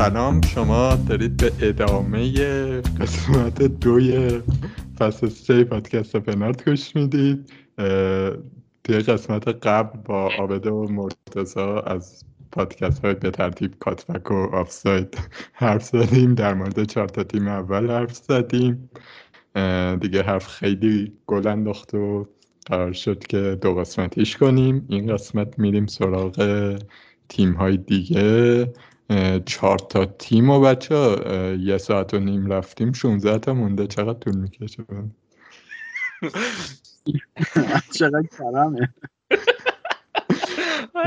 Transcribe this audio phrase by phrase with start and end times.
[0.00, 2.32] سلام شما دارید به ادامه
[3.00, 4.40] قسمت دوی
[4.98, 7.52] فصل سه پادکست پنارت گوش می‌دید.
[8.84, 15.18] توی قسمت قبل با آبده و مرتزا از پادکست های به ترتیب کاتفک و آفساید
[15.52, 16.34] حرف زدیم.
[16.34, 18.90] در مورد چهار تا تیم اول حرف زدیم.
[20.00, 22.28] دیگه حرف خیلی گل انداخت و
[22.66, 24.86] قرار شد که دو قسمتیش کنیم.
[24.88, 26.78] این قسمت میریم سراغ
[27.28, 28.72] تیم های دیگه.
[29.46, 30.94] چهار تا تیم و بچه
[31.60, 33.86] یه ساعت و نیم رفتیم 16 تا مونده.
[33.86, 34.84] چقدر طول می‌کشه؟
[37.98, 38.94] چقدر کرمه؟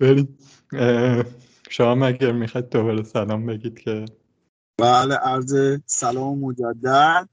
[0.00, 0.38] برید
[1.70, 4.04] شما مگر می‌خواید دوباره سلام بگید که؟
[4.78, 7.28] بله عرض سلام مجدد.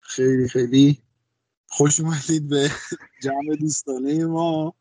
[0.00, 0.98] خیلی خیلی
[1.66, 2.70] خوش اومدید به
[3.22, 4.74] جمع دوستانه ما.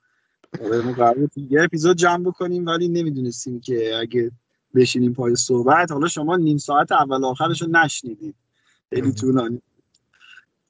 [0.62, 4.32] ما قرار یه اپیزود جمع بکنیم ولی نمی‌دونستیم که اگه
[4.76, 8.36] بشینیم پای صحبت حالا شما نیم ساعت اول آخرش رو نشنیدید.
[8.90, 9.62] خیلی طولانی.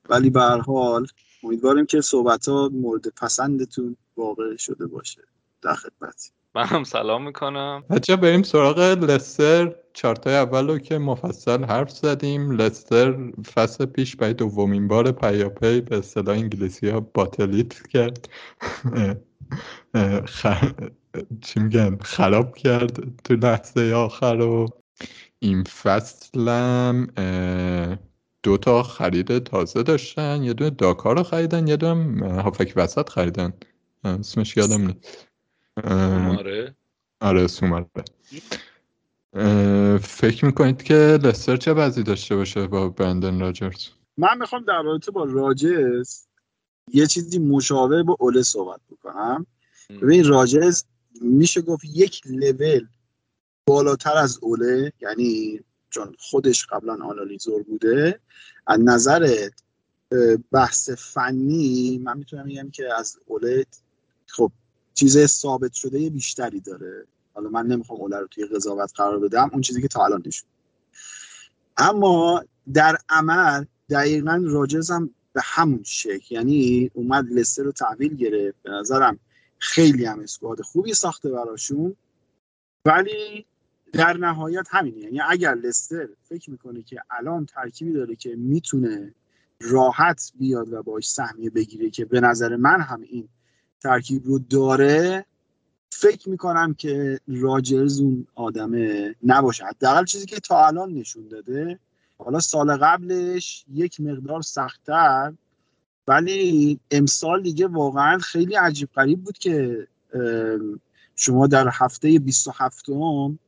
[0.09, 1.07] ولی به حال
[1.43, 5.21] امیدواریم که صحبت ها مورد پسندتون واقع شده باشه
[5.61, 7.83] در خدمتی من هم سلام می‌کنم.
[7.89, 9.75] بچه بریم سراغ لستر.
[9.93, 12.51] چارتای اول رو که مفصل حرف زدیم.
[12.51, 18.29] لستر فصل پیش برای دومین بار پیاپی به اصطلاح انگلیسی ها باتلیت کرد.
[20.25, 20.47] خ...
[21.41, 24.67] چی میگن؟ خراب کرد تو لحظه آخر و
[25.39, 27.07] این فصلم
[28.43, 33.53] دو تا خرید تازه داشتن یه دونه داکار رو خریدن یه دونه هافک وسط خریدن.
[34.03, 35.27] اسمش یادم نیست.
[36.37, 36.75] آره
[37.21, 37.87] آره سوماره.
[39.97, 43.87] فکر می‌کنید که لستر چه وضعی داشته باشه با برندن راجرز؟
[44.17, 46.26] من می‌خوام در رابطه با راجرز
[46.93, 49.45] یه چیزی مشابه با اوله صحبت بکنم.
[50.01, 50.83] ببین راجرز
[51.21, 52.87] میشه گفت یک لول
[53.65, 55.59] بالاتر از اوله یعنی
[55.89, 58.19] چون خودش قبلا آنالیزور بوده.
[58.67, 59.49] از نظر
[60.51, 63.65] بحث فنی من می‌تونم بگم که از اوله
[64.27, 64.51] خب
[64.93, 67.05] چیز ثابت شده بیشتری داره.
[67.33, 70.49] حالا من نمی‌خوام اوله رو توی قضاوت قرار بدم اون چیزی که تا الان نشون
[71.77, 72.43] اما
[72.73, 76.35] در عمل دقیقا راجز هم به همون شکل.
[76.35, 78.57] یعنی اومد لستر رو تحویل گرفت.
[78.63, 79.19] به نظرم
[79.59, 81.95] خیلی هم اسکواد خوبی ساخته براشون.
[82.85, 83.45] ولی
[83.93, 84.97] در نهایت همینه.
[84.97, 89.13] یعنی اگر لستر فکر می‌کنه که الان ترکیبی داره که می‌تونه
[89.61, 93.29] راحت بیاد و باش سهمیه بگیره که به نظر من هم این
[93.81, 95.25] ترکیب رو داره
[95.91, 99.65] فکر می‌کنم که راجرز اون آدمه نباشه.
[99.65, 101.79] حداقل چیزی که تا الان نشون داده
[102.19, 105.33] حالا سال قبلش یک مقدار سختتر
[106.07, 109.87] ولی امسال دیگه واقعا خیلی عجیب غریب بود که
[111.15, 113.39] شما در هفته 27 م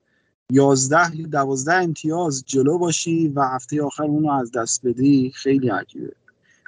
[0.52, 6.14] 11 یا 12 امتیاز جلو باشی و هفته آخر اونو از دست بدی خیلی عجیبه.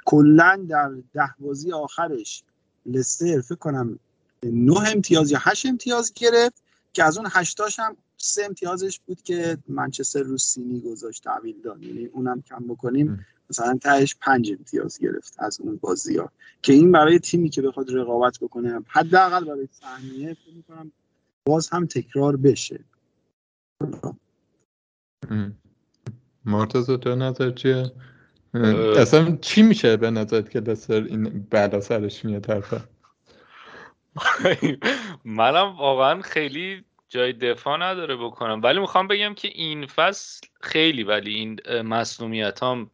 [0.04, 2.42] کلا در ده بازی آخرش
[2.86, 3.98] لستر فکر کنم
[4.42, 6.61] 9 امتیاز یا 8 امتیاز گرفت.
[6.92, 11.82] که از اون هشتاش هم سه امتیازش بود که منچستر رو سینی گذاشت تحویل داد
[11.82, 13.26] یعنی اونم کم بکنیم.
[13.50, 16.32] مثلا تهش پنج امتیاز گرفت از اون بازی ها.
[16.62, 20.92] که این برای تیمی که بخواد رقابت بکنه حداقل برای سهمیه فکر می‌کنم
[21.46, 22.84] باز هم تکرار بشه.
[26.44, 27.92] مرتضی تو نظر چیه؟
[28.96, 32.80] اصلا چی میشه به نظرت که لسر این بلا سرش میاد طرفه
[35.24, 38.60] منم واقعا خیلی جای دفاع نداره بکنم.
[38.62, 42.90] ولی می‌خوام بگم که این فصل خیلی ولی این مسلومیت هم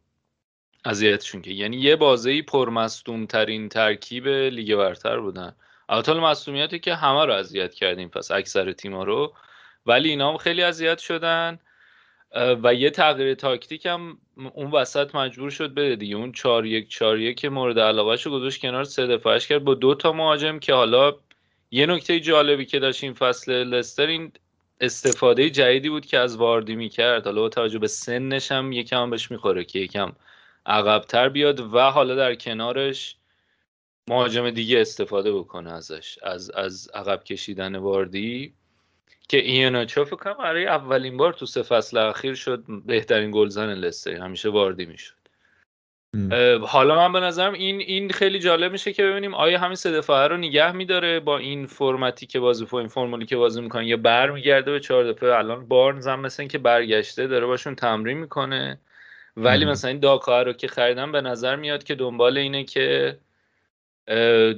[0.85, 1.51] اذیتشون که.
[1.51, 5.55] یعنی یه بازی پرمصدوم ترین ترکیب لیگ برتر بودن.
[5.89, 9.33] البته مسئولیتی که همه رو اذیت کردیم پس اکثر تیما رو.
[9.85, 11.59] ولی اینا هم خیلی اذیت شدن.
[12.63, 16.15] و یه تغییر تاکتیک هم اون وسط مجبور شد بده دیگه.
[16.15, 19.63] اون چار یک چار یک مورد علاقهش رو گذاشت کنار سه دفاعش کرد.
[19.63, 21.15] با دو تا مهاجم که حالا
[21.71, 24.31] یه نکته جالبی که داشت این فصل لستر این
[24.81, 27.25] استفاده جدیدی بود که از واردی می‌کرد.
[27.25, 30.11] حالا با توجه به سنش هم یکم بهش می‌خوره که یکم
[30.65, 33.15] عقبتر بیاد و حالا در کنارش
[34.07, 38.53] مهاجم دیگه استفاده بکنه ازش از از عقب کشیدن واردی.
[39.29, 44.11] که اینا فکر کنم برای اولین بار تو سه فصل اخیر شد بهترین گلزن لستر
[44.11, 45.13] همیشه واردی می‌شد.
[46.61, 50.27] حالا من به نظرم این این خیلی جالب میشه که ببینیم آیا همین سه دفاعه
[50.27, 54.71] رو نگه میداره با این فرمتی که بازی این فرمولی که بازی می‌کنه یا برمیگرده
[54.71, 55.35] به چهار دفعه.
[55.35, 58.79] الان بارنز هم مثل که برگشته داره باشون تمرین می‌کنه.
[59.37, 63.17] ولی مثلا این داکا رو که خریدم به نظر میاد که دنبال اینه که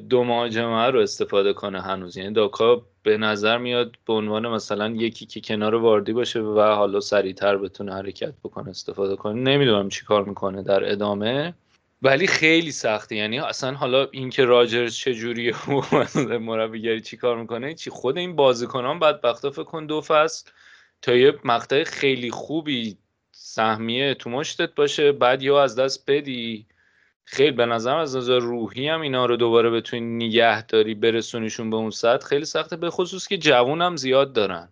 [0.09, 2.17] دو مهاجمه رو استفاده کنه هنوز.
[2.17, 6.99] یعنی داکا به نظر میاد به عنوان مثلا یکی که کنار واردی باشه و حالا
[6.99, 9.33] سریعتر بتونه حرکت بکنه استفاده کنه.
[9.33, 11.53] نمی‌دونم چی کار می‌کنه در ادامه.
[12.01, 13.15] ولی خیلی سخته.
[13.15, 15.55] یعنی اصلا حالا اینکه راجرز چجوریه
[16.29, 20.49] و مربیگری چی کار می‌کنه؟ چی؟ خود این بازیکنان بدبختا فکر کن دو فصل
[21.01, 22.97] تا یه مقطع خیلی خوبی
[23.31, 26.65] سهمیه تو مشتت باشه بعد یا از دست بدی.
[27.25, 31.75] خیلی به نظرم از نظر روحی هم اینا رو دوباره بتونی نگه داری برسونیشون به
[31.75, 34.69] اون سطح خیلی سخته به خصوص که جوون هم زیاد دارن.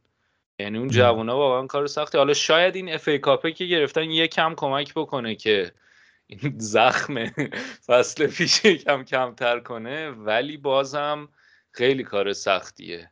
[0.60, 2.18] یعنی اون جوونا واقعا کار سخته.
[2.18, 5.72] حالا شاید این اف ای کاپه که گرفتن یه کم کمک بکنه که
[6.28, 7.26] این زخم
[7.86, 11.30] فصل پیش کم کمتر کنه ولی بازم
[11.72, 13.12] خیلی کار سختیه.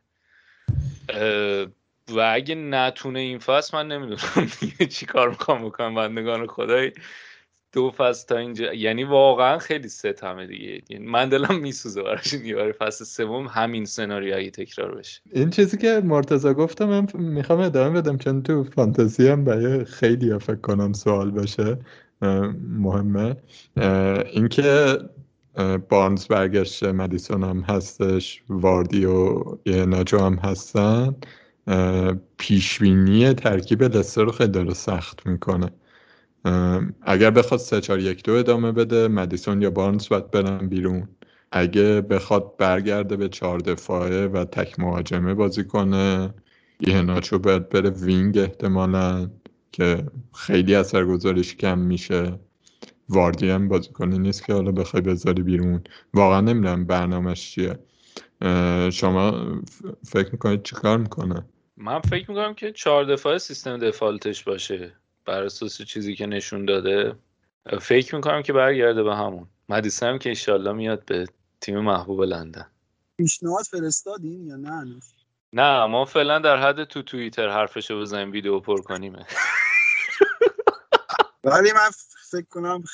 [2.08, 4.48] و اگه نتونه این فصل من نمی‌دونم
[4.90, 6.92] چی کار می‌خوام بکنم بندگان خدای.
[7.72, 10.82] دو فصل تا اینجا یعنی واقعا خیلی ستمه دیگه.
[10.88, 15.20] یعنی من دلم میسوزه براش این فصل سوم همین سناریویی تکرار بشه.
[15.32, 20.38] این چیزی که مرتضی گفتم من می‌خوام ادامه بدم چون تو فانتزی هم برای خیلی
[20.38, 21.78] فکر کنم سوال باشه
[22.78, 23.36] مهمه.
[24.32, 24.98] اینکه
[25.88, 31.16] بارنز برگشته مدیسون هم هستش واردی و ناجو هم هستن
[32.38, 35.70] پیشبینی ترکیب لستر رو خیلی داره سخت می‌کنه.
[37.02, 41.08] اگر بخواد سه چار یک دو ادامه بده مدیسون یا بارنز باید برن بیرون.
[41.52, 46.34] اگه بخواد برگرده به چهار دفاعه و تک مهاجمه بازی کنه
[46.80, 49.30] یه ناچو باید بره وینگ احتمالا
[49.72, 52.38] که خیلی اثرگذاریش کم میشه.
[53.08, 55.84] واردی هم بازی کنه نیست که حالا بخوای بذاری بیرون.
[56.14, 57.78] واقعا نمی‌دونم برنامهش چیه.
[58.90, 59.46] شما
[60.04, 61.44] فکر می‌کنید چیکار می‌کنه؟
[61.76, 64.92] من فکر می‌کنم که چهار دفاعه سیستم دفالتش باشه.
[65.28, 67.14] بر اساس چیزی که نشون داده
[67.80, 69.48] فکر می‌کنم که برگرده به همون.
[69.68, 71.26] مدیسم که ایشالله میاد به
[71.60, 72.66] تیم محبوب لندن.
[73.16, 75.00] پیشنهاد فرستادین یا نه
[75.52, 79.16] نه ما فعلا در حد تو توییتر حرفشو بزنیم ویدیو پر کنیم
[81.44, 81.90] ولی من
[82.30, 82.84] فکر کنم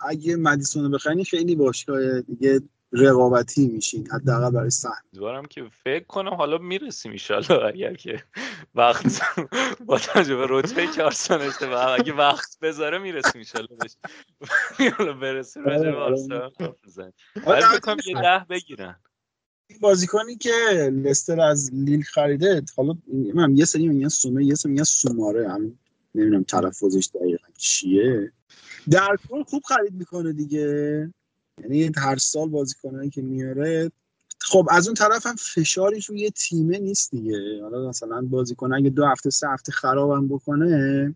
[0.00, 2.60] اگه مدیسون رو بخرین خیلی باشگاه دیگه
[2.96, 4.92] رقابتی میشین حداقل برای سهم.
[5.12, 8.22] امیدوارم که فکر کنم حالا می‌رسیم ایشالله اگر که
[8.74, 9.20] وقت
[9.86, 13.96] با تجربه رتبه که آرسنال داشته و اگه وقت بذاره می‌رسیم ایشالله بهش.
[14.98, 16.42] حالا برسیم راجع به
[17.46, 18.96] ولی بکنم یه ده بگیرن.
[19.68, 20.50] این بازیکنی که
[21.04, 22.94] لستر از لیل خریده حالا
[23.34, 25.50] من یه سری میگن سومه یه سری میگن سوماره.
[25.50, 25.78] هم
[26.14, 28.32] نمی‌دونم تلفظش دقیقا چیه.
[28.90, 31.12] در کل خوب خرید می‌کنه دیگه.
[31.62, 33.90] یعنی هر سال بازیکنایی که میاره
[34.40, 37.62] خب از اون طرف هم فشاری روی یه تیمه نیست دیگه.
[37.62, 41.14] حالا مثلا بازیکن اگه دو هفته سه هفته خرابم بکنه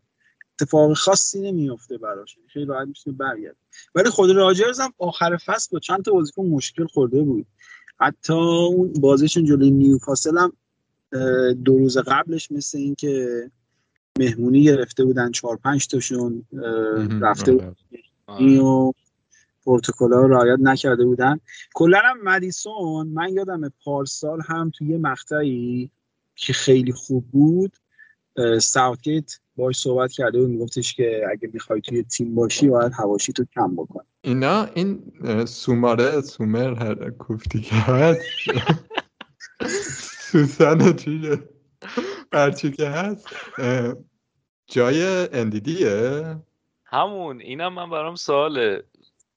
[0.55, 2.37] اتفاق خاصی نمیفته براش.
[2.37, 3.57] یعنی خیلی راحت میشه برگرد
[3.95, 7.47] ولی خود راجرز هم آخر فصل با چند تا بازیکن مشکل خورده بود.
[8.01, 10.53] حتی اون بازیشون جلوی نیوکاسل هم
[11.53, 13.45] دو روز قبلش مثل این که
[14.19, 16.45] مهمونی گرفته بودن چهار پنج تاشون
[17.21, 17.77] رفته بود
[19.61, 21.41] و پروتکل‌ها رو رعایت نکرده بودن.
[21.75, 25.91] کلا هم مدیسون من یادم پارسال هم توی یه مقطعی
[26.35, 27.73] که خیلی خوب بود
[28.61, 30.51] ساوتگیت باش صحبت کرده بود.
[30.51, 34.05] میگفتش که اگه می‌خوای توی تیم باشی باید هواشی تو کم بکن.
[34.23, 35.13] اینا؟ این
[35.45, 38.21] سوماره سومر هر کوفتی که هست؟
[40.21, 41.39] سوسن چیه
[42.31, 43.27] برچی که هست؟
[44.67, 46.37] جای اندیدیه؟
[46.85, 48.83] همون اینم من برام سواله.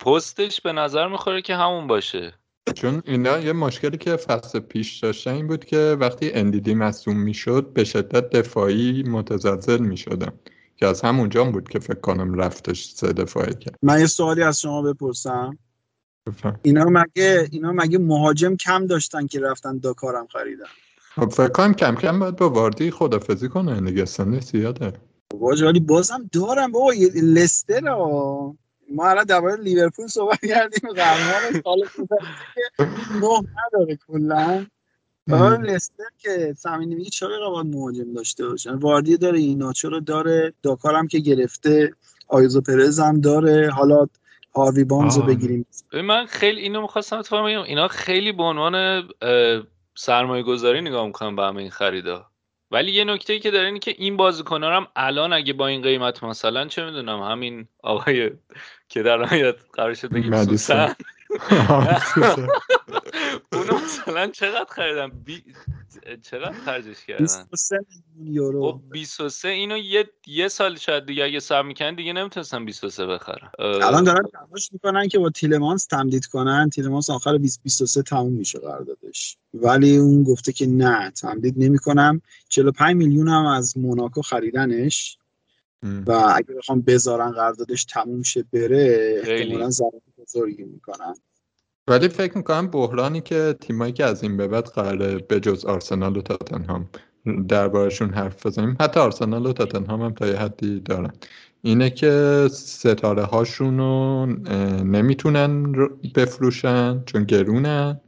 [0.04, 2.34] پستش به نظر می‌خوره که همون باشه.
[2.76, 7.74] چون اینا یه مشکلی که فصل پیش داشتن این بود که وقتی اندیدی مصوم می‌شد
[7.74, 10.34] به شدت دفاعی متزلزل می‌شدن.
[10.76, 13.76] که از همونجا بود که فکر کنم رفتش سه دفاعی کرد.
[13.82, 15.58] من یه سوالی از شما بپرسم.
[16.62, 20.66] اینا مگه اینا مگه مهاجم کم داشتن که رفتن داکارم خریدن؟
[21.16, 24.94] خب فکر کنم کم کم باید با واردی خدافزی کنه دیگه سنی زیاده.
[25.42, 28.56] ولی بازم دارم بابا یه لستر ها.
[28.90, 30.94] ما الان درباره لیورپول صحبت کردیم.
[30.94, 31.80] قهرمان سال
[32.78, 32.84] که
[33.22, 34.66] نه نداره کلا.
[35.28, 40.54] برای لستر که سمینی میگه چرا باید مهاجم داشته باشن واردی داره ایناچو رو داره
[40.64, 41.94] داکار هم که گرفته
[42.28, 43.70] آیزو پرز هم داره.
[43.70, 44.08] حالا
[44.56, 45.24] هاروی بانز رو.
[45.24, 45.66] بگیریم.
[45.94, 49.04] من خیلی اینو می‌خواستم اتفاقا بگم اینا خیلی به عنوان
[49.96, 52.26] سرمایه گذاری نگاه می‌کنم به همه این خریدا.
[52.74, 55.68] ولی یه نکته ای که داره اینه که این بازیکن‌ها رو هم الان اگه با
[55.68, 58.32] این قیمت مثلا چه می‌دونم همین آقای
[58.90, 60.46] که در نهایت قرار شد بگیم.
[60.46, 60.96] سوسن
[63.54, 65.44] اونو مثلا چقدر خریدن بی...
[66.22, 67.80] چقدر خرجش کردن؟ 23
[68.18, 68.72] میلیون یورو.
[68.72, 73.50] خب 23 اینو یه یه سال شاید دیگه اگه سر می‌کنن دیگه نمی‌تونستن 23 بخرن.
[73.60, 76.70] اه، الان دارن تلاش می‌کنن که با تیلمانس تمدید کنن.
[76.70, 79.38] تیلمانس آخر 2023 تموم میشه قراردادش.
[79.54, 82.22] ولی اون گفته که نه تمدید نمی‌کنم.
[82.50, 85.18] 45 میلیون هم از موناکو خریدنش.
[86.08, 89.22] و اگه بخوام بذارن قراردادش تموم شه بره.
[89.26, 91.14] احتمالاً ضرر بزرگی می‌کنن.
[91.88, 96.18] ولی فکر می‌کنم بحرانی که تیمایی که از این به بعد قراره به جز آرسنال
[96.18, 96.90] و تاتنهام
[97.48, 101.14] دربارشون حرف بزنیم حتی آرسنال و تاتنهام هم تا یه حدی دارن.
[101.62, 104.26] اینه که ستاره هاشون رو
[104.84, 105.74] نمی‌تونن
[106.16, 108.02] بفروشن چون گرونن.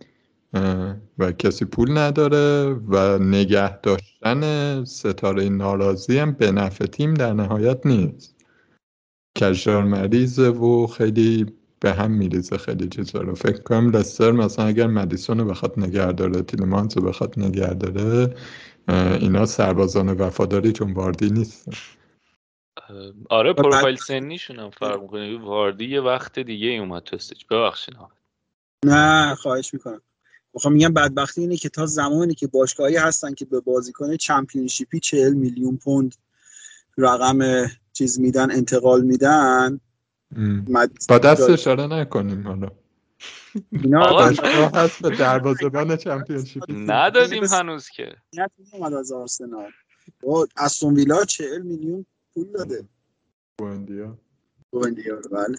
[1.17, 7.85] و کسی پول نداره و نگه داشتن ستاره ناراضی هم به نفع تیم در نهایت
[7.85, 8.35] نیست.
[9.37, 13.35] کشار مریضه و خیلی به هم میریزه خیلی چیزا رو.
[13.35, 18.35] فکر کنم لستر مثلا اگر مدیسون رو بخواد نگه داره تیلمانس رو بخواد نگه داره
[19.19, 21.69] اینا سربازان وفاداری چون واردی نیست
[23.29, 25.37] آره پروفایل سنیشون هم فرق می‌کنه.
[25.37, 27.45] واردی یه وقت دیگه اومد تو stage.
[27.51, 27.95] ببخشید.
[28.85, 30.01] نه خواهش می‌کنم.
[30.55, 34.99] می‌خوام میگم بدبختی اینه که تا زمانی که باشگاهی هستن که به بازیکن Championship ی
[34.99, 36.15] 40 میلیون پوند
[36.97, 39.79] رقم چیز میدن انتقال میدن.
[40.67, 40.91] مد...
[41.09, 42.71] با دست اشاره نکنیم حالا.
[43.71, 44.29] اینا
[44.75, 48.15] هست به دروازه‌بان Championship ندادیم هنوز که.
[48.71, 49.71] اومد از آرسنال.
[50.23, 52.85] با استون ویلا 40 میلیون پول داده.
[53.57, 54.17] بوندیا
[54.71, 55.57] بوندیا بله.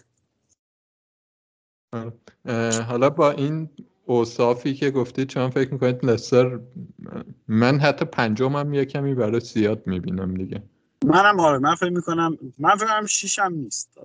[2.83, 3.69] حالا با این
[4.07, 6.59] اوصافی که گفتید شما فکر می‌کنید لستر
[7.49, 10.63] من حتی پنجم هم یه کمی برای زیاد می‌بینم دیگه
[11.05, 13.99] منم آره من فکر می‌کنم من فکر کنم شیشم نیست.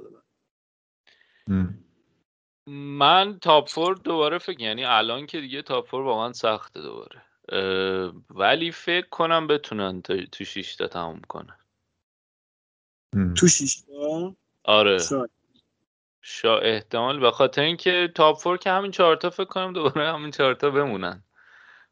[2.68, 7.22] من تاپ فور دوباره فکر یعنی الان که دیگه تاپ فور واقعا سخته دوباره
[8.30, 11.58] ولی فکر کنم بتونن تا- تو شیش تا تموم کنن.
[13.36, 15.30] تو شیش تا آره شاید.
[16.22, 20.70] شا احتمال به خاطر اینکه تاپ فور که همین چهارتا فکر کنم دوباره همین چهارتا
[20.70, 21.22] بمونن.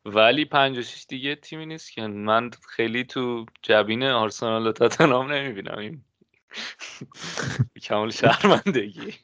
[0.04, 5.32] ولی پنج و شیش دیگه تیمی نیست که من خیلی تو جبین آرسنال و تاتنهام
[5.32, 5.78] نمی‌بینم.
[5.78, 6.04] این
[7.82, 9.14] کمال شرمندگی.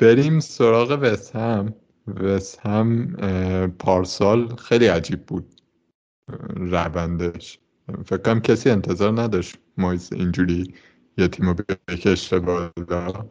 [0.00, 1.74] بریم سراغ وست هم.
[2.06, 3.16] وست هم
[3.78, 5.54] پارسال خیلی عجیب بود.
[6.56, 7.58] روندش.
[8.04, 10.74] فکر کنم کسی انتظار نداشت مایز اینجوری
[11.18, 11.54] یه تیم رو
[11.88, 13.26] بکشه بالا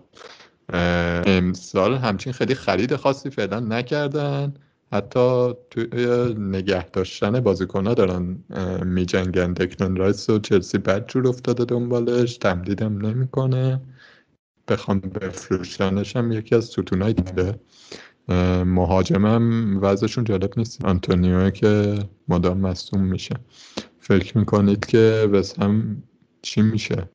[0.74, 4.54] اه، امسال همچین خیلی خرید خاصی فعلا نکردن.
[4.92, 8.38] حتی توی نگه داشتن بازیکنها دارن
[8.84, 12.38] می جنگن دکلن رایس و چلسی بد جور افتاده دنبالش.
[12.38, 13.82] تمدیدم نمی‌کنه.
[14.68, 17.60] بخوام بفروشنش هم یکی از ستونای دیگه.
[18.30, 20.86] اه، مهاجمم وضعشون جالب نیست.
[20.86, 23.36] آنتونیو که مدام مصدوم میشه.
[24.00, 26.04] فکر می‌کنید که وست هم
[26.42, 27.10] چی میشه؟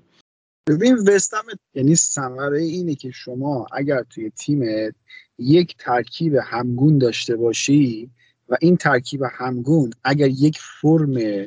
[0.67, 1.43] ببین وستم
[1.75, 4.95] یعنی ثمره اینه که شما اگر توی تیمت
[5.39, 8.11] یک ترکیب همگون داشته باشی
[8.49, 11.47] و این ترکیب همگون اگر یک فرم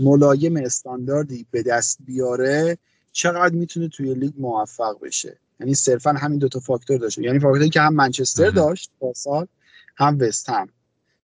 [0.00, 2.78] ملایم استانداردی به دست بیاره
[3.12, 7.80] چقدر می‌تونه توی لیگ موفق بشه یعنی صرفا همین دوتا فاکتور داشته یعنی فاکتوری که
[7.80, 8.50] هم منچستر.
[8.50, 9.46] داشت پارسال
[9.96, 10.68] هم وست هم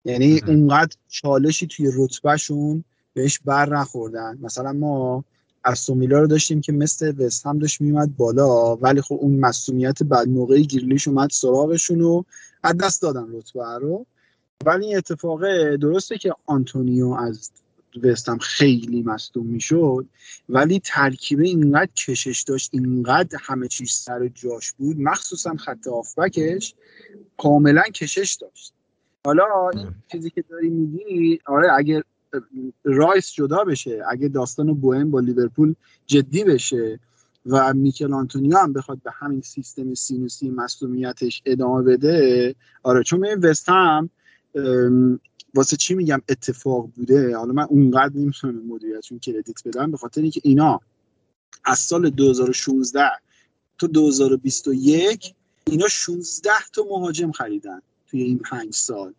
[0.05, 0.41] یعنی.
[0.47, 2.85] اونقدر چالشی توی رتبهشون
[3.15, 5.25] بهش بر نخوردن مثلا ما
[5.64, 10.02] استون ویلا رو داشتیم که مثل وست هم داشت میومد بالا ولی خب اون مسئولیت
[10.02, 12.23] بعد موقعی گیرلیش اومد سراغشون و
[12.62, 14.07] از دست دادن رتبه رو.
[14.64, 15.40] ولی این اتفاق
[15.76, 17.50] درسته که آنتونیو از
[18.02, 20.07] وست هم خیلی مصدوم می‌شد
[20.49, 26.75] ولی ترکیب اینقدر کشش داشت اینقدر همه چیز سر جاش بود مخصوصا خط هافبکش
[27.38, 28.73] کاملا کشش داشت.
[29.26, 32.04] حالا این چیزی که داری میگی آره اگه
[32.85, 35.75] رایس جدا بشه اگه داستان بوون با لیورپول
[36.07, 37.01] جدی بشه
[37.47, 43.39] و میکیل آنتونیو هم بخواد به همین سیستم سینوسی مصدومیتش ادامه بده آره چون این
[43.39, 44.11] وست هم
[44.55, 45.21] ام،
[45.55, 50.41] واسه چی میگم اتفاق بوده؟ حالا من اونقدر نمی‌تونم مدیریتشون کردیت بدم به خاطر اینکه
[50.45, 50.81] اینا
[51.65, 53.11] از سال 2016
[53.79, 55.35] تا 2021
[55.67, 59.15] اینا 16 تا مهاجم خریدن توی این پنج سال.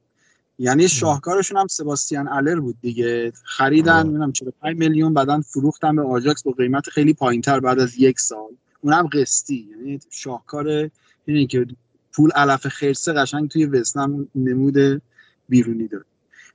[0.59, 3.33] یعنی شاهکارشون هم سباستیان الر بود دیگه.
[3.43, 8.19] خریدن می‌دونم 45 میلیون بعدن فروختن به آجاکس با قیمت خیلی پایینتر بعد از یک
[8.19, 8.49] سال.
[8.81, 9.69] اونم قسطی.
[9.71, 10.89] یعنی شاهکار
[11.25, 11.67] اینه که
[12.13, 15.01] پول علف خرسه قشنگ توی وسنم نمود
[15.49, 16.05] بیرونی داره.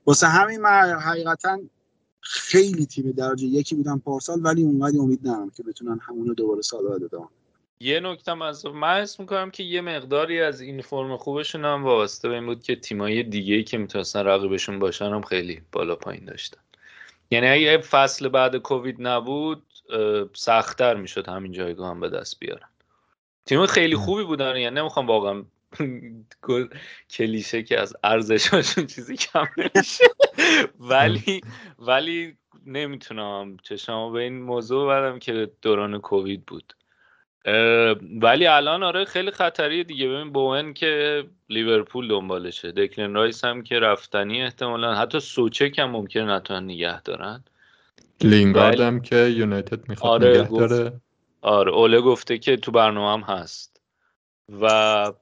[0.07, 1.59] واسه همین من حقیقتا
[2.21, 6.89] خیلی تیم درجه یکی بودن پارسال ولی اونقدر امید ندارم که بتونن همونو دوباره سال
[6.89, 7.29] بعد ادامه
[7.81, 12.29] یه نکته از من حس می‌کنم که یه مقداری از این فرم خوبشون هم وابسته
[12.29, 16.25] به این بود که تیمایی دیگه ای که می‌تونستن رقیبشون باشن هم خیلی بالا پایین
[16.25, 16.61] داشتن.
[17.31, 19.63] یعنی اگه فصل بعد کووید نبود
[20.35, 22.69] سختتر می‌شد همین جایگاه هم به دست بیارن.
[23.47, 24.57] تیم خیلی خوبی بودن.
[24.57, 25.45] یعنی نمی‌خوام واقعا
[27.17, 30.05] کلیشه که از ارزششون چیزی کم نمیشه.
[30.81, 31.41] ولی
[31.79, 36.75] ولی نمی‌تونم چشمو به این موضوع بدم که دوران کووید بود.
[38.21, 40.09] ولی الان آره خیلی خطریه دیگه.
[40.09, 42.73] ببین بوئن که لیورپول دنبالشه.
[42.73, 47.45] دکلن رایس هم که رفتنی احتمالا حتی سوچک هم ممکنه نتونن نگه دارن.
[48.21, 51.01] لینگارد هم که یونایتد می‌خواد آره نگه داره.
[51.41, 53.81] آره اوله گفته که تو برنامه هم هست.
[54.61, 55.13] و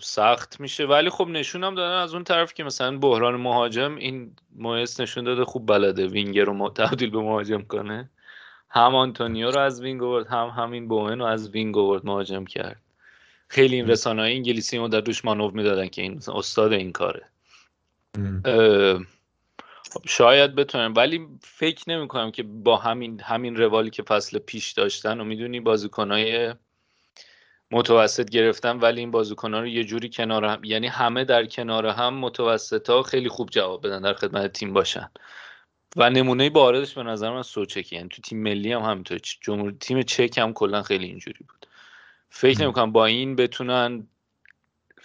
[0.00, 0.86] سخت میشه.
[0.86, 5.24] ولی خب نشون هم دادن از اون طرف که مثلا بحران مهاجم این مویز نشون
[5.24, 6.06] داده خوب بلده.
[6.06, 8.10] وینگر رو تبدیل به مهاجم کنه.
[8.70, 12.80] هم آنتونیو رو از wing آورد هم همین بوون رو از wing آورد مهاجم کرد.
[13.48, 17.26] خیلی این رسانه های انگلیسی در روش مانور می‌دادن که این استاد این کاره.
[19.92, 24.72] خب شاید بتونم ولی فکر نمی کنم که با همین همین روالی که فصل پیش
[24.72, 26.54] داشتن و می‌دونی بازیکنهای
[27.70, 32.14] متوسط گرفتن ولی این بازیکنان رو یه جوری کنار هم یعنی همه در کنار هم
[32.14, 35.10] متوسط ها خیلی خوب جواب بدن در خدمت تیم باشن.
[35.96, 37.96] و نمونه باردش به نظر من سوچکی.
[37.96, 41.66] یعنی تو تیم ملی هم همینطور جمهور تیم چک هم کلا خیلی اینجوری بود.
[42.30, 44.06] فکر نمی‌کنم با این بتونن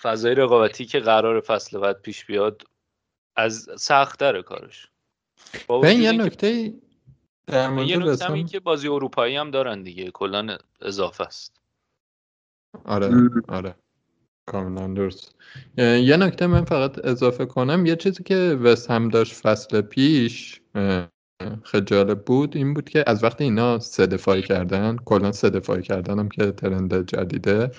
[0.01, 2.63] فضای رقابتی که قرار فصل بعد پیش بیاد
[3.35, 4.87] از سخت داره کارش.
[5.81, 6.73] به یه نکته
[7.47, 10.11] در یه نکته که بازی اروپایی هم دارن دیگه.
[10.11, 11.61] کلا اضافه است.
[12.85, 13.75] آره آره.
[14.45, 15.35] کاملا درست.
[15.77, 17.85] یه نکته من فقط اضافه کنم.
[17.85, 20.61] یه چیزی که وست هم داشت فصل پیش
[21.63, 22.57] خیلی بود.
[22.57, 26.51] این بود که از وقتی اینا سه دفاعی کردن کلا سه دفاعی کردن هم که
[26.51, 27.71] ترند جدیده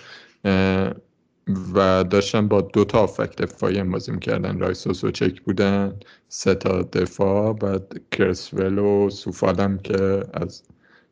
[1.75, 4.59] و داشتن با دو تا آفک دفاعی هم بازی می‌کردن.
[4.59, 5.97] رایس و چک بودن
[6.29, 10.63] سه تا دفاع بعد کرسول و سوفالم که از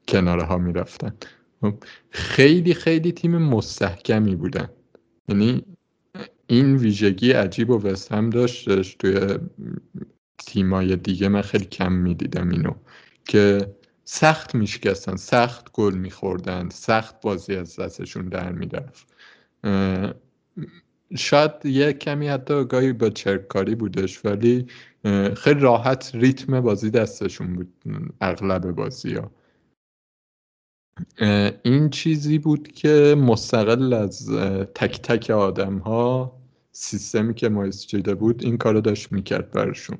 [0.09, 1.15] کناره ها می‌رفتن.
[1.61, 1.75] خب،
[2.11, 4.69] خیلی خیلی تیم مستحکمی بودن.
[5.29, 5.65] یعنی
[6.47, 9.39] این ویژگی عجیب و وست هم داشتش توی
[10.45, 12.75] تیمای دیگه من خیلی کم می‌دیدم اینو
[13.25, 13.75] که
[14.05, 19.07] سخت میشکستن سخت گل میخوردن سخت بازی از دستشون در می‌رفت.
[21.17, 24.67] شاید یه کمی حتی گاهی با چرکاری بودش ولی
[25.37, 27.73] خیلی راحت ریتم بازی دستشون بود
[28.21, 29.31] اغلب بازی ها
[31.63, 34.31] این چیزی بود که مستقل از
[34.75, 36.39] تک تک آدم ها
[36.73, 39.99] سیستمی که مایس چیده بود این کارو داشت می‌کرد برشون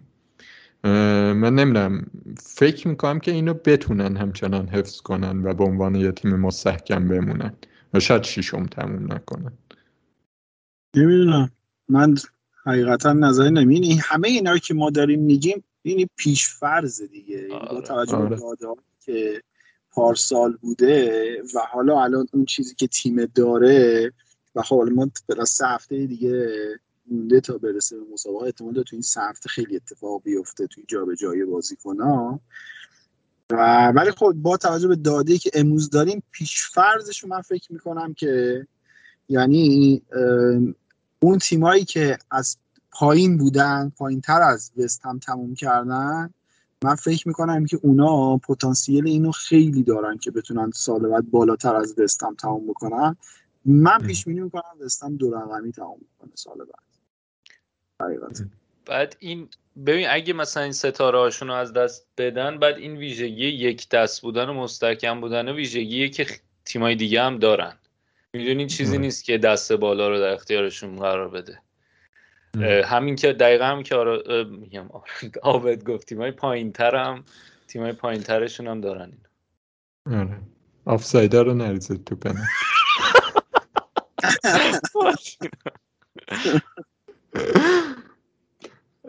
[0.85, 2.07] من نمی‌دونم.
[2.41, 7.53] فکر می‌کنم که اینو بتونن همچنان حفظ کنن و به عنوان یه تیم مستحکم بمونن.
[7.95, 9.53] و شاید شیشم تموم نکنن.
[10.97, 11.51] نمی‌دونم
[11.89, 12.15] من
[12.65, 17.47] حقیقتا نظری نمیم همه اینا رو که ما داریم میگیم این پیش فرض دیگه.
[17.51, 17.87] با آره.
[17.87, 18.77] توجه به آره.
[19.01, 19.43] که
[19.91, 24.13] پارسال بوده و حالا الان اون چیزی که تیم داره
[24.55, 26.59] و خب ما بلا سه هفته دیگه
[27.13, 28.45] مونده تا برسه به مسابقه.
[28.45, 32.41] احتمال تو این هفته خیلی اتفاق بیفته توی جابجایی بازیکن‌ها
[33.51, 38.15] و ولی خب با توجه به داده که امروز داریم پیش فرضش من فکر می‌کنم
[38.15, 38.67] که
[39.29, 40.03] یعنی
[41.21, 42.57] اون تیمایی که از
[42.91, 46.31] پایین بودن پایین تر از وست هم تموم کردن
[46.85, 51.99] من فکر می‌کنم که اونا پتانسیل اینو خیلی دارن که بتونن سال بعد بالاتر از
[51.99, 53.17] وستم تمام بکنن.
[53.65, 56.92] من پیش بینی می‌کنم وستم دو رقمی تمام می‌کنه سال بعد.
[58.87, 59.49] بعد این
[59.87, 64.23] ببین اگه مثلا این ستاره هاشون رو از دست بدن بعد این ویژگی یک دست
[64.23, 66.27] بودن و مستحکم بودن و ویژگیه که
[66.65, 67.73] تیمای دیگه هم دارن.
[68.33, 71.59] می‌دونین چیزی نیست که دست بالا رو در اختیارشون قرار بده.
[72.85, 74.45] همین که دقیقا هم که آرا...
[74.45, 74.89] میگم
[75.43, 77.25] آبد گفت تیمای پایین ترم
[77.69, 79.13] تیمای پایین ترشون هم دارن
[80.07, 80.39] این آره.
[80.85, 82.49] آفسایده رو نریزید تو پنه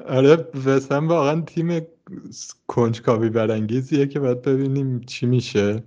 [0.06, 1.82] آره وسم واقعا تیم
[2.68, 5.84] کنجکاوی برانگیزیه که باید ببینیم چی میشه.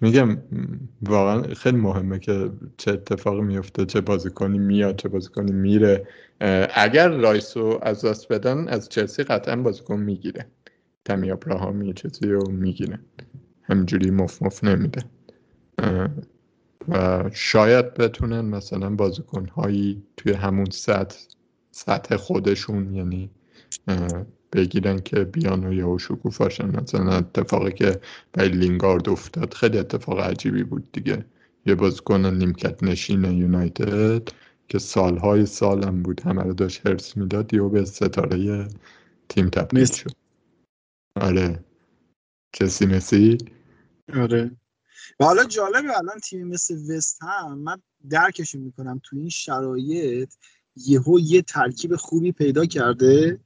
[0.00, 0.38] میگم
[1.02, 6.08] واقعا خیلی مهمه که چه اتفاقی میفته چه بازیکنی میاد چه بازیکنی میره.
[6.74, 10.46] اگر رایسو از دست بدن از چلسی قطعا بازیکن می‌گیره.
[11.04, 12.98] تمی ابراهامی چیزی رو می‌گیره.
[13.62, 15.04] همینجوری مف مف نمیده.
[16.88, 21.18] و شاید بتونن مثلا بازیکن هایی توی همون سطح
[21.70, 23.30] سطح خودشون یعنی
[24.52, 28.00] بگیرن که بیان و یهو شکوفاشن مثلا اتفاقی که
[28.32, 31.24] برای لینگارد افتاد خیلی اتفاق عجیبی بود دیگه.
[31.66, 34.28] یه بازیکن نیمکت نشین یونایتد
[34.68, 38.68] که سالهای سالم بود همه رو داشت هرس می‌داد یهو به ستاره
[39.28, 40.12] تیم تبدیل شد.
[41.20, 41.64] آره.
[42.52, 43.38] چسی مسی؟
[44.14, 44.50] آره.
[45.20, 50.34] و حالا جالبه الان تیم مثل وست هم من درکشون می‌کنم تو این شرایط
[50.76, 53.40] یهو یه ترکیب خوبی پیدا کرده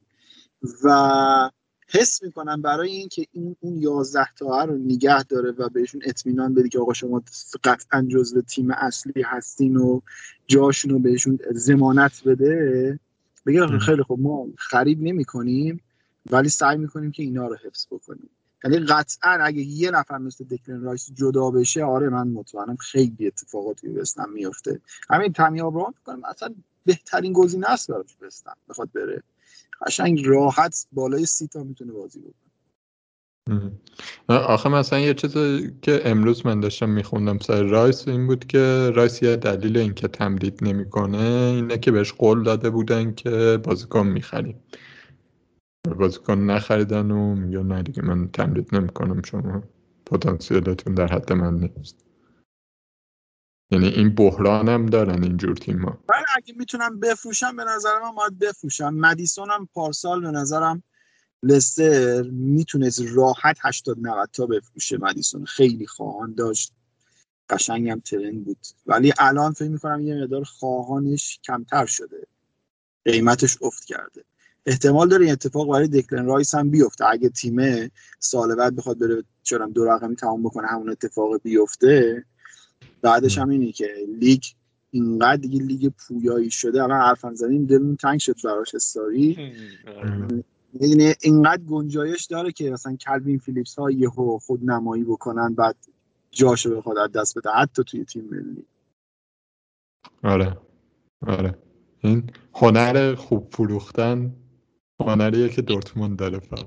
[0.84, 1.50] و
[1.88, 6.68] حس می‌کنم برای اینکه این اون 11 تا رو نگه داره و بهشون اطمینان بده
[6.68, 7.22] که آقا شما
[7.64, 10.00] قطعا جزو تیم اصلی هستین و
[10.46, 13.00] جاشون رو بهشون زمانت بده.
[13.46, 15.80] بگه خیلی خب ما خرید نمی کنیم
[16.30, 18.30] ولی سعی می‌کنیم که اینا رو حفظ بکنیم.
[18.64, 23.88] یعنی قطعا اگه یه نفر مثل دکلن رایس جدا بشه آره من مطمئنم خیلی اتفاقات
[23.88, 29.22] وستهم میفته همین تمی آبراهام کنم اصلا بهترین گزینه است برا وستهم بخواد بره.
[29.86, 33.72] قشنگ راحت بالای سی تا می‌تونه بازی بکنه.
[34.28, 39.22] آخه مثلا یه چیزی که امروز من داشتم میخوندم سر رایس این بود که رایس
[39.22, 41.18] یه دلیل اینکه تمدید نمی‌کنه
[41.54, 44.62] اینه که بهش قول داده بودن که بازیکن می‌خریم.
[45.94, 49.62] بازیکن نخریدن و میگه نه دیگه من تمدید نمی‌کنم شما.
[50.07, 52.05] پتانسیلتون در حد من نیست.
[53.70, 58.14] یعنی این بحران هم دارن اینجور تیم ها ولی اگه می‌تونم بفروشم به نظر من
[58.14, 58.94] باید بفروشم.
[58.94, 60.83] مدیسون هم پارسال به نظرم
[61.42, 65.44] لستر می‌تونست راحت 80 90 تا بفروشه مدیسون.
[65.44, 66.72] خیلی خواهان داشت.
[67.51, 68.66] قشنگ هم trend بود.
[68.87, 72.27] ولی الان فکر می‌کنم یه مقدار خواهانش کمتر شده.
[73.05, 74.24] قیمتش افت کرده.
[74.68, 77.07] احتمال داره این اتفاق برای دکلن رایس هم بیفته.
[77.07, 82.24] اگه تیم سال بعد بخواد بره چرا دو رقمی تمام بکنه همون اتفاق بیفته.
[83.02, 84.42] بعدش هم اینه که لیگ
[84.90, 89.54] اینقدر دیگه لیگ پویایی شده الان حرفم زدیم دلمون تنگ شد براش استاری
[90.81, 95.76] یعنی اینقدر گنجایش داره که مثلا کلوین فیلیپس ها یهو خود نمایی بکنن بعد
[96.31, 98.64] جاشو بخواد از دست بده حتی توی تیم ملی.
[100.22, 100.57] آره.
[101.26, 101.59] آره.
[102.00, 104.33] این هنر خوب فروختن
[105.06, 106.66] هنریه که دورتموند داره فقط.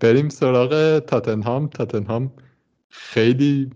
[0.00, 1.68] بریم سراغ تاتنهام.
[1.68, 2.32] تاتنهام
[2.88, 3.70] خیلی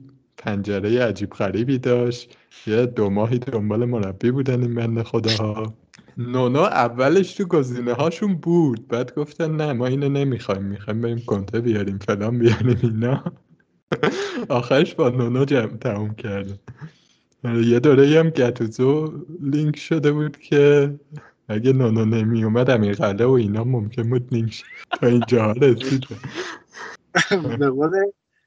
[0.46, 2.36] پنجره عجیب غریبی داشت.
[2.66, 5.74] یه دو ماهی دنبال مربی بودن این بند خداها.
[6.18, 8.88] نونو اولش تو گزینه هاشون بود.
[8.88, 10.62] بعد گفتن نه ما اینو نمی‌خوایم.
[10.62, 13.24] می‌خوایم بریم کنته بیاریم فلان بیاریم اینا.
[14.48, 16.58] آخرش با نونو جمع تموم کردن
[17.44, 20.94] یه دوره هم گتوزو لینک شده بود که
[21.48, 24.64] اگه نونو نمی اومد امیر قله و اینا ممکن بود لینک
[25.00, 26.04] تا اینجا رسید
[27.58, 27.70] به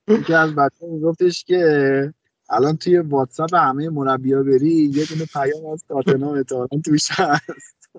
[0.10, 2.14] یکی از بچه گفتش که
[2.50, 7.90] الان توی واتساپ همه مربیا بری یه دونه پیام از تاتنام اتحالا توش هست.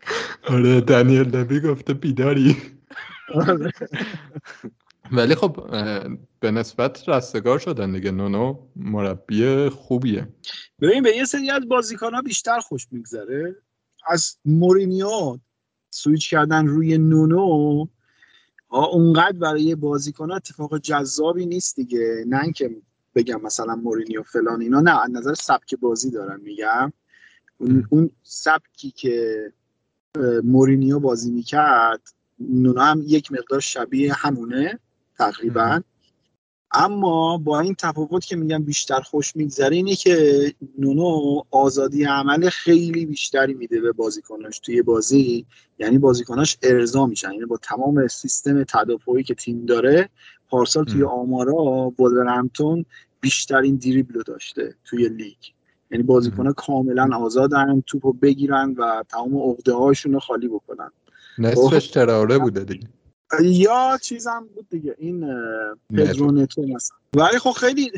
[0.49, 2.57] آره دنیل لبی گفته بیداری.
[5.13, 5.67] ولی خب
[6.41, 8.11] به نسبت رستگار شدن دیگه.
[8.11, 10.29] نونو مربی خوبیه.
[10.81, 13.57] ببین به یه سری از بازیکن ها بیشتر خوش میگذره.
[14.07, 15.39] از مورینیو
[15.91, 17.87] سویچ کردن روی نونو
[18.71, 22.25] اونقدر برای بازیکن اتفاق جذابی نیست دیگه.
[22.27, 22.77] نه اینکه
[23.15, 26.93] بگم مثلا مورینیو فلان اینا نه از نظر سبک بازی دارم میگم.
[27.59, 29.53] اون, اون سبکی که
[30.45, 32.01] مورینیو بازی می‌کرد
[32.41, 34.79] نونو هم یک مقدار شبیه همونه
[35.19, 35.81] تقریبا.
[36.73, 43.07] اما با این تفاوت که میگم بیشتر خوش میگذره اینه که نونو آزادی عمل خیلی
[43.07, 45.47] بیشتری میده به بازیکناش توی بازی.
[45.79, 47.33] یعنی بازیکناش ارضا میشن.
[47.33, 50.09] یعنی با تمام سیستم تدافعی که تیم داره
[50.49, 52.85] پارسال توی آمارا ولورهمپتون
[53.21, 55.37] بیشترین دریبل داشته توی لیگ.
[55.91, 60.91] یعنی بازیکنها کاملا آزادن توپو بگیرن و تمام عقده هاشون رو خالی بکنن.
[61.39, 62.89] نصفش تراره بوده دیگه.
[63.43, 65.35] یا چیزم بود دیگه این
[65.97, 66.97] پدرو نتو مثلا.
[67.17, 67.93] ولی خب خیلی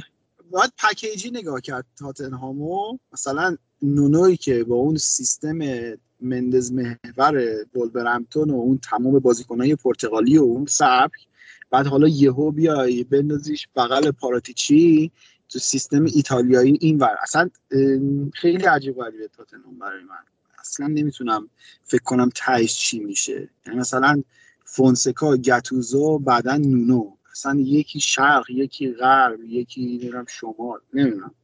[0.50, 5.58] باید پکیجی نگاه کرد تاتنهامو مثلا نونوی که با اون سیستم
[6.20, 11.26] مندز محور بولبرمتون و اون تمام بازیکنهای پرتغالی و اون سبک
[11.70, 15.10] بعد حالا یهو بیای بندازیش بغل پاراتیچی
[15.48, 17.16] تو سیستم ایتالیایی این ور.
[17.22, 17.50] اصلا
[18.34, 20.16] خیلی عجیب غریبه تاتنهام برای من.
[20.58, 21.48] اصلا نمی‌تونم
[21.84, 23.48] فکر کنم تهش چی میشه.
[23.66, 24.22] یعنی مثلا
[24.74, 27.16] فونسکا گتوزو بعدا نونو.
[27.32, 31.34] اصلا یکی شرق یکی غرب یکی نمی‌دونم شمال نمی‌دونم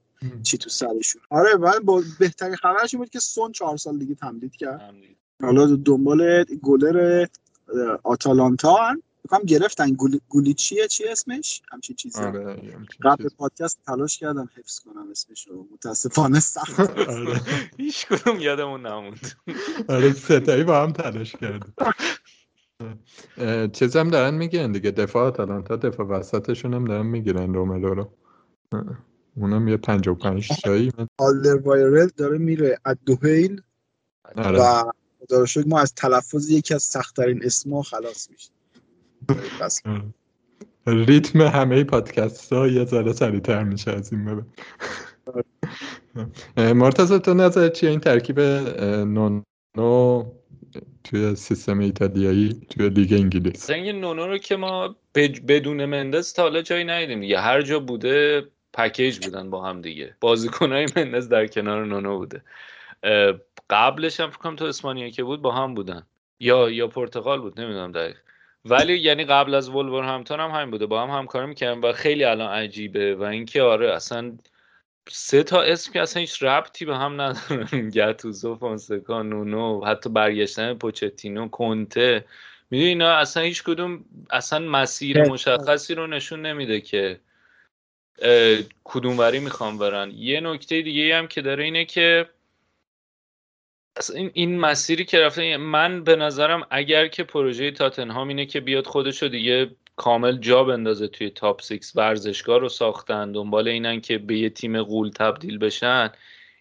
[0.43, 1.23] چی تو سرشون.
[1.31, 4.95] آره بعد با بهترین خبرش بود که سون چهار سال دیگه تمدید کرد.
[5.43, 7.27] حالا دنبال گلر
[8.03, 9.97] آتالانتا بکنم گرفتن.
[10.29, 12.57] گولی چیه چی اسمش؟ همچین چیزی آره
[13.03, 16.81] قبل پادکست تلاش کردم حفظ کنم اسمش رو متاسفانه سخت.
[16.99, 17.41] آره.
[17.77, 19.33] هیچ کدوم یادمون نموند.
[19.89, 21.75] آره ستایی با هم تلاش کردیم.
[23.73, 24.91] چیز هم دارن میگن دیگه.
[24.91, 28.11] دفاع آتالانتا دفاع وسطشون هم دارن می‌گیرن روملو رو.
[29.37, 30.93] اونم یه پنج و پنج تایی.
[31.19, 33.63] آلدر وایرل داره میره ادوهیل
[34.37, 34.61] آره.
[34.61, 34.93] و
[35.29, 38.51] داره ما از تلفظ یکی از سختترین اسما خلاص میشه
[40.87, 44.45] ریتم همه پادکست ها یه ذره سریعتر میشه از این ببین
[46.73, 50.25] مرتضی تو نظر چیه این ترکیب نونو
[51.05, 53.71] توی سیستم ایتالیایی توی لیگ انگلیس.
[53.71, 54.97] این نونو رو که ما
[55.49, 57.41] بدون مندز تا حالا جایی ندیدیم دیگه.
[57.41, 60.15] هر جا بوده پکیج بودن با هم دیگه.
[60.21, 62.43] بازیکنهای مندز در کنار نونو بوده.
[63.71, 66.03] قبلش هم فکرم تو اسپانیا که بود با هم بودن.
[66.41, 68.17] یا یا پرتغال بود نمی‌دونم دقیق.
[68.65, 70.87] ولی یعنی قبل از ولور همتون هم همین بوده.
[70.87, 74.33] با هم همکاری می‌کردن و خیلی الان عجیبه و اینکه آره اصلا
[75.11, 80.75] سه تا اسم که اصلا هیچ ربطی به هم ندارن گتوزو فونسکا نونو حتی برگشتن
[80.75, 82.25] پوچتینو کنته.
[82.71, 87.21] می‌دونی اینا اصلا هیچ کدوم اصلا مسیر مشخصی رو نشون نمیده که
[88.85, 90.11] کدوم وری می‌خوام برن.
[90.11, 92.29] یه نکته دیگه هم که داره اینه که
[94.15, 98.87] این, این مسیری که رفته من به نظرم اگر که پروژه تاتنهام اینه که بیاد
[98.87, 104.39] خودشو دیگه کامل جا بندازه توی top six ورزشگاه رو ساختن دنبال اینن که به
[104.39, 106.11] یه تیم غول تبدیل بشن.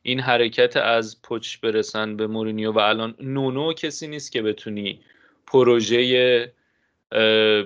[0.02, 5.00] این حرکت از پچ برسن به مورینیو و الان نونو کسی نیست که بتونی
[5.47, 6.04] پروژه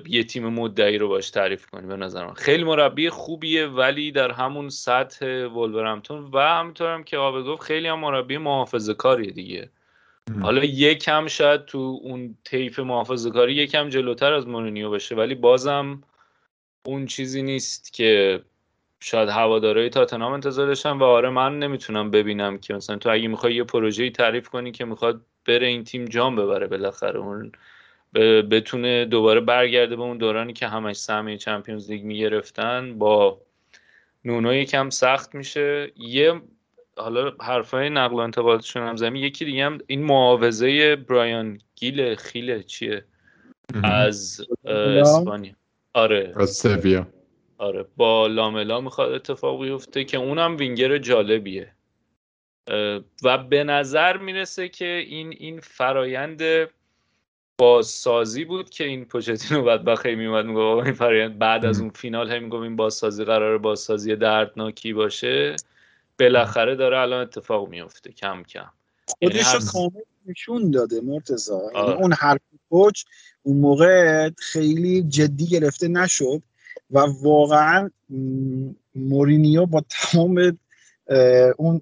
[0.07, 2.33] یه تیم مدعی رو باش تعریف کنی به نظر من.
[2.33, 7.99] خیلی مربی خوبیه ولی در همون سطح ولورهمپتون و همینطورم که آبه گفت خیلی هم
[7.99, 9.69] مربی محافظه کاریه دیگه.
[10.41, 16.03] حالا یکم شاید تو اون طیف محافظه کاری یکم جلوتر از مورینیو بشه ولی بازم
[16.85, 18.41] اون چیزی نیست که
[18.99, 23.55] شاید هوادارهای تاتنام انتظار داشتن و آره من نمی‌تونم ببینم که مثلا تو اگه می‌خوای
[23.55, 27.51] یه پروژه‌ای تعریف کنی که می‌خواد بره این تیم جام ببره بالاخره اون
[28.51, 33.41] بتونه دوباره برگرده به اون دورانی که همش سهمیه چمپیونز لیگ می‌گرفتن با
[34.25, 35.91] نونو یکم سخت میشه.
[35.97, 36.41] یه
[36.97, 39.23] حالا حرفای نقل و انتقالاتشون هم زمین.
[39.23, 43.05] یکی دیگه هم این معاوضه برایان گیل خیله چیه؟
[43.83, 45.53] از اسپانیا.
[45.93, 46.33] آره.
[46.35, 47.07] از سویا.
[47.57, 47.85] آره.
[47.97, 51.73] با لاملا می‌خواد اتفاق بیفته که اونم وینگر جالبیه.
[53.23, 56.41] و به نظر می‌رسه که این این فرایند
[57.57, 62.31] بازسازی بود که این پوچتینو بعد بخی میومد میگه این فرایند بعد از اون فینال
[62.31, 65.55] هم میگم این بازسازی قرار بازسازی دردناکی باشه.
[66.21, 68.69] بالاخره داره الان اتفاق میفته کم کم.
[69.21, 71.53] یعنی خودش رو کامل نشون داده مرتضی.
[71.75, 73.03] یعنی اون حرف کوچ
[73.43, 76.41] اون موقع خیلی جدی گرفته نشد
[76.91, 77.89] و واقعا
[78.95, 80.57] مورینیو با تمام
[81.57, 81.81] اون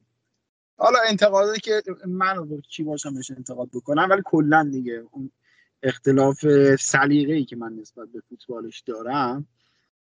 [0.78, 5.32] حالا انتقاداتی که من رو کی باشم بهش انتقاد بکنم ولی کلا دیگه اون
[5.84, 9.48] اختلاف سلیقه ای که من نسبت به فوتبالش دارم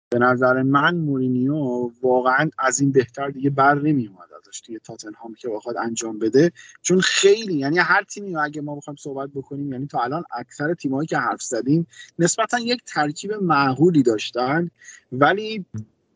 [0.09, 5.33] به نظر من مورینیو واقعا از این بهتر دیگه بر نمی اومد ازش توی تاتنهام
[5.33, 6.51] که بخواد انجام بده.
[6.81, 11.07] چون خیلی یعنی هر تیمی اگه ما بخوایم صحبت بکنیم یعنی تا الان اکثر تیمایی
[11.07, 11.87] که حرف زدیم
[12.19, 14.69] نسبتا یک ترکیب معقولی داشتن
[15.11, 15.65] ولی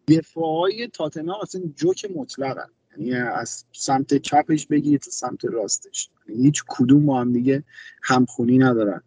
[0.08, 6.10] دفاعای تاتنهام اصلا جوک مطلقن یعنی از سمت چپش بگیر تا سمت راستش.
[6.30, 7.64] یعنی هیچ کدوم با هم دیگه
[8.04, 9.02] همخونی ندارن.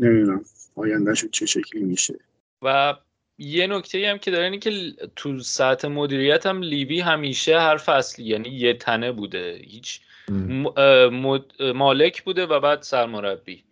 [0.00, 2.18] نمی‌دونم آیندهشون چه شکلی میشه.
[2.62, 2.94] و
[3.38, 8.24] یه نکته هم که داره اینه که تو ساعت مدیریت هم لیوی همیشه هر فصلی
[8.24, 9.60] یعنی یه تنه بوده.
[9.64, 10.00] هیچ
[11.74, 13.62] مالک بوده و بعد سرمربی.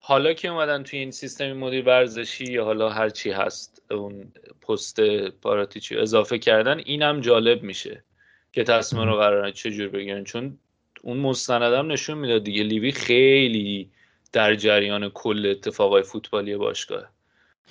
[0.00, 4.32] حالا که اومدن توی این سیستم مدیر ورزشی یا حالا هر چی هست اون
[4.68, 8.04] پست پاراتیچی اضافه کردن اینم جالب میشه
[8.52, 10.24] که تصمیم رو قراره چجور بگیرن.
[10.24, 10.58] چون
[11.02, 13.90] اون مستندم نشون می‌داد دیگه لیوی خیلی
[14.32, 17.04] در جریان کل اتفاقای فوتبالی باشگاه.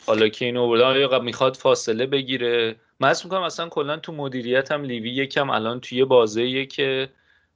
[0.06, 4.84] حالا که اینو آورده آیا می‌خواد فاصله بگیره؟ من می‌کنم اصلا کلا تو مدیریت هم
[4.84, 7.10] لیوی یکم الان توی بازه که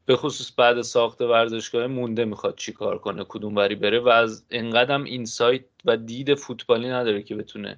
[0.06, 4.43] به خصوص بعد ساخت ورزشگاه مونده می‌خواد چی کار کنه کدوم بری بره و از
[4.50, 7.78] اینقدر اینسایت و دید فوتبالی نداره که بتونه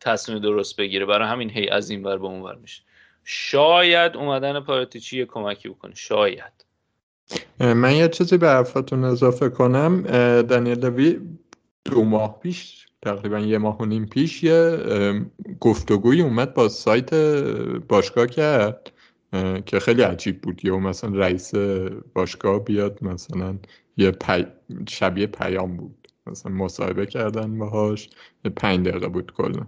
[0.00, 1.06] تصمیم درست بگیره.
[1.06, 2.82] برای همین هی از این ور به اون ور میشه.
[3.24, 5.94] شاید اومدن پاراتیچی کمکی بکنه.
[5.94, 6.64] شاید.
[7.60, 10.02] من یه چیزی به حرفتون اضافه کنم.
[10.42, 11.20] دنیل لوی
[11.84, 14.78] دو ماه پیش تقریبا یه ماه و نیم پیش یه
[15.60, 17.14] گفتگوی اومد با سایت
[17.88, 18.92] باشگاه کرد
[19.66, 20.64] که خیلی عجیب بود.
[20.64, 21.54] یا مثلا رئیس
[22.14, 23.58] باشگاه بیاد مثلا
[23.96, 24.12] یه
[24.88, 26.08] شبیه پیام بود.
[26.26, 28.10] مثلا مصاحبه کردن باهاش
[28.56, 29.66] پنج دقیقه بود کلا.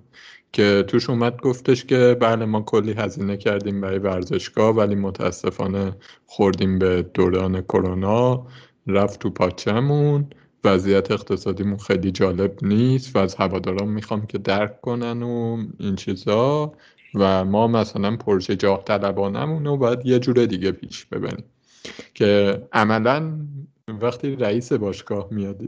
[0.53, 6.79] که توش اومد گفتش که بله ما کلی هزینه کردیم برای ورزشگاه ولی متاسفانه خوردیم
[6.79, 8.47] به دوران کرونا
[8.87, 10.31] رفت تو پاچمون
[10.65, 16.73] وضعیت اقتصادیمون خیلی جالب نیست و از هواداران می‌خوام که درک کنن و این چیزا
[17.15, 21.45] و ما مثلا پروژه جاه طلبانمون رو باید یه جور دیگه پیش ببریم.
[22.15, 23.47] که عملا
[23.89, 25.63] وقتی رئیس باشگاه میاد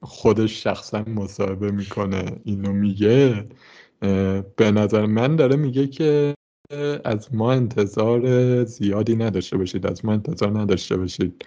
[0.00, 3.44] خودش شخصا مصاحبه می‌کنه اینو میگه
[4.56, 6.34] به نظر من داره میگه که
[7.04, 11.44] از ما انتظار زیادی نداشته باشید از ما انتظار نداشته باشید.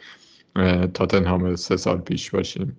[0.94, 2.78] تاتنهام سه سال پیش باشیم.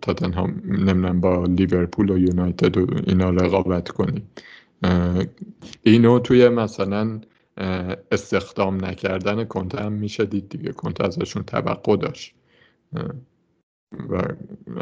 [0.00, 4.30] تاتنهام نمی‌دونم با لیورپول و یونایتد و اینا رقابت کنیم.
[5.82, 7.20] اینو توی مثلا
[8.12, 10.72] استخدام نکردن کنته هم میشه دید دیگه.
[10.72, 12.34] کنته ازشون توقع داشت.
[14.10, 14.22] و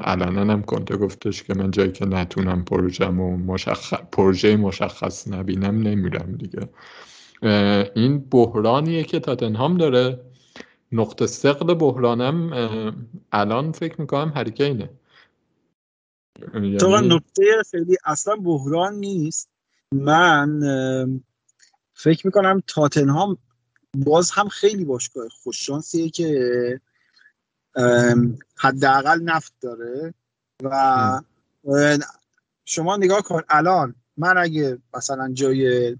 [0.04, 5.82] علنا هم کنته گفتش که من جایی که نتونم پروژم و مشخص پروژه مشخص نبینم
[5.82, 6.68] نمیرم دیگه.
[7.96, 10.20] این بحرانیه که تاتنهام داره.
[10.92, 12.52] نقطه سقل بحرانم
[13.32, 14.90] الان فکر می‌کنم هریکینه
[16.54, 16.76] یعنی...
[17.00, 19.50] نقطه خیلی اصلا بحران نیست.
[19.94, 20.60] من
[21.94, 23.38] فکر می‌کنم تاتنهام
[23.96, 26.80] باز هم خیلی باشگاه خوششانسیه که
[28.56, 30.14] حداقل نفت داره
[30.64, 31.20] و
[32.64, 35.96] شما نگاه کن الان من اگه مثلا جای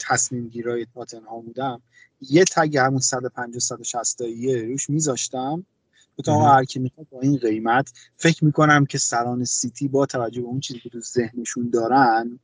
[0.00, 1.82] تصمیم گیرای تاتنهام بودم
[2.20, 5.66] یه تگ همون 150 160 روش میذاشتم.
[6.24, 10.46] تا هر کی می‌خواد با این قیمت فکر می‌کنم که سران سیتی با توجه به
[10.46, 12.38] اون چیزی که تو ذهنشون دارن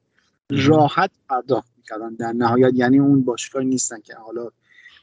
[0.50, 2.14] راحت پرداخت می‌کردن.
[2.14, 4.48] در نهایت یعنی اون باشگاه نیستن که حالا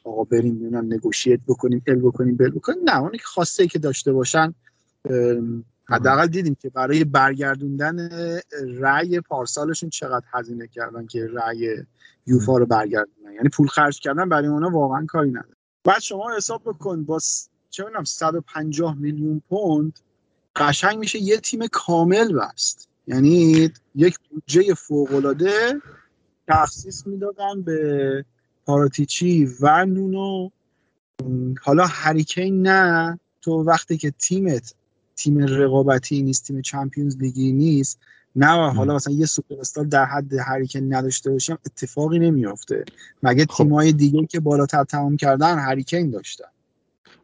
[0.03, 2.79] آقا بریم ببینم نگوشیت بکنیم ال بکنیم بل بکنیم.
[2.83, 4.53] نه اونی که خواسته که داشته باشن
[5.89, 8.09] حداقل دیدیم که برای برگردوندن
[8.79, 11.75] رأی پارسالشون چقدر هزینه کردن که رأی
[12.27, 15.55] یوفا رو برگردونن یعنی پول خرج کردن برای اونا واقعا کاری نداره.
[15.83, 17.19] بعد شما حساب بکن با
[17.69, 19.99] چه می‌دونم 150 میلیون پوند
[20.55, 22.89] قشنگ میشه یه تیم کامل بست.
[23.07, 25.81] یعنی یک بودجه فوق العاده
[26.47, 28.25] تخصیص می‌دادن به
[28.65, 30.49] پاراتیچی و نونو.
[31.61, 33.19] حالا هریکین نه.
[33.41, 34.73] تو وقتی که تیمت
[35.15, 37.99] تیم رقابتی نیست تیم چمپیونز لیگی نیست
[38.37, 42.85] نه حالا مثلا یه سوپر استار در حد هریکن نداشته باشیم اتفاقی نمیافته.
[43.23, 43.63] مگه خب.
[43.63, 46.45] تیمای دیگه که بالاتر تمام کردن هریکین داشتن؟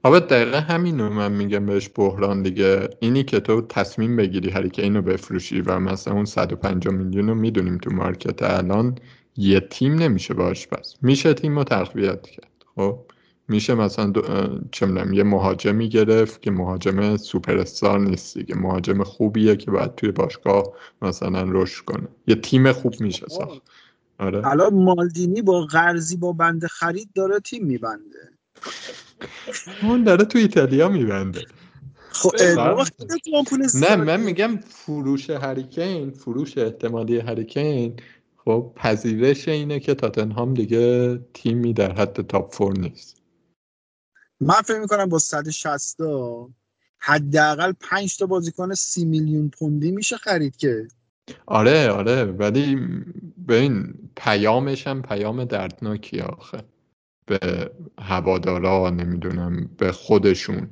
[0.04, 2.90] آبا دقیقه همین رو من میگم بهش بحران دیگه.
[3.00, 7.78] اینی که تو تصمیم بگیری هریکین رو بفروشی و مثلا اون 150 میلیون رو می‌دونیم
[7.78, 8.98] تو مارکت الان
[9.38, 10.68] یه تیم نمیشه باش.
[10.68, 13.00] پس میشه تیم رو تقویت کرد خب؟
[13.48, 14.14] میشه مثلا
[14.72, 20.12] چه یه مهاجمی گرفت که مهاجم سوپر استار نیست دیگه مهاجم خوبیه که باید توی
[20.12, 22.08] باشگاه مثلا رشد کنه.
[22.28, 23.62] یه تیم خوب میشه ساخت.
[24.18, 24.48] آره.
[24.48, 28.30] الان مالدینی با قرضی با بند خرید داره تیم میبنده.
[29.82, 31.46] اون داره تو ایتالیا میبنده.
[32.12, 32.32] خب
[33.76, 37.96] نه من میگم فروش هریکین فروش احتمالی هریکین
[38.38, 43.23] خب پذیرش اینه که تاتنهام دیگه تیمی در حد تاپ فور نیست.
[44.44, 45.98] من فکر می‌کنم با 160
[47.00, 50.88] حداقل 5 تا بازیکن 30 میلیون پوندی میشه خرید که.
[51.46, 52.80] آره آره ولی
[53.50, 56.64] این پیامش هم پیام دردناکی آخه.
[57.26, 57.40] به
[58.00, 60.70] هوادارا نمی‌دونم به خودشون.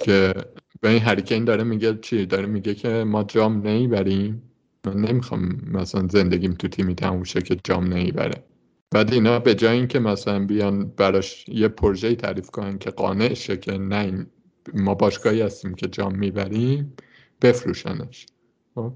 [0.00, 0.34] که
[0.80, 4.42] به این هریکین داره میگه چی؟ داره میگه که ما جام نمی‌بریم.
[4.86, 8.44] من نمی‌خوام مثلا زندگیم تو تیمی تموم شه که جام نمی‌بره.
[8.92, 13.56] بعد اینا به جای اینکه مثلا بیان براش یه پروژه تعریف کنن که قانع شه
[13.56, 14.26] که نه
[14.74, 16.96] ما باشگاهی هستیم که جام می‌بریم
[17.42, 18.26] بفروشنش.
[18.74, 18.92] خب؟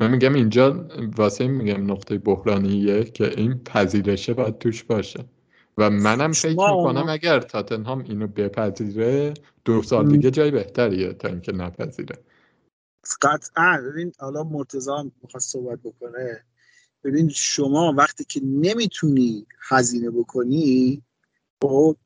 [0.00, 5.24] من میگم اینجا واسه میگم نقطه بحرانیه که این پذیرشه باید توش باشه.
[5.78, 11.52] و منم فکر می‌کنم اگر تاتنهام اینو بپذیره دو سال دیگه جای بهتریه تا اینکه
[11.52, 12.18] نپذیره.
[13.22, 13.82] قطعا.
[13.90, 16.44] ببین حالا مرتضی هم می‌خواست صحبت بکنه.
[17.04, 21.02] ببین شما وقتی که نمی‌تونی هزینه بکنی
[21.62, 21.96] خب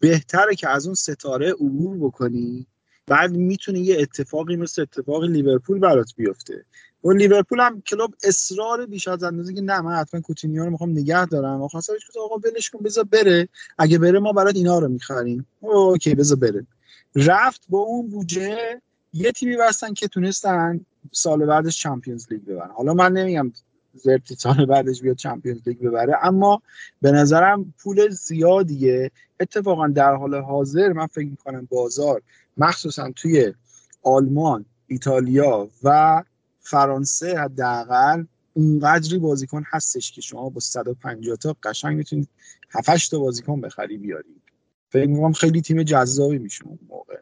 [0.00, 2.66] بهتره که از اون ستاره عبور بکنی
[3.06, 6.64] بعد می‌تونه یه اتفاقی مثل اتفاق لیورپول برات بیفته.
[7.04, 10.90] و لیورپول هم کلوب اصرار بیش از اندازه که نه من حتما کوتینیو رو می‌خوام
[10.90, 11.62] نگه دارم.
[11.62, 13.48] آخر سرش گفت آقا ولش کن بذار بره.
[13.78, 15.46] اگه بره ما برات اینا رو می‌خریم.
[15.60, 16.66] اوکی بذار بره.
[17.14, 18.80] رفت با اون بودجه
[19.12, 20.80] یه تیمی بستن که تونستن
[21.12, 22.70] سال بعدش چمپیونز لیگ ببرن.
[22.70, 23.52] حالا من نمیگم
[23.94, 26.14] زرتی سال بعدش بیاد چمپیونز لیگ ببره.
[26.22, 26.62] اما
[27.02, 29.10] به نظرم پول زیادیه.
[29.40, 32.22] اتفاقا در حال حاضر من فکر می‌کنم بازار
[32.56, 33.54] مخصوصا توی
[34.02, 36.22] آلمان ایتالیا و
[36.60, 38.24] فرانسه حداقل
[38.54, 42.28] اونقدری بازیکن هستش که شما با 150 تا قشنگ می‌تونید
[42.70, 44.42] 7 تا بازیکن بخری بیارید
[44.88, 47.16] فکر می‌کنم خیلی تیم جذابی میشه اون موقع.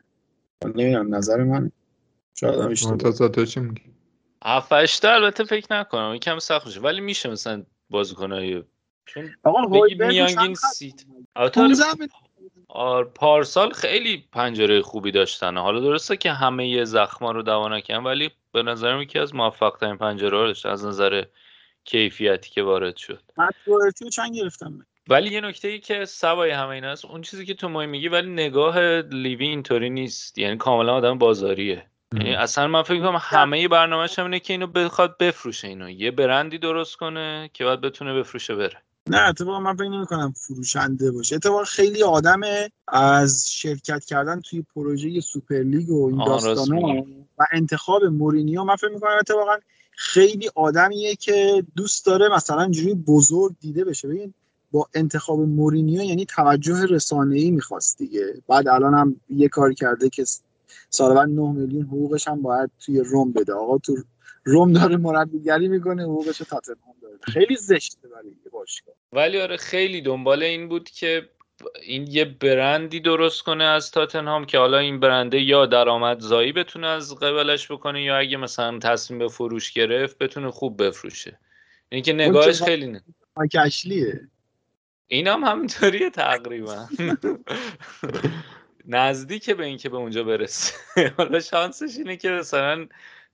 [0.65, 1.71] نمی‌دونم نظر من
[2.35, 3.45] شاید هم اشتباه.
[3.47, 3.92] چی میگی؟
[4.45, 6.81] هفتشته البته فکر نکنم یکم سخت میشه.
[6.81, 8.63] ولی میشه مثلا بازیکنای
[9.07, 11.05] چون آقا میانگین سیت.
[11.37, 12.09] البته آره، 15
[12.69, 15.57] آر پارسال خیلی پنجره خوبی داشتن.
[15.57, 19.77] حالا درسته که همه یه زخما رو دوا نکردن ولی به نظرم یکی از موفق
[19.81, 21.25] ترین پنجره رو داشت از نظر
[21.85, 23.23] کیفیتی که وارد شد.
[24.13, 24.87] چند گرفتم.
[25.09, 28.09] ولی یه نکته ای که سوای همه این است اون چیزی که تو مای میگی
[28.09, 30.39] ولی نگاه لیوی اینطوری نیست.
[30.39, 31.87] یعنی کاملا آدم بازاریه.
[32.13, 35.91] یعنی اصلا من فکر کنم همه برنامه‌ش هم اینه که اینو بخواد بفروشه اینو.
[35.91, 38.83] یه برندی درست کنه که بعد بتونه بفروشه بره.
[39.07, 41.37] نه اتفاقا من فکر نمی کنم فروشنده باشه.
[41.37, 42.41] اتفاقا خیلی آدم
[42.89, 47.05] از شرکت کردن توی پروژه سوپرلیگ و این داستانا.
[47.39, 49.57] و انتخاب مورینیو من فکر می‌کنم اتفاقا
[49.91, 54.09] خیلی آدمیه که دوست داره مثلا جوری بزرگ دیده بشه.
[54.09, 54.35] ببین
[54.73, 58.35] با انتخاب مورینیو یعنی توجه رسانه‌ای می‌خواست دیگه.
[58.49, 60.25] بعد الان هم یه کاری کرده که
[60.91, 63.53] سال بعد 9 میلیون حقوقش هم باید توی روم بده.
[63.53, 63.97] آقا تو
[64.45, 67.19] روم داره مربیگری می‌کنه حقوقش رو تاتنهام داره.
[67.23, 68.95] خیلی زشته برای یه باشگاه.
[69.13, 71.29] ولی آره خیلی دنبال این بود که
[71.83, 77.15] این یه برندی درست کنه از تاتنهام که حالا این برنده یا درآمدزایی بتونه از
[77.15, 81.39] قبلش بکنه یا اگه مثلا تصمیم به فروش گرفت بتونه خوب بفروشه.
[81.89, 83.03] این که نگاهش خیلی نه.
[83.37, 84.21] مایک اشلیه
[85.07, 86.87] این هم همینطوریه تقریبا.
[88.87, 90.75] نزدیک به اینکه به اونجا برسه.
[91.19, 92.87] حالا شانسش اینه که مثلا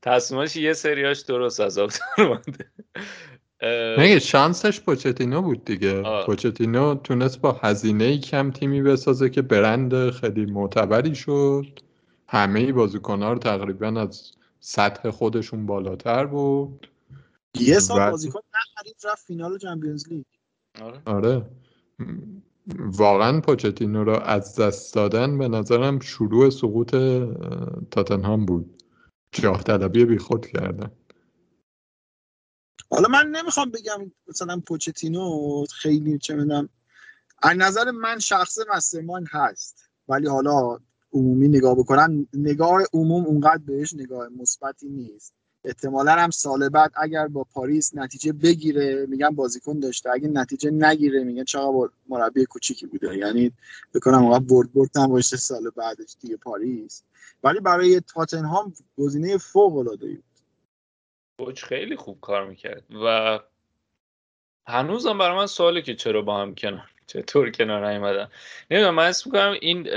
[0.02, 2.70] تصمیماش یه سریاش درست از آب در اومده.
[3.60, 6.26] اه، نه شانسش پوچتینو بود دیگه؟ آه.
[6.26, 11.80] پوچتینو تونست با هزینه کم تیمی بسازه که برند خیلی معتبری شد.
[12.28, 16.88] همه بازیکن‌ها رو تقریبا از سطح خودشون بالاتر بود.
[17.60, 20.24] یه سال بازیکن نخرید رفت فینال چمپیونز لیگ.
[20.82, 21.02] آره.
[21.04, 21.42] آره.
[22.76, 26.90] واقعا پوچتینو رو از دست دادن به نظرم شروع سقوط
[27.90, 28.82] تاتنهام بود.
[29.32, 30.90] جاه طلبی بیخود کردن.
[32.90, 36.68] حالا من نمی‌خوام بگم مثلا پوچتینو خیلی چه می‌دونم
[37.42, 39.90] از نظر من شخص مسترمان هست.
[40.08, 40.78] ولی حالا
[41.12, 45.34] عمومی نگاه بکنم نگاه عموم اونقدر بهش نگاه مثبتی نیست.
[45.64, 50.10] احتمالا هم سال بعد اگر با پاریس نتیجه بگیره میگن بازیکن داشته.
[50.10, 53.16] اگه نتیجه نگیره میگن چقدر مربی کوچیکی بوده.
[53.16, 53.52] یعنی
[53.94, 57.02] بکنم اونقدر برد برد هم باشه سال بعدش دیگه پاریس.
[57.42, 60.18] ولی برای تاتنهام گزینه فوق العاده ای
[61.40, 62.84] کوچ خیلی خوب کار می‌کرد.
[63.04, 63.38] و
[64.68, 68.28] هنوزم برای من سواله که چرا با هم کنار؟ چطور کنار نیومدن؟
[68.70, 69.88] نمی‌دونم من اسم می‌کنم این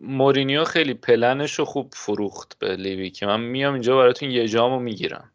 [0.00, 4.78] مورینیو خیلی پلنش رو خوب فروخت به لیوی که من میام اینجا براتون یه جامو
[4.78, 5.30] می‌گیرم.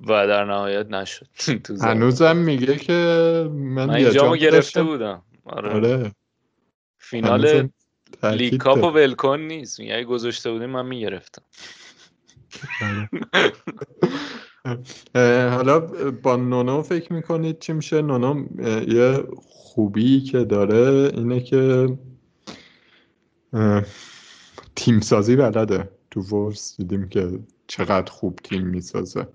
[0.00, 1.26] و در نهایت نشد.
[1.82, 2.92] هنوزم میگه که
[3.52, 4.82] من, من یه جامو جام گرفته.
[4.82, 5.22] بودم.
[5.44, 5.70] آره.
[5.70, 6.12] آره.
[6.98, 7.72] فینال هنوزم
[8.20, 8.94] تاکید لیگ کاپ داره.
[8.94, 9.80] ولکن نیست.
[9.80, 11.42] میگه اگه گذاشته بودیم من می‌گرفتم.
[12.80, 13.08] اه،
[15.50, 15.80] حالا
[16.22, 18.44] با نونو فکر می‌کنید چی میشه؟ نونو
[18.88, 21.88] یه خوبی که داره اینه که
[24.76, 25.88] تیم سازی بلده.
[26.10, 29.28] تو ورس دیدیم که چقدر خوب تیم می‌سازه.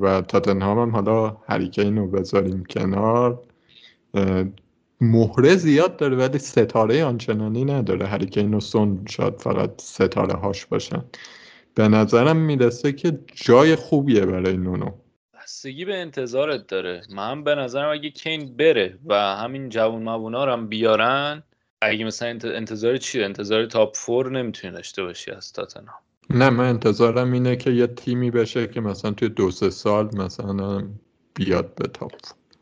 [0.00, 3.42] و تاتنهام هم حالا هریکین رو بذاریم کنار.
[5.00, 8.06] مهره زیاد داره ولی ستاره آنچنانی نداره.
[8.06, 11.04] هریکین و سون شاید فقط ستاره هاش باشن.
[11.76, 14.90] به نظرم می‌رسه که جای خوبیه برای نونو.
[15.34, 17.02] بستگی به انتظارت داره.
[17.10, 21.42] من به نظرم اگه کین بره و همین جوون موونا رو هم بیارن
[21.80, 25.98] اگه مثلا انت- انتظار چیه؟ انتظار تاپ فور نمی‌تونی داشته باشی از تاتنهام.
[26.30, 30.88] نه من انتظارم اینه که یه تیمی بشه که مثلا توی دو سه سال مثلا
[31.34, 32.12] بیاد به تاپ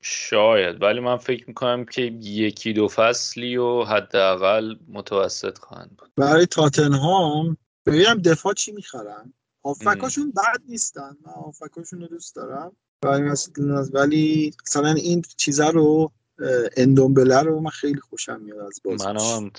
[0.02, 6.10] شاید ولی من فکر می‌کنم که یکی دو فصلی و حداقل متوسط خواهند بود.
[6.16, 7.56] برای تاتنهام
[7.86, 9.32] ببینم دفاع چی می‌خرن.
[9.64, 11.16] هافکاشون بد نیستن.
[11.26, 12.72] من هافکاشون رو دوست دارم.
[13.92, 16.12] ولی مثلا این چیزا رو
[16.76, 19.06] اندومبله رو من خیلی خوشم میاد از بازیش.
[19.06, 19.50] منم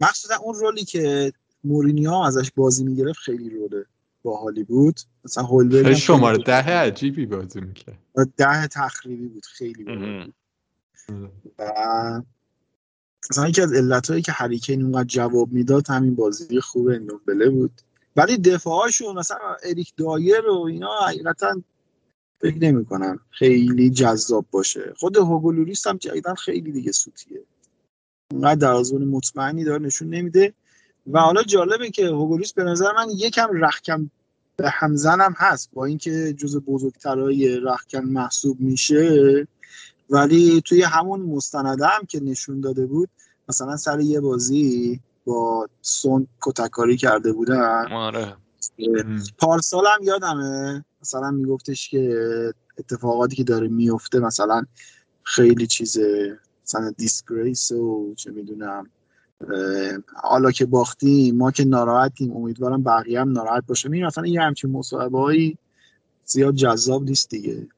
[0.00, 1.32] مخصوصا اون رولی که
[1.64, 3.86] مورینیو ازش بازی می‌گرفت خیلی روله
[4.22, 5.00] باحالی بود.
[5.24, 7.98] مثلا هولبر شماره ده عجیبی بازی می‌کرد.
[8.36, 9.46] ده تخریبی بود.
[9.46, 10.34] خیلی بود.
[11.58, 12.22] و
[13.30, 17.72] مثلا یکی از علتهایی که هریکین اونقدر جواب می‌داد همین بازی خوب اندومبله بود.
[18.16, 21.62] ولی دفاعشون مثلا اریک دایر و اینا حقیقتا
[22.40, 24.92] فکر نمی کنم خیلی جذاب باشه.
[24.96, 27.42] خود هوگولوریس هم جدیدن خیلی دیگه سوتیه.
[28.32, 30.54] اونقدر در مطمئنی داره نشون نمیده.
[31.06, 34.10] و حالا جالبه که هوگولیس به نظر من یکم رخکم
[34.56, 35.70] به همزنم هست.
[35.72, 39.46] با اینکه جز بزرگترهای رخکن محسوب میشه
[40.12, 43.08] ولی توی همون مستنده هم که نشون داده بود
[43.48, 47.92] مثلا سر یه بازی با سون کتککاری کرده بودن.
[47.92, 48.36] آره.
[49.38, 54.64] پارسال هم یادمه مثلا میگفتش که اتفاقاتی که داره میفته مثلا
[55.22, 58.90] خیلی چیزه مثلا دیسگریس و چه می‌دونم.
[60.22, 63.90] حالا که باختیم ما که ناراحتیم امیدوارم بقیه هم ناراحت باشه.
[63.92, 65.56] این مثلا یه همچین مصاحبه
[66.24, 67.68] زیاد جذاب نیست دیگه.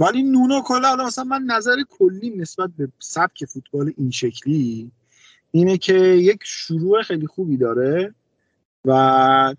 [0.00, 4.90] ولی نونو کلا حالا مثلا من نظر کلی نسبت به سبک فوتبال این شکلی
[5.50, 8.14] اینه که یک شروع خیلی خوبی داره
[8.84, 9.54] و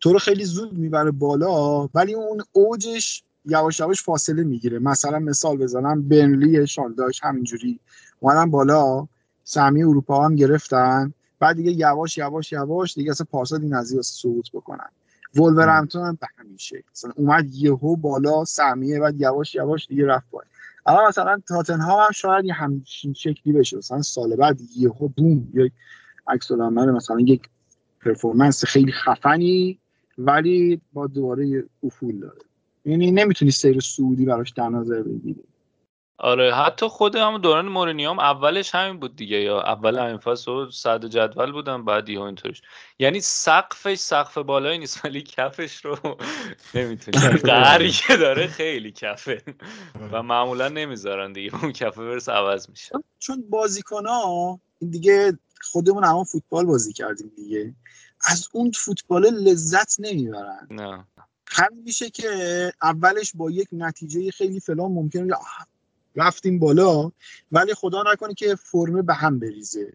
[0.00, 4.78] تو رو خیلی زود می‌بره بالا ولی اون اوجش یواش یواش فاصله می‌گیره.
[4.78, 7.80] مثلا مثال بزنم برنلی شالداش همینجوری
[8.20, 9.08] اومدن بالا
[9.44, 14.50] سهمی اروپا هم گرفتن بعد دیگه یواش یواش یواش دیگه اصلا پارسال این از سقوط
[14.52, 14.88] بکنن.
[15.36, 16.82] ولورهمپتون هم به همین شکل.
[16.92, 20.50] مثلا اومد یهو بالا سهمیه بعد یواش یواش دیگه رفت پایین.
[20.86, 23.76] اما مثلا تاتنهام هم شاید یه همچین شکلی بشه.
[23.76, 25.72] مثلا سال بعد یهو بوم یک
[26.26, 27.48] عکس مثلا یک
[28.00, 29.78] پرفورمنس خیلی خفنی
[30.18, 32.40] ولی با دوباره افول داره.
[32.84, 35.44] یعنی نمی‌تونی سیر سعودی براش در نظر بگیری.
[36.22, 40.70] آره حتی خود هم دوران مورینیو هم اولش همین بود دیگه یا اول همین فصل
[40.70, 42.62] صد جدول بودن بعد یهو اینطورش.
[42.98, 45.96] یعنی سقفش سقف بالایی نیست ولی کفش رو
[46.74, 49.42] نمی‌تونی قهری که داره خیلی کفه.
[50.12, 52.92] و معمولا نمی‌ذارن دیگه اون کفه برسه عوض میشه.
[53.18, 54.60] چون بازیکن ها
[54.90, 57.74] دیگه خودمون همون فوتبال بازی کردیم دیگه.
[58.24, 60.68] از اون فوتبال لذت نمی‌برن.
[60.70, 61.06] نه.
[61.46, 62.28] همین میشه که
[62.82, 65.34] اولش با یک نتیجه خیلی فلان ممکنه
[66.16, 67.10] رفتیم بالا
[67.52, 69.92] ولی خدا نکنه که فرمه به هم بریزه.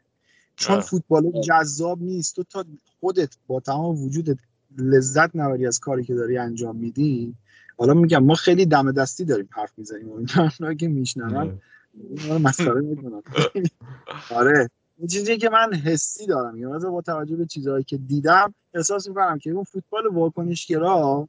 [0.56, 2.66] چون فوتبال جذاب نیست تو تا
[3.00, 4.38] خودت با تمام وجودت
[4.78, 7.36] لذت نبری از کاری که داری انجام میدی.
[7.78, 11.60] حالا میگم ما خیلی دم دستی داریم حرف می‌زنیم اون که میشنون
[12.42, 13.22] مسخره می‌کنن.
[14.32, 14.70] آره.
[14.98, 19.40] این چیزی که من حسی دارم یعنی با توجه به چیزهایی که دیدم احساس می‌کنم
[19.40, 21.28] که اون فوتبال واکنشگرا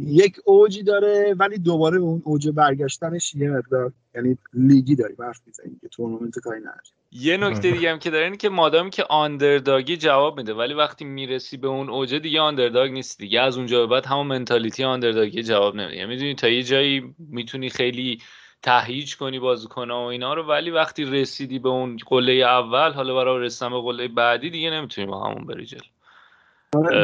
[0.00, 5.78] یک اوجی داره ولی دوباره اون اوج برگشتنش یه مقدار یعنی لیگی داری حرف می‌زنیم
[5.80, 6.82] که تورنمنت کاری نداره
[7.12, 11.04] یه نکته دیگه هم که داره اینه که مادامی که آندرداگی جواب میده ولی وقتی
[11.04, 13.40] می‌رسی به اون اوج دیگه آندرداگ نیست دیگه.
[13.40, 15.96] از اونجا به بعد همون منتالیتی آندرداگی جواب نمیده.
[15.96, 18.20] یعنی می‌دونی تا یه جایی می‌تونی خیلی
[18.62, 23.44] تهیج کنی بازیکن و اینا رو ولی وقتی رسیدی به اون قله اول حالا برای
[23.44, 25.80] رسیدن به قله بعدی دیگه نمی‌تونی با همون بری جلو.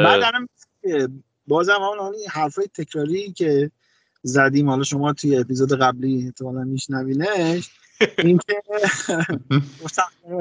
[0.03, 0.23] بعد
[1.47, 3.71] بازم همون اون حرفای تکراری که
[4.23, 7.69] زدیم حالا شما توی اپیزود قبلی احتمالا میشنوینش
[8.17, 8.61] اینکه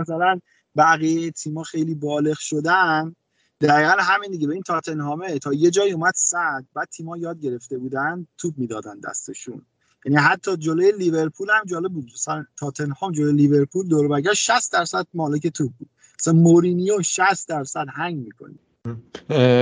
[0.01, 0.41] مثلا
[0.77, 3.17] بقیه تیما خیلی بالغ شدن.
[3.61, 4.47] دقیقا همین دیگه.
[4.47, 9.01] به این تاتنهامه تا یه جایی اومد صد بعد تیما یاد گرفته بودن توپ می‌دادن
[9.01, 9.63] دستشون.
[10.05, 12.13] یعنی حتی جلوی لیورپول هم جالب بود.
[12.57, 15.89] تاتنهام جلوی لیورپول دور بگشت 60 درصد مالک توپ بود.
[16.21, 18.55] مثلا مورینیو 60 درصد هنگ می‌کنه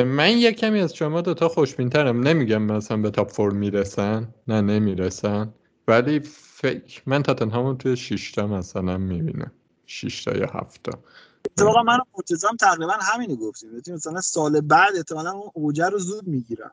[0.06, 2.20] من یک کمی از شما دوتا خوشبینترم.
[2.20, 4.28] نمیگم مثلا به تاپ فور می‌رسن.
[4.48, 5.52] نه نمی‌رسن.
[5.88, 9.52] ولی فکر من تاتنهامو توی شیشتا مثلا می‌بینم.
[9.86, 10.98] شیشتا یا هفتا.
[11.44, 13.70] اتفاقا من مرتضام تقریبا همینو گفتیم.
[13.94, 16.70] مثلا سال بعد احتمالا اون اوجه رو زود می‌گیرن.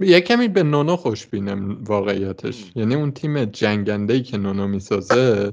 [0.00, 2.72] یه کمی به نونو خوشبینم واقعیتش.
[2.74, 5.52] یعنی اون تیم جنگنده ای که نونو می‌سازه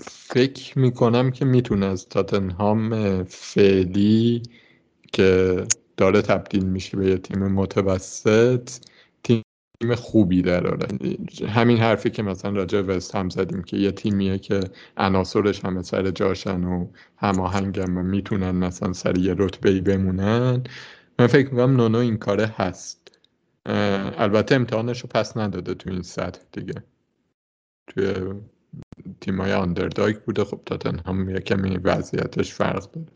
[0.00, 4.42] فکر می‌کنم که می‌تونه از تاتنهام فعلی
[5.12, 5.62] که
[5.96, 8.70] داره تبدیل میشه به یه تیم متوسط
[9.22, 9.42] تیم
[9.96, 10.88] خوبی داره
[11.48, 14.60] همین حرفی که مثلا راجع وست هم زدیم که یه تیمیه که
[14.96, 16.86] عناصرش همه سر جاشن و
[17.16, 20.64] هماهنگن و می‌تونن مثلا سر یه رتبه بمونن.
[21.18, 23.18] من فکر می‌کنم نونو این کاره هست.
[23.66, 26.74] البته امتحانش رو پس نداده تو این سطح دیگه.
[27.86, 28.14] توی
[29.20, 30.44] تیم های آندرداگ بوده.
[30.44, 33.06] خب تاتنهام یه کمی وضعیتش فرق داره.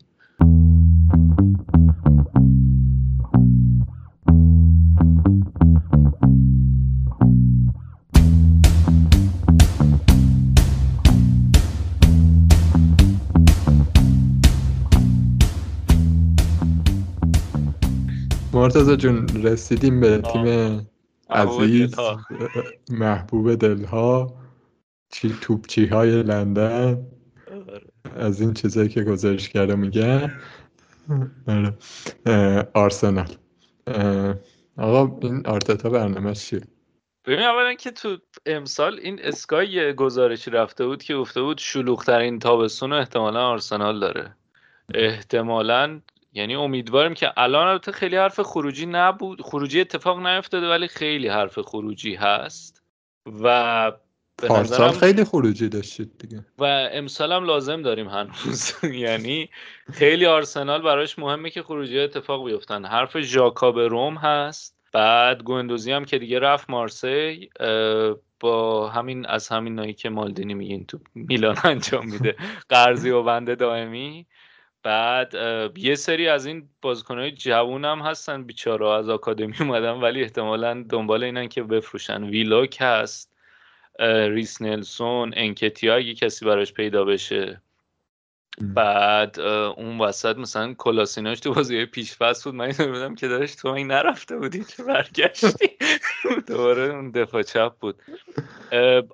[18.53, 20.87] مرتزا جون رسیدیم به تیم
[21.29, 21.95] عزیز
[22.89, 24.33] محبوب دلها.
[25.09, 27.07] چی توپچی های لندن
[28.15, 30.39] از این چیزایی که گزارش کرده میگن
[31.47, 31.73] آره.
[32.73, 33.27] آرسنال.
[34.77, 36.61] آقا این آرتتا برنامه چیه؟
[37.25, 42.39] ببین اولا که تو امسال این اسکای یه گزارشی رفته بود که گفته بود شلوغترین
[42.39, 44.35] تابستون احتمالا آرسنال داره.
[44.93, 46.01] احتمالا
[46.33, 51.59] یعنی امیدواریم که الان البته خیلی حرف خروجی نبود خروجی اتفاق نیفتاده ولی خیلی حرف
[51.59, 52.83] خروجی هست.
[53.43, 53.91] و
[54.43, 56.45] پارسال خیلی خروجی داشتید دیگه.
[56.57, 58.73] و امسال هم لازم داریم هنوز.
[59.05, 59.49] یعنی
[59.93, 62.85] خیلی آرسنال براش مهمه که خروجی اتفاق بیفتن.
[62.85, 64.77] حرف ژاکا به روم هست.
[64.93, 67.49] بعد گوندوزی هم که دیگه رفت مارسی
[68.39, 72.35] با همین از همین نایی که مالدینی میگین تو میلان انجام میده.
[72.69, 74.27] قرضی و بنده دائمی.
[74.83, 75.33] بعد
[75.77, 78.43] یه سری از این بازیکنهای جوون هم هستن.
[78.43, 82.23] بیچاره از آکادمی اومدن ولی احتمالا دنبال اینن که بفروشن.
[82.23, 83.36] ویلاک هست.
[84.35, 87.61] ریس نلسون انکتیا اگه کسی براش پیدا بشه.
[88.61, 93.67] بعد اون وسط مثلا کلاسیناش تو بازی پیش فصل بود من بودم که داشت تو
[93.67, 95.69] این نرفته بودی چه برگشتی.
[96.47, 97.95] دوباره اون دفاع چپ بود.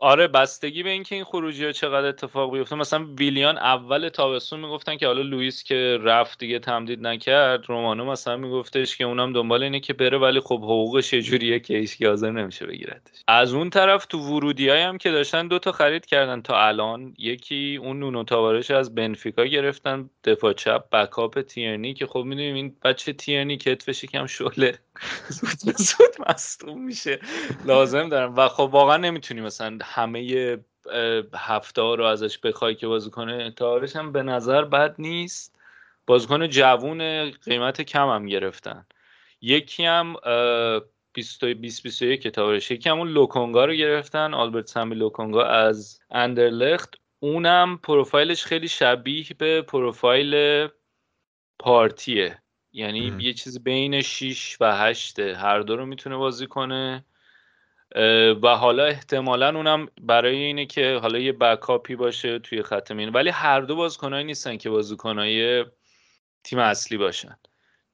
[0.01, 2.75] آره بستگی به اینکه این خروجی ها چقدر اتفاق بیفته.
[2.75, 8.37] مثلا ویلیان اول تابستون می‌گفتن که حالا لوئیس که رفت دیگه تمدید نکرد رومانو مثلا
[8.37, 12.31] میگفتش که اونم دنبال اینه که بره ولی خب حقوقش یه جوریه که هیچ حاضر
[12.31, 16.67] نمیشه بگیرتش از اون طرف تو ورودی هم که داشتن دو تا خرید کردن تا
[16.67, 22.55] الان یکی اون نونو تاوارش از بنفیکا گرفتن دفاع چپ بکاپ تیرنی که خب می‌دونیم
[22.55, 24.79] این بچه تیرنی کتفش یکم شله
[25.29, 27.19] زود زود مصدوم میشه.
[27.65, 28.35] لازم دارم.
[28.35, 30.57] و خب واقعا نمی‌تونی مثلا همه
[31.35, 35.55] هفته ها رو ازش بخوای که بازی کنه تاورش هم به نظر بد نیست.
[36.07, 38.85] بازیکن جوون قیمت کم هم گرفتن.
[39.41, 40.81] یکی هم اه،
[41.13, 44.33] 20 20 21 تاورش یکی هم اون لوکونگا رو گرفتن.
[44.33, 47.02] آلبرت سامی لوکونگا از اندرلخت.
[47.23, 50.67] اونم پروفایلش خیلی شبیه به پروفایل
[51.59, 52.37] پارتیه.
[52.73, 53.19] یعنی ام.
[53.19, 57.05] یه چیز بین 6 و 8 هر دو رو می‌تونه بازی کنه.
[58.41, 63.29] و حالا احتمالا اونم برای اینه که حالا یه بکاپی باشه توی خط میانی ولی
[63.29, 65.65] هر دو بازیکنایی نیستن که بازیکنای
[66.43, 67.37] تیم اصلی باشن.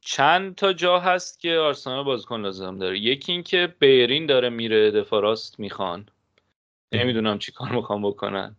[0.02, 3.00] چند تا جا هست که آرسنال بازیکن لازم داره.
[3.00, 6.10] یکی این که بیرین داره میره دفاع راست می‌خوان.
[6.92, 8.56] نمی‌دونم چی کار می‌خوام بکنن.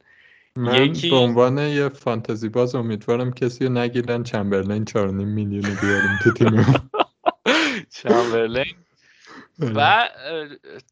[0.56, 6.18] من یکی- به عنوان یه فانتزی باز امیدوارم کسی رو نگیرن چمبرلین 4.5 میلیون بیاریم
[6.22, 6.50] تو تیم
[8.02, 8.74] چمبرلین
[9.58, 10.08] و اه،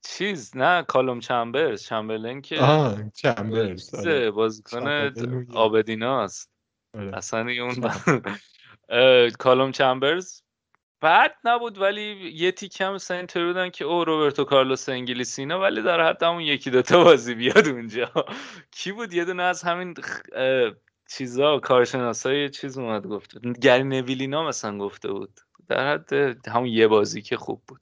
[0.03, 4.31] چیز نه کالوم چمبرز چمبرلین که آه چمبرز آره.
[4.31, 5.47] بازیکن.
[5.55, 6.51] آبدیناست
[6.95, 7.17] آره.
[7.17, 7.75] اصلا اون
[9.39, 10.43] کالوم چمبرز
[11.03, 15.61] بد نبود ولی یه تیک هم مثلا اینطوری بودن که او روبرتو کارلوس انگلیسی اینا
[15.61, 18.11] ولی در حد همون یکی دوتا بازی بیاد اونجا.
[18.71, 19.95] کی بود؟ یه دونه از همین
[21.11, 23.39] چیزا کارشناسای چیز اومد گفت.
[23.39, 25.41] بود گری نویلینا مثلا گفته بود.
[25.69, 26.13] در حد
[26.49, 27.81] همون یه بازی که خوب بود.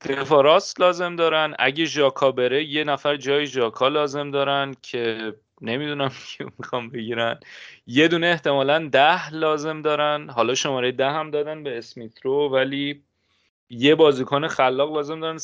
[0.00, 1.54] دفاع راست لازم دارن.
[1.58, 7.40] اگه ژاکا بره یه نفر جای ژاکا لازم دارن که نمی‌دونم کیو می‌خوام بگیرن.
[7.86, 10.30] یه دونه احتمالا ده لازم دارن.
[10.30, 13.04] حالا شماره ده هم دادن به اسمیترو ولی
[13.70, 15.38] یه بازیکن خلاق لازم دارن.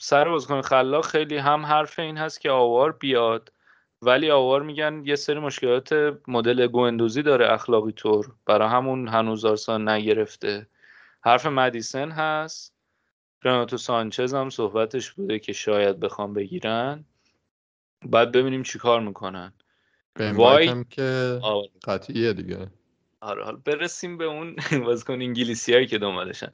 [0.00, 3.52] سر بازیکن خلاق خیلی هم حرف این هست که آوار بیاد.
[4.02, 8.32] ولی آوار میگن یه سری مشکلات مدل گوندوزی داره اخلاقی طور.
[8.46, 10.66] برای همون هنوز آرسنال نگرفته.
[11.24, 12.74] حرف مدیسن هست.
[13.44, 17.04] رناتو سانچز هم صحبتش بوده که شاید بخوام بگیرن.
[18.06, 19.52] بعد ببینیم چی کار می‌کنن.
[20.20, 20.66] وای.
[20.66, 21.68] هم که آره.
[21.84, 22.70] قطعیه دیگه.
[23.20, 26.50] آره حالا برسیم به اون بازیکن انگلیسی هایی که دنبالشن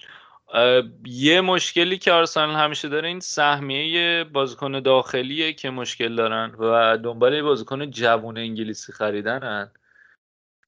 [1.04, 7.34] یه مشکلی که آرسنال همیشه داره این سهمیه بازیکن داخلیه که مشکل دارن و دنبال
[7.34, 9.70] یه بازیکن جوون انگلیسی خریدنن.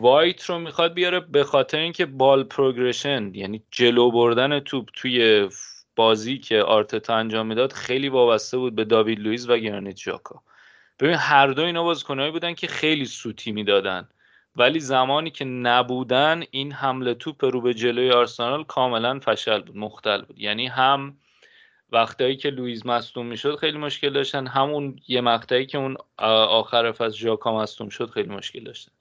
[0.01, 5.49] وایت رو می‌خواد بیاره به خاطر اینکه ball progression یعنی جلو بردن توپ توی
[5.97, 10.43] بازی که آرتتا انجام می‌داد خیلی وابسته بود به داوید لوئیس و گرانیت ژاکا.
[11.03, 14.09] ببین هر دو اینا بازیکنایی بودن که خیلی سوتی می‌دادن.
[14.57, 20.23] ولی زمانی که نبودن این حمل توپ رو به جلوی آرسنال کاملا فشل بود مختل
[20.23, 20.41] بود.
[20.41, 21.17] یعنی هم
[21.93, 27.17] وقتایی که لوئیس مصدوم می‌شد خیلی مشکل داشتن همون یه مقطعی که اون آخر فصل
[27.17, 28.93] ژاکا مصدوم شد خیلی مشکل داشتن.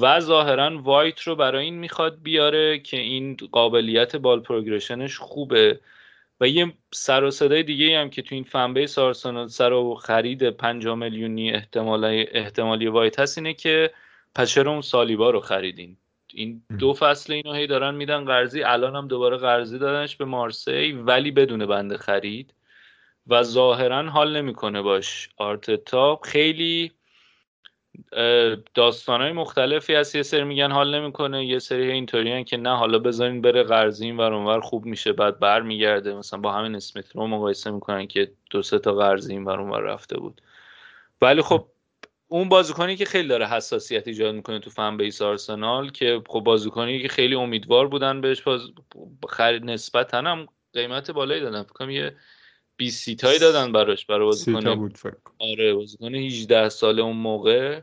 [0.00, 5.80] و ظاهرا وایت رو برای این می‌خواد بیاره که این قابلیت ball progression ش خوبه.
[6.40, 9.94] و یه سر و صدای دیگه هم که تو این fan base آرسنال سر و
[9.94, 13.90] خرید 50 میلیونی احتمال احتمالی وایت هست اینه که
[14.56, 15.96] اون سالیبا رو خریدین.
[16.34, 18.62] این دو فصل اینو هی دارن میدن قرضی.
[18.62, 22.54] الان هم دوباره قرضی دادنش به مارسی ولی بدون بند خرید.
[23.26, 25.28] و ظاهرا حال نمی‌کنه باش.
[25.36, 26.92] آرتتا خیلی
[29.08, 30.14] های مختلفی هست.
[30.14, 34.16] یه سری میگن حال نمی‌کنه یه سری اینطوری که نه حالا بذارین بره قرضی این
[34.16, 36.14] ور خوب میشه بعد برمیگرده.
[36.14, 40.18] مثلا با همین اسمیت رو مقایسه می‌کنن که دو سه تا قرضی این ور رفته
[40.18, 40.40] بود.
[41.22, 41.66] ولی خب
[42.28, 47.02] اون بازیکنی که خیلی داره حساسیت ایجاد می‌کنه تو فن بیس آرسنال که خب بازیکنی
[47.02, 48.60] که خیلی امیدوار بودن بهش باز
[49.28, 51.62] خرید نسبتا هم قیمت بالایی دادن.
[51.62, 52.16] فکر یه
[52.76, 54.06] 20 سیتایی دادن براش.
[54.06, 54.90] برای بازیکن
[55.38, 57.80] آره بازیکن 18 ساله اون موقع.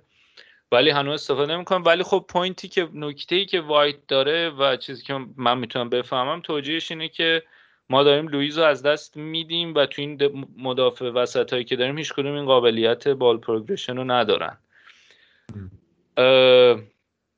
[0.71, 1.83] ولی هنوز استفاده نمی‌کنم.
[1.85, 5.89] ولی خب point ی که نکته ای که وایت داره و چیزی که من می‌تونم
[5.89, 7.43] بفهمم توجیهش اینه که
[7.89, 11.97] ما داریم لویز رو از دست میدیم و تو این مدافع وسط هایی که داریم
[11.97, 14.57] هیچ کدوم این قابلیت ball progression رو ندارن.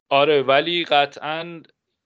[0.09, 1.63] آره ولی قطعا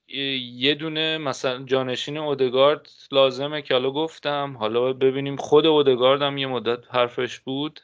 [0.07, 4.57] یه دونه مثلا جانشین اودگارد لازمه که حالا گفتم.
[4.59, 7.79] حالا ببینیم خود اودگارد هم یه مدت حرفش بود.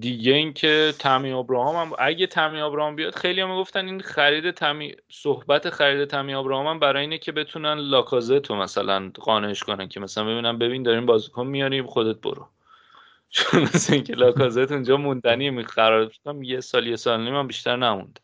[0.00, 4.94] دیگه اینکه تامی ابراهام هم اگه تامی ابراهام بیاد خیلی هم گفتن این خرید تامی
[5.08, 10.24] صحبت خرید تامی ابراهام هم برای اینه که بتونن لاکازتو مثلا قانعش کنن که مثلا
[10.24, 12.48] ببینم ببین داریم بازیکن میاریم خودت برو.
[13.34, 16.12] چون مثلا اینکه لاکازت اونجا موندنی می قرار
[16.42, 18.20] یه سال یه سال نیم بیشتر نموند.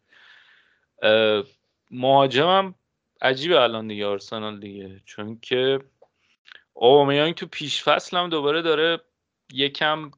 [1.90, 2.74] مهاجمم
[3.20, 5.00] عجیبه الان دیگه آرسنال دیگه.
[5.04, 5.78] چون که
[6.72, 9.00] اوبامیانگ تو پیش فصل هم دوباره داره
[9.52, 10.10] یکم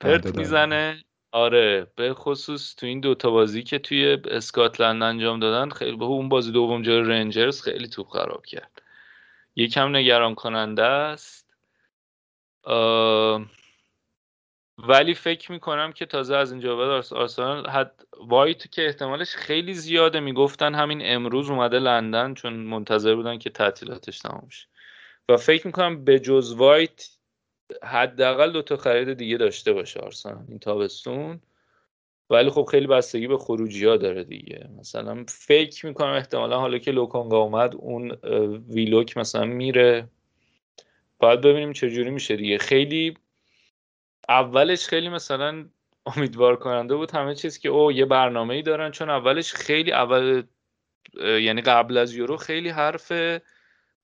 [0.00, 1.04] پرت می‌زنه.
[1.32, 6.28] آره به خصوص تو این دوتا بازی که توی اسکاتلند انجام دادن خیلی به اون
[6.28, 8.82] بازی دوم جای رنجرز خیلی توپ خراب کرد.
[9.56, 11.46] یکم نگران کننده است
[14.78, 20.20] ولی فکر می‌کنم که تازه از اینجا بعد آرسنال حد وایت که احتمالش خیلی زیاده.
[20.20, 24.66] می‌گفتن همین امروز اومده لندن چون منتظر بودن که تعطیلاتش تمام شه.
[25.28, 27.15] و فکر می‌کنم به جز وایت
[27.82, 30.44] حداقل دو تا خرید دیگه داشته باشه آرسنال.
[30.48, 31.40] این تابستون.
[32.30, 34.68] ولی خب خیلی بستگی به خروجی ها داره دیگه.
[34.78, 38.10] مثلا فکر می‌کنم احتمالا حالا که لوکانگا اومد اون
[38.68, 40.08] ویلوک مثلا میره.
[41.18, 42.58] باید ببینیم چجوری میشه دیگه.
[42.58, 43.16] خیلی
[44.28, 45.68] اولش خیلی مثلا
[46.16, 48.90] امیدوار کننده بود همه چیز که او یه برنامه ای دارن.
[48.90, 50.42] چون اولش خیلی اول
[51.20, 53.12] یعنی قبل از یورو خیلی حرف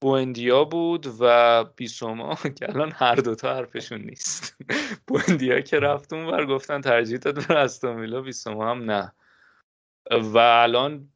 [0.03, 4.57] بوندیا بود و بیسوما که الان هر دوتا حرفشون نیست.
[5.07, 9.13] بوندیا که رفت اون ور گفتن ترجیح داد به استومیلا بیسوما هم نه.
[10.11, 11.09] و الان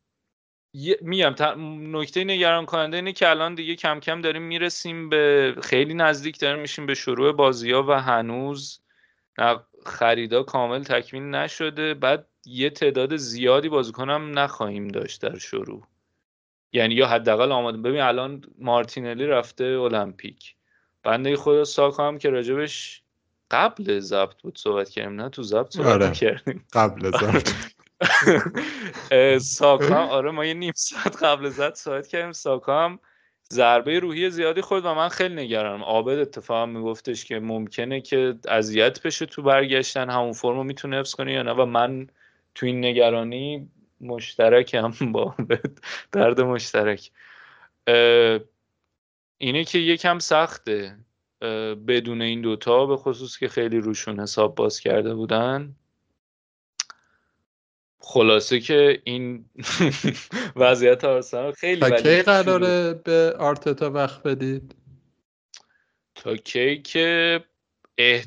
[1.01, 1.35] میگم
[1.97, 6.61] نکته نگران کننده اینه که الان دیگه کم کم داریم می‌رسیم به خیلی نزدیک داریم
[6.61, 8.81] میشیم به شروع بازی ها و هنوز
[9.87, 11.95] خریدا کامل تکمیل نشده.
[11.95, 15.87] بعد یه تعداد زیادی بازیکنم نخواهیم داشت در شروع.
[16.73, 20.55] یعنی یا حداقل آماده ببین الان مارتینلی رفته المپیک.
[21.03, 23.03] بنده خدا ساکا هم که راجبش
[23.51, 26.13] قبل ضبط بود صحبت کردیم نه تو ضبط صحبت آره.
[26.13, 27.51] کردیم قبل ضبط.
[29.41, 32.33] ساکا آره ما یه نیم ساعت قبل ضبط صحبت کردیم.
[32.33, 32.99] ساکا هم
[33.53, 35.83] ضربه روحی زیادی خود و من خیلی نگرانم.
[35.83, 40.11] عابد اتفاقا میگفتش که ممکنه که اذیت بشه تو برگشتن.
[40.11, 42.07] همون فرمو می‌تونه حفظ کنه یا نه و من
[42.55, 43.69] تو این نگرانی
[44.01, 45.35] مشترک هم با
[46.13, 47.11] درد مشترک.
[49.39, 50.99] اینه که یکم سخته
[51.89, 55.77] بدون این دوتا به خصوص که خیلی روشون حساب باز کرده بودن.
[57.99, 59.45] خلاصه که این
[60.57, 64.75] وضعیت آرسنال خیلی تا کی قراره به آرتتا وقت بدید؟
[66.15, 67.41] تا کی که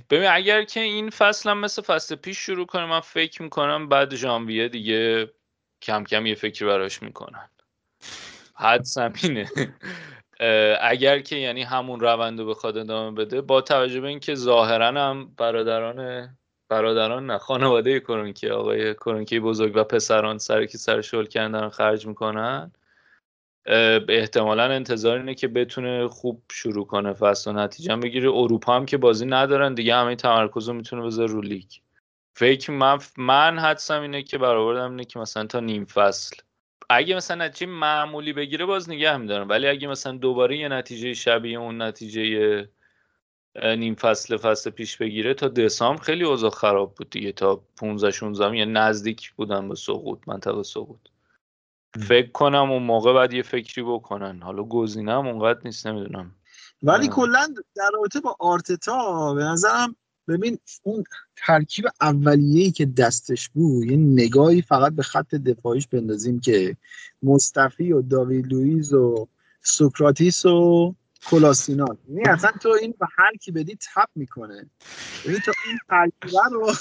[0.10, 4.16] ببین اگر که این فصل هم مثل فصل پیش شروع کنه من فکر می‌کنم بعد
[4.16, 5.32] ژانویه دیگه
[5.82, 7.50] کم کم یه فکری براش می‌کنن.
[8.56, 9.50] حد سمینه
[10.82, 15.34] اگر که یعنی همون روند رو بخواد ادامه بده با توجه به اینکه ظاهرا هم
[15.38, 16.30] برادران
[16.70, 22.08] برادران نه خانواده کرونکی آقای کرونکی بزرگ و پسران سر که سر شل کردن خرج
[22.08, 22.72] می‌کنن
[24.10, 28.30] احتمالا انتظار اینه که بتونه خوب شروع کنه فصل و نتیجه بگیره.
[28.30, 31.72] اروپا هم که بازی ندارن دیگه همه تمرکز رو می‌تونه بذاره رو لیگ.
[32.34, 36.36] فکر من من حدسم اینه که برآوردم اینه که مثلا تا نیم فصل.
[36.90, 39.50] اگه مثلا نتیجه معمولی بگیره باز نگه میدارم.
[39.50, 42.70] ولی اگه مثلا دوباره یه نتیجه شبیه اون نتیجه
[43.78, 47.32] نیم فصل فصل پیش بگیره تا دسامبر خیلی اوضاع خراب بود دیگه.
[47.32, 51.00] تا 15 16 یعنی نزدیک بودن به سقوط منطقه سقوط.
[52.08, 54.42] فکر کنم اون موقع بعد یه فکری بکنن.
[54.42, 56.36] حالا گزینم اونقدر نیست نمی‌دونم.
[56.84, 59.96] ولی کلا در رابطه با آرتتا به نظرم
[60.30, 61.04] ببین اون
[61.38, 66.78] ترکیب اولیه‌ای که دستش بود یه نگاهی فقط به خط دفاعیش بندازیم که
[67.24, 69.28] مصطفی و داوید لوئیز و
[69.62, 74.70] سوکراتیس و کلاسینات یعنی اصلا تو این به هر کی بدی تپ می‌کنه.
[75.26, 76.72] یعنی تو این ترکیبه رو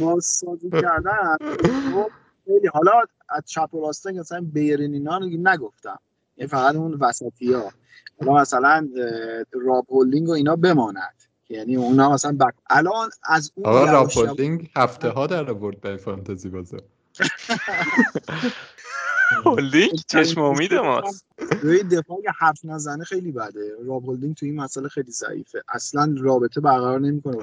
[0.00, 1.36] بازسازی کردن
[1.92, 2.10] خب،
[2.44, 2.92] خیلی حالا
[3.28, 5.98] از چپ و راسته مثلا بیرین اینا نگفتم.
[6.36, 7.72] یعنی فقط اون وسطی ها
[8.20, 8.88] حالا مثلا
[9.52, 11.31] راب هولینگ و اینا بماند.
[11.52, 12.54] یعنی اونا مثلا بک...
[12.70, 16.76] الان از اون آقا راب هولینگ هفته ها در آورد به فانتزی بازه.
[19.44, 21.24] هولدینگ چشم امید ماست.
[21.62, 23.70] روی دفاع هفت نزنه خیلی بده.
[23.86, 25.62] راب هولدینگ تو این مسئله خیلی ضعیفه.
[25.68, 27.36] اصلا رابطه برقرار نمی‌کنه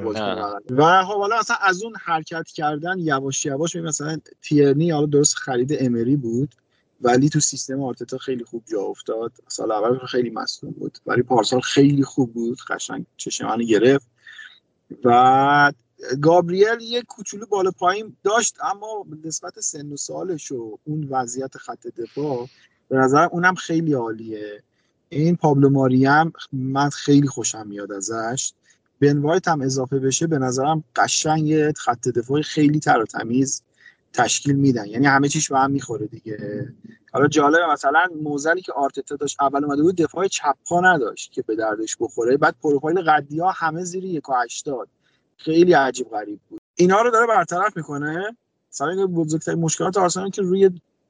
[0.69, 5.75] و خب حالا اصلا از اون حرکت کردن یواش یواش مثلا تیرنی حالا درست خرید
[5.79, 6.55] امری بود.
[7.01, 9.31] ولی تو سیستم آرتتا خیلی خوب جا افتاد.
[9.47, 14.07] سال اول خیلی مصدوم بود ولی پارسال خیلی خوب بود قشنگ چشم گرفت.
[15.03, 15.71] و
[16.21, 21.87] گابریل یه کوچولو بالا پایین داشت اما نسبت سن و سالش و اون وضعیت خط
[21.87, 22.47] دفاع
[22.89, 24.63] به نظر اونم خیلی عالیه.
[25.09, 28.53] این پابلو ماریم من خیلی خوشم میاد ازش.
[29.01, 33.63] بن وایت هم اضافه بشه به نظرم قشنگ خط دفاع خیلی تر و تمیز
[34.13, 34.85] تشکیل میدن.
[34.85, 36.67] یعنی همه چیش به هم می‌خوره دیگه.
[37.13, 41.55] حالا جالبه مثلا موزلی که آرتتا داشت اول اومده بود دفاع چپ نداشت که به
[41.55, 42.37] دردش بخوره.
[42.37, 44.87] بعد پروفایل قدی ها همه زیر 1.80
[45.37, 46.59] خیلی عجیب غریب بود.
[46.75, 48.37] اینا رو داره برطرف می‌کنه.
[48.71, 50.69] مثلا بزرگترین مشکلات آرسنال که روی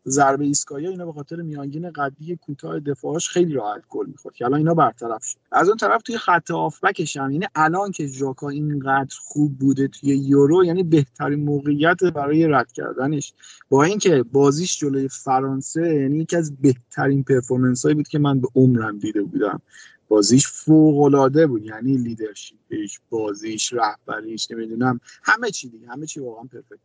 [0.09, 4.57] ضربه ایستگاهی اینا به خاطر میانگین قدی کوتاه دفاعش خیلی راحت گل می‌خورد که الان
[4.57, 5.37] اینا برطرف شد.
[5.51, 10.17] از اون طرف توی خط آفبکش هم یعنی الان که ژاکا اینقدر خوب بوده توی
[10.17, 13.33] یورو یعنی بهترین موقعیت برای رد کردنش.
[13.69, 18.47] با اینکه بازیش جلوی فرانسه یعنی یکی از بهترین پرفورمنس هایی بود که من به
[18.55, 19.61] عمرم دیده بودم.
[20.07, 26.43] بازیش فوق العاده بود یعنی لیدرشپش بازیش رهبریش نمی‌دونم همه چی دیگه همه چی واقعا
[26.43, 26.79] پرفکت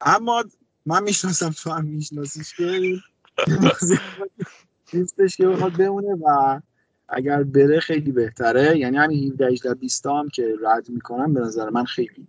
[0.00, 0.44] اما
[0.90, 2.54] من می‌شناسم تو هم میشناسیش.
[2.54, 3.00] که
[4.92, 6.60] نیستش که بخواد بمونه و
[7.08, 8.78] اگر بره خیلی بهتره.
[8.78, 12.26] یعنی همین 17 18 20 هم که رد می‌کنم به نظر من خیلی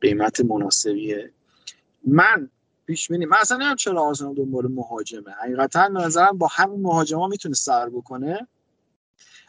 [0.00, 1.30] قیمت مناسبیه.
[2.06, 2.50] من
[2.86, 5.30] پیش بینی من اصلا نمی‌دونم چرا آرسنال دنبال مهاجمه.
[5.42, 8.46] حقیقتا به نظرم با همین مهاجما می‌تونه سر بکنه.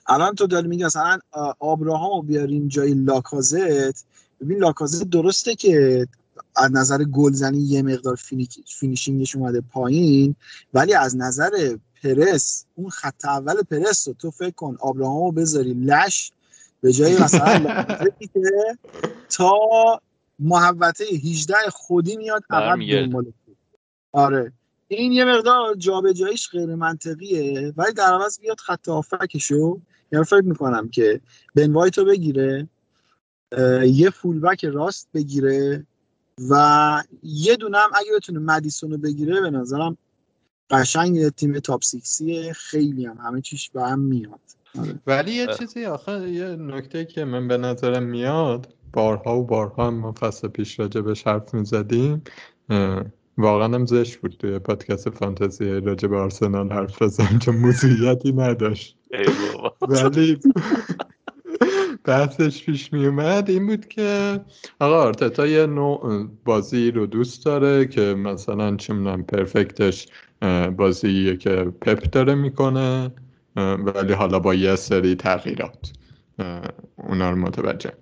[0.07, 1.19] الان تو داری میگی مثلا
[1.59, 4.05] آبراهام بیاریم جای لاکازت.
[4.41, 6.07] ببین لاکازت درسته که
[6.55, 8.15] از نظر گلزنی یه مقدار
[8.65, 10.35] finishing ش اومده پایین
[10.73, 16.31] ولی از نظر پرس اون خط اول پرس رو تو فکر کن آبراهامو بذاری لش
[16.81, 17.85] به جای مثلا
[19.37, 19.59] تا
[20.39, 22.77] محوطه 18 خودی میاد عقب
[24.11, 24.51] آره.
[24.87, 29.79] این یه مقدار جابجاییش غیر منطقیه ولی در عوض بیاد خط attack شو.
[30.11, 31.21] یعنی فکر می‌کنم که
[31.55, 32.67] بن وایتو بگیره
[33.85, 35.85] یه fullback راست بگیره.
[36.49, 39.97] و یه دونه هم اگه بتونه مدیسون رو بگیره به نظرم
[40.69, 44.39] قشنگ تیم top six یه خیلی هم همه چیش به هم میاد.
[44.79, 44.99] آره.
[45.07, 50.11] ولی یه چیزی آخه یه نکته که من به نظرم میاد بارها و بارها ما
[50.19, 52.23] فصل پیش راجع به حرف می‌زدیم
[53.37, 58.97] واقعا هم زشت بود توی پادکست فانتزی راجع به آرسنال حرف بزنم چون موضوعیتی نداشت.
[59.81, 60.39] ولی
[62.07, 64.39] بحثش پیش می اومد این بود که
[64.79, 70.07] آقا آرتتا یه نوع بازی رو دوست داره که مثلا چه می‌دونم پرفکتش
[70.77, 71.49] بازییه که
[71.81, 73.11] پپ داره می‌کنه
[73.55, 75.93] ولی حالا با یه سری تغییرات
[76.95, 77.93] اونا رو متوجه.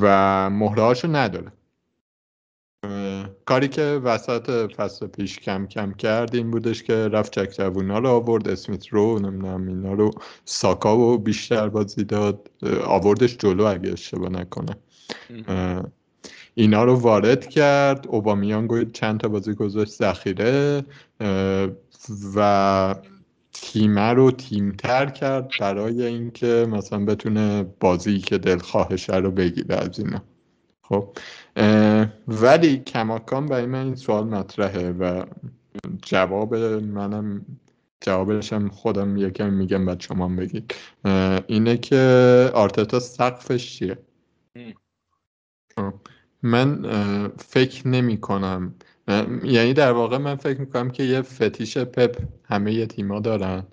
[0.00, 1.52] و مهرهاشو نداره.
[3.44, 8.08] کاری که وسط فصل پیش کم کم کرد این بودش که رفت چک جوونا رو
[8.08, 8.48] آورد.
[8.48, 10.10] اسمیت رو نمی‌دونم اینا رو
[10.44, 12.50] ساکا و بیشتر بازی داد.
[12.84, 14.76] آوردش جلو اگه اشتباه نکنه.
[16.54, 18.06] اینا رو وارد کرد.
[18.08, 20.84] اوبامیانگ چند تا بازی گذاشت ذخیره.
[22.36, 22.94] و
[23.52, 30.22] تیمه رو تیمتر کرد برای اینکه مثلا بتونه بازی که دلخواهشه رو بگیره از اینا.
[30.88, 31.16] خب
[32.28, 35.24] ولی کماکان برای من این سوال مطرحه و
[36.02, 37.46] جواب منم
[38.00, 40.74] جوابش هم خودم یکم میگم بعد شما بگید.
[41.46, 43.98] اینه که آرتتا سقفش چیه؟
[46.42, 46.82] من
[47.38, 48.74] فکر نمی کنم.
[49.44, 53.66] یعنی در واقع من فکر می‌کنم که یه فتیش پپ همه یه تیما دارن.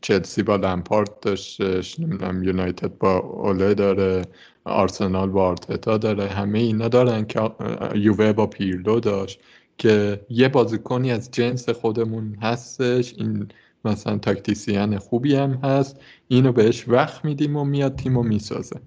[0.00, 4.22] چلسی با لمپارت داشتش نمی‌دونم یونایتد با اوله داره
[4.64, 6.26] آرسنال با آرتتا داره.
[6.26, 7.50] همه اینا دارن که
[7.94, 9.40] یووه با پیرلو داشت
[9.78, 13.14] که یه بازیکنی از جنس خودمون هستش.
[13.18, 13.48] این
[13.84, 16.00] مثلا تاکتیسیان خوبی هم هست.
[16.28, 18.80] اینو بهش وقت میدیم و میاد تیم و می‌سازه.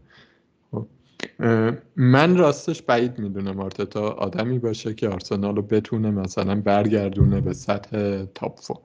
[0.72, 0.88] خب.
[1.95, 8.26] من راستش بعید می‌دونم آرتتا آدمی باشه که آرسنال رو بتونه مثلا برگردونه به سطح
[8.36, 8.78] تاپ فور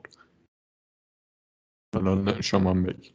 [1.95, 3.11] حالا شما بگی.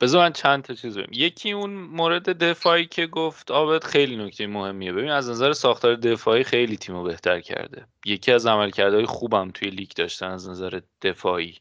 [0.00, 1.12] بذار من چند تا چیز بگم.
[1.12, 4.92] یکی اون مورد دفاعی که گفت آبد خیلی نکته مهمیه.
[4.92, 7.86] ببین از نظر ساختار دفاعی خیلی تیمو بهتر کرده.
[8.04, 11.58] یکی از عملکردهای خوبم توی لیگ داشتن از نظر دفاعی.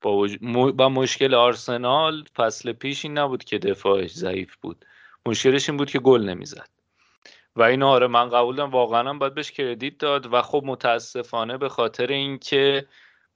[0.00, 0.28] با,
[0.74, 4.84] با مشکل آرسنال فصل پیش این نبود که دفاعش ضعیف بود.
[5.26, 6.68] مشکلش این بود که گل نمی‌زد.
[7.56, 10.32] و این آره من قبول دارم واقعا باید بهش credit داد.
[10.32, 12.86] و خب متاسفانه به خاطر اینکه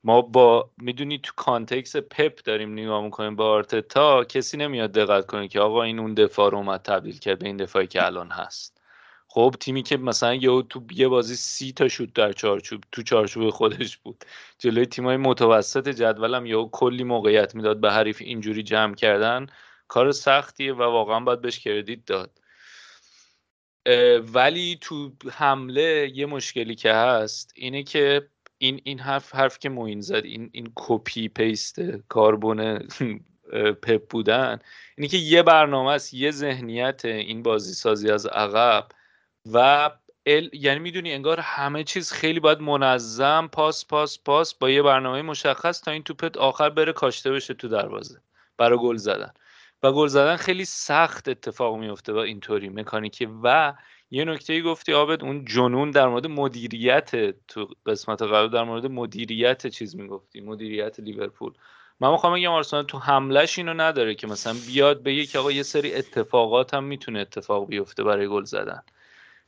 [0.06, 5.48] ما با می‌دونی تو context پپ داریم نگاه می‌کنیم با آرتتا کسی نمیاد دقت کنه
[5.48, 8.80] که آقا این اون دفاع رو اومد تبدیل کرد به این دفاعی که الان هست.
[9.28, 13.50] خب تیمی که مثلا یه تو یه بازی سی تا شوت در چارچوب تو چارچوب
[13.50, 14.24] خودش بود.
[14.58, 19.46] جلوی تیمای متوسط جدولم یهو کلی موقعیت می‌داد به حریف اینجوری جمع کردن
[19.88, 22.30] کار سختیه و واقعا باید بهش credit داد.
[24.34, 28.28] ولی تو حمله یه مشکلی که هست اینه که
[28.58, 32.78] این این حرف حرف که موین زد این این copy paste کاربن
[33.82, 34.58] پپ بودن
[34.98, 38.88] اینه که یه برنامه است یه ذهنیت این بازی سازی از عقب
[39.52, 39.90] و
[40.26, 40.50] ال...
[40.52, 45.80] یعنی می‌دونی انگار همه چیز خیلی باید منظم پاس پاس پاس با یه برنامه مشخص
[45.80, 48.20] تا این توپت آخر بره کاشته بشه تو دروازه
[48.56, 49.32] برای گل زدن.
[49.82, 52.68] و گل زدن خیلی سخت اتفاق میفته با اینطوری.
[52.68, 53.74] مکانیکی و
[54.10, 59.66] یه نکته گفتی آبد اون جنون در مورد مدیریت تو قسمت قبل در مورد مدیریت
[59.66, 61.52] چیز می‌گفتی مدیریت لیورپول.
[62.00, 65.62] من می‌خوام بگم آرسنال تو حملش اینو نداره که مثلا بیاد به که آقا یه
[65.62, 68.82] سری اتفاقات هم می‌تونه اتفاق بیفته برای گل زدن.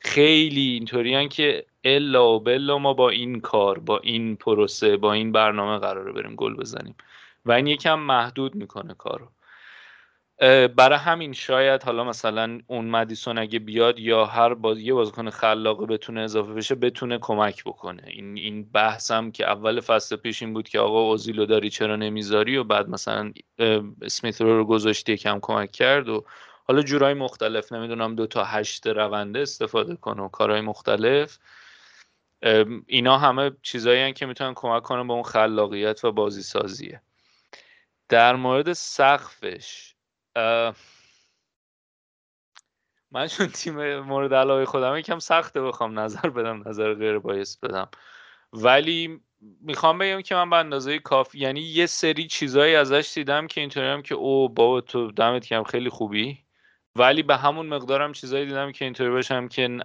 [0.00, 5.32] خیلی اینطوریان که الا و بلا ما با این کار با این پروسه با این
[5.32, 6.94] برنامه قراره بریم گل بزنیم.
[7.46, 9.28] و این یکم محدود می‌کنه کارو.
[10.76, 15.86] برای همین شاید حالا مثلا اون مدیسون اگه بیاد یا هر باز یه بازیکن خلاقه
[15.86, 18.03] بتونه اضافه بشه بتونه کمک بکنه.
[18.07, 22.57] این این بحثم که اول فصل پیش این بود که آقا اوزیلو داری چرا نمی‌ذاری
[22.57, 23.32] و بعد مثلا
[24.03, 26.24] اسمیت رو گذاشتی کم کمک کرد و
[26.64, 31.39] حالا جورای مختلف نمی‌دونم دو تا هشت رونده استفاده کنه و کارهای مختلف.
[32.86, 37.03] اینا همه چیزایی که می‌تونن کمک کنن به اون خلاقیت و بازی سازیه
[38.09, 39.95] در مورد سقفش
[43.11, 47.89] من چون تیم مورد علاقه خودم یکم سخته بخوام نظر بدم نظر غیر باعث بدم.
[48.53, 49.20] ولی
[49.61, 53.86] می‌خوام بگم که من به اندازه کافی یعنی یه سری چیزایی ازش دیدم که اینطوری
[53.86, 56.39] هم که او بابا تو دمت کم خیلی خوبی.
[56.97, 59.78] ولی به همون مقدارم چیزایی دیدم که اینطوری باشم که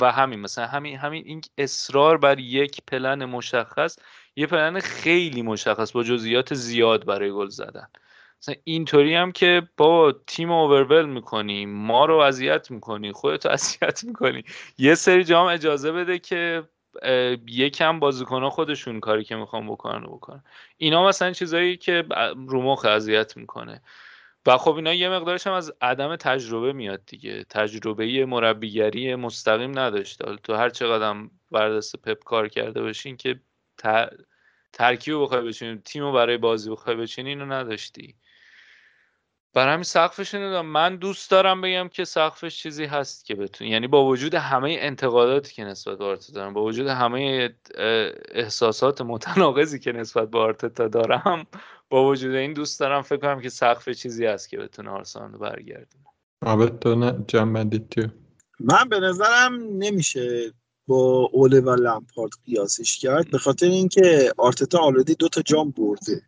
[0.00, 3.98] و همین مثلا همین همین این اصرار بر یک پلن مشخص
[4.36, 7.88] یه پلن خیلی مشخص با جزئیات زیاد برای گل زدن.
[8.64, 14.44] اینطوری هم که با تیم اوورول می‌کنی ما رو اذیت می‌کنی خودت اذیت می‌کنی.
[14.78, 16.62] یه سری جام اجازه بده که
[17.46, 20.44] یکم بازیکن خودشون کاری که می‌خوام بکنن و بکنن.
[20.76, 22.04] اینا مثلا چیزایی که
[22.48, 23.82] رو مخ اذیت می‌کنه.
[24.46, 27.44] و خب اینا یه مقدارش هم از عدم تجربه میاد دیگه.
[27.50, 30.36] تجربه مربیگری مستقیم نداشته.
[30.36, 31.16] تو هر چقدر
[31.50, 33.40] بردست پپ کار کرده باشین که
[34.72, 38.14] ترکیب بخوای بچینی تیم رو برای بازی بخوای بچینی اینو نداشتی.
[39.56, 40.66] برای همین سقفش نمی‌دونم.
[40.66, 45.54] من دوست دارم بگم که سقفش چیزی هست که بتون یعنی با وجود همه انتقاداتی
[45.54, 47.50] که نسبت به آرتتا دارم با وجود همه
[48.34, 51.46] احساسات متناقضی که نسبت به آرتتا دارم
[51.90, 55.38] با وجود این دوست دارم فکر کنم که سقف چیزی هست که بتونه آرسنال رو
[55.38, 56.04] برگردونه.
[56.80, 57.12] تو نه
[58.60, 60.52] من به نظرم نمیشه
[60.86, 66.22] با اوله و لمپارد قیاسش کرد به خاطر اینکه آرتتا already دو تا جام برده.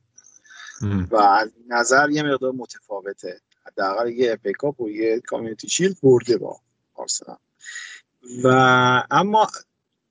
[1.11, 3.41] و از نظر یه مقدار متفاوته.
[3.67, 6.61] حداقل یه اف‌ای کاپ و یه کامیونیتی شیلد برده با
[6.95, 7.37] آرسنال.
[8.45, 8.49] و
[9.11, 9.47] اما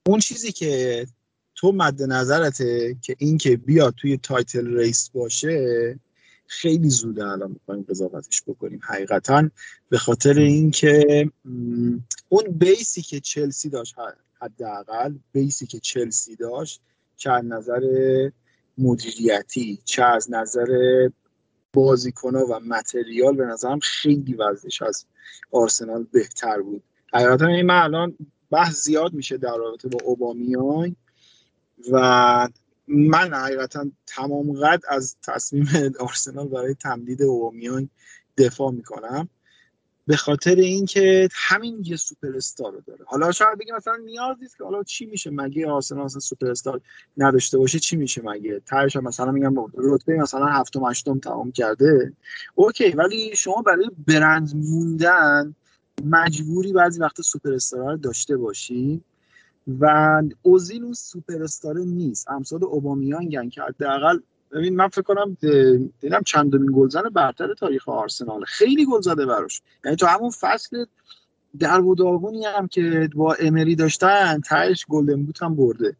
[0.06, 1.06] اون چیزی که
[1.54, 5.98] تو مد نظرته که این که بیاد توی title race باشه
[6.46, 8.80] خیلی زوده الان می‌خوایم قضاوتش بکنیم.
[8.82, 9.50] حقیقتا
[9.88, 11.30] به خاطر اینکه
[12.28, 13.94] اون base ی که چلسی داشت
[14.40, 16.80] حداقل base ی که چلسی داشت
[17.16, 17.80] که از نظر
[18.78, 20.68] مدیریتی چه از نظر
[21.72, 25.04] بازیکن و متریال به نظرم خیلی وضعش از
[25.52, 26.82] آرسنال بهتر بود.
[27.12, 28.16] حقیقتا این من الان
[28.50, 30.96] بحث زیاد میشه در رابطه با اوبامیان
[31.92, 32.48] و
[32.88, 35.66] من حقیقتا تمام قد از تصمیم
[36.00, 37.90] آرسنال برای تمدید اوبامیان
[38.38, 39.28] دفاع می‌کنم.
[40.08, 43.04] به خاطر اینکه همین یه سوپر استار رو داره.
[43.06, 46.80] حالا شاید بگیم مثلا نیاز نیست که حالا چی میشه مگه آرسنال مثلا سوپر استار
[47.16, 52.12] نداشته باشه چی میشه مگه؟ تهش مثلا میگم رتبه مثلا هفتم هشتم تمام کرده.
[52.54, 55.54] اوکی ولی شما برای برند موندن
[56.04, 59.00] مجبوری بعضی وقت سوپر رو داشته باشی
[59.80, 61.46] و اوزیل اون سوپر
[61.76, 62.30] نیست.
[62.30, 64.18] امثال اوبامیانگن که حداقل
[64.52, 65.36] ببین من فکر کنم
[66.00, 68.44] دیدم چندمین گلزن برتر تاریخ آرسنال.
[68.44, 69.62] خیلی گل زده براش.
[69.84, 70.84] یعنی تو همون فصل
[71.58, 75.96] در داغونی هم که با امری داشتن تهش golden boot هم برده.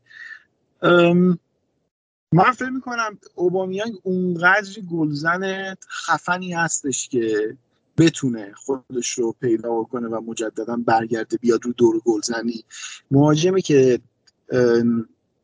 [2.32, 7.57] من فکر می‌کنم اوبامیانگ اونقدر گلزن خفنی هستش که
[7.99, 12.64] بتونه خودش رو پیدا کنه و مجددا برگرده بیاد رو دور گلزنی
[13.11, 14.01] مهاجمی که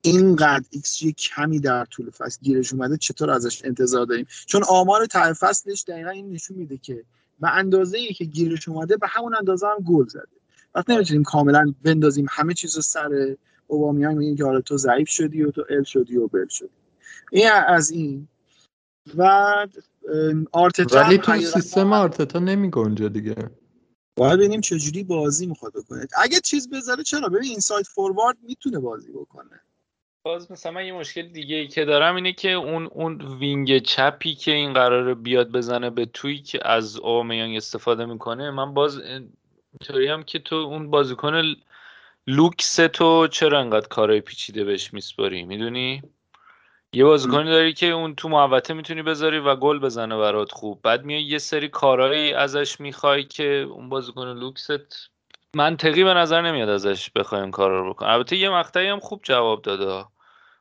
[0.04, 5.32] اینقدر ایکس کمی در طول فصل گیرش اومده چطور ازش انتظار داریم؟ چون آمار ته
[5.32, 7.04] فصلش دقیقا این نشون میده که
[7.40, 10.26] به اندازه ای که گیرش اومده به همون اندازه هم گل زده.
[10.74, 13.36] وقت نمی‌تونیم کاملا بندازیم همه چیز رو سر
[13.66, 16.68] اوبامیانگ میگیم که حالا تو ضعیف شدی و تو ال شدی و بل شدی.
[17.32, 18.28] این از این.
[19.16, 19.52] و
[20.52, 23.50] آرتتا ولی تو سیستم آرتتا نمی گنجه دیگه.
[24.16, 26.06] باید ببینیم چجوری بازی می‌خواد بکنه.
[26.18, 29.60] اگه چیز بذاره چرا؟ ببین inside forward می‌تونه بازی بکنه.
[30.24, 34.34] باز مثلا من یه مشکل دیگه ای که دارم اینه که اون اون وینگ چپی
[34.34, 40.08] که این قراره بیاد بزنه به توی که از اوبامیانگ استفاده می‌کنه من باز اینطوری
[40.08, 41.54] هم که تو اون بازیکن
[42.26, 46.02] لوکست و چرا انقدر کارهای پیچیده بهش میسپاری؟ می‌دونی؟
[46.92, 50.82] یه بازیکنی داری که اون تو محوطه می‌تونی بذاری و گل بزنه برات خوب.
[50.82, 55.10] بعد میای یه سری کارهایی ازش می‌خوای که اون بازیکن لوکست
[55.54, 59.62] منطقی به نظر نمیاد ازش بخوایم کار رو بکن البته یه مقطعی هم خوب جواب
[59.62, 60.04] داده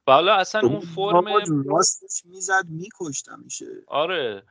[0.08, 1.26] و حالا اصلا اون فرم
[1.66, 3.66] راستش می‌زد میکشتم میشه.
[3.88, 4.44] آره.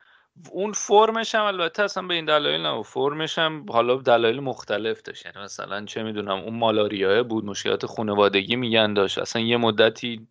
[0.51, 5.27] اون فرمش هم البته اصلا به این دلایل نه فرمش هم حالا دلایل مختلف داشت
[5.27, 9.19] یعنی مثلا چه می‌دونم اون مالاریاه بود مشکلات خانوادگی میگن داشت.
[9.19, 10.27] اصلا یه مدتی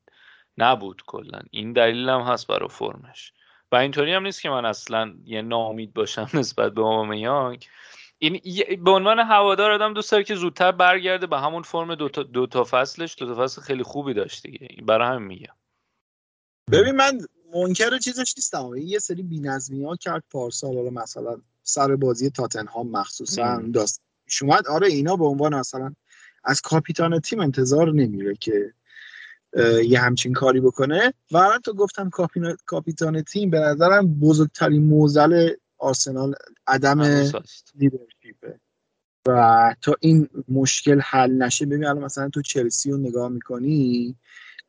[0.57, 1.39] نبود کلا.
[1.51, 3.33] این دلیل هم هست برای فرمش.
[3.71, 7.67] و اینطوری هم نیست که من اصلا یه ناامید باشم نسبت به اوبامیانگ
[8.21, 12.23] این به عنوان هوادار آدم دوست داره که زودتر برگرده به همون فرم دو تا,
[12.23, 14.67] دو تا فصلش دو تا فصل خیلی خوبی داشت دیگه.
[14.85, 15.53] برای همین میگم.
[16.71, 17.19] ببین من
[17.53, 18.71] منکر چیزش نیستم.
[18.77, 20.23] یه سری بی‌نظمی ها کرد.
[20.31, 25.93] پارسال حالا مثلا سر بازی تاتنهام مخصوصا داست شما آره اینا به عنوان مثلا
[26.43, 28.73] از کاپیتان تیم انتظار نمیره که
[29.83, 31.13] یه همچین کاری بکنه.
[31.31, 32.09] و الان تو گفتم
[32.65, 35.49] کاپیتان تیم به نظرم بزرگترین موزل
[35.81, 36.35] آرسنال
[36.67, 37.01] عدم
[37.75, 38.59] لیدرشیپه
[39.27, 44.15] و تا این مشکل حل نشه ببین الان مثلا تو چلسی رو نگاه می‌کنی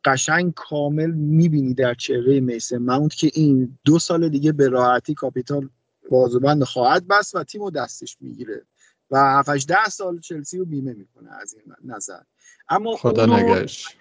[0.05, 2.79] قشنگ کامل می‌بینی در چهره میسه.
[2.79, 5.71] ماونت که این دو سال دیگه به راحتی کاپیتان
[6.11, 8.67] بازوبند خواهد بست و تیم رو دستش می‌گیره.
[9.11, 12.21] و 7 ده سال چلسی رو بیمه می‌کنه از این نظر.
[12.69, 13.97] اما خدا نگهش.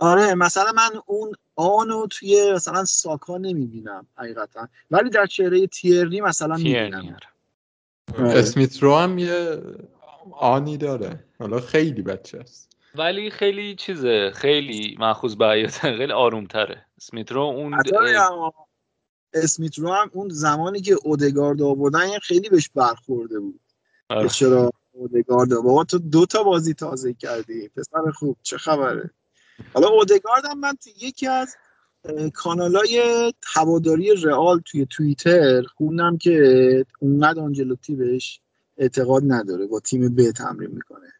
[0.00, 4.68] آره مثلا من اون آنو توی مثلا ساکا نمی‌بینم حقیقتا.
[4.90, 7.16] ولی در چهره تیرنی مثلا می‌بینم.
[8.18, 8.38] آره.
[8.38, 9.62] اسمیت رو هم یه
[10.32, 11.24] آنی داره.
[11.38, 12.70] حالا خیلی بچه است.
[12.94, 16.86] ولی خیلی چیزه خیلی مخوض به خیلی آرومتره.
[16.96, 17.76] اسمیت رو اون
[19.34, 23.60] اسمیت رو هم اون زمانی که اودگارد آوردن خیلی بهش برخورده بود.
[24.08, 24.28] آره.
[24.28, 27.68] چرا اودگارد بابا تو دو تا بازی تازه کردی.
[27.68, 29.10] پسر خوب چه خبره؟
[29.74, 31.56] حالا اودگارد هم من یکی از
[32.34, 38.40] کانالای هواداری رئال توی توییتر خوندم که اونقدر آنجلوتی بهش
[38.78, 41.12] اعتقاد نداره با تیم ب تمرین می‌کنه.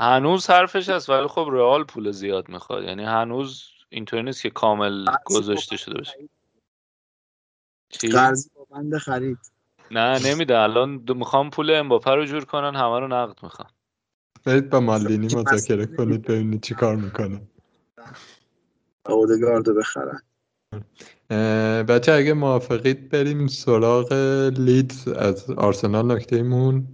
[0.00, 2.84] هنوز حرفش هست ولی خب رئال پول زیاد می‌خواد.
[2.84, 6.28] یعنی هنوز اینطوری نیست که کامل گذاشته شده باشه.
[8.12, 9.38] قرضی با بند خرید.
[9.90, 10.58] نه نمیده.
[10.58, 13.68] الان می‌خوام پول امباپه رو جور کنن همه رو نقد می‌خوان.
[14.44, 17.42] برید با مالدینی مذاکره کنید ببینید چی کار می‌کنه.
[19.06, 20.20] اودگاردو بخرن.
[21.88, 24.12] بچه اگه موافقید بریم سراغ
[24.58, 26.86] لیدز از آرسنال نکته ایمون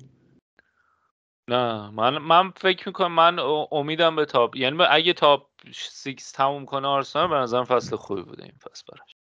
[1.49, 3.39] نه من من فکر می‌کنم من
[3.73, 8.43] امیدم به تاپ یعنی اگه تاپ 6 تموم کنه آرسنال به نظرم فصل خوبی بوده
[8.43, 9.17] این فصل براش.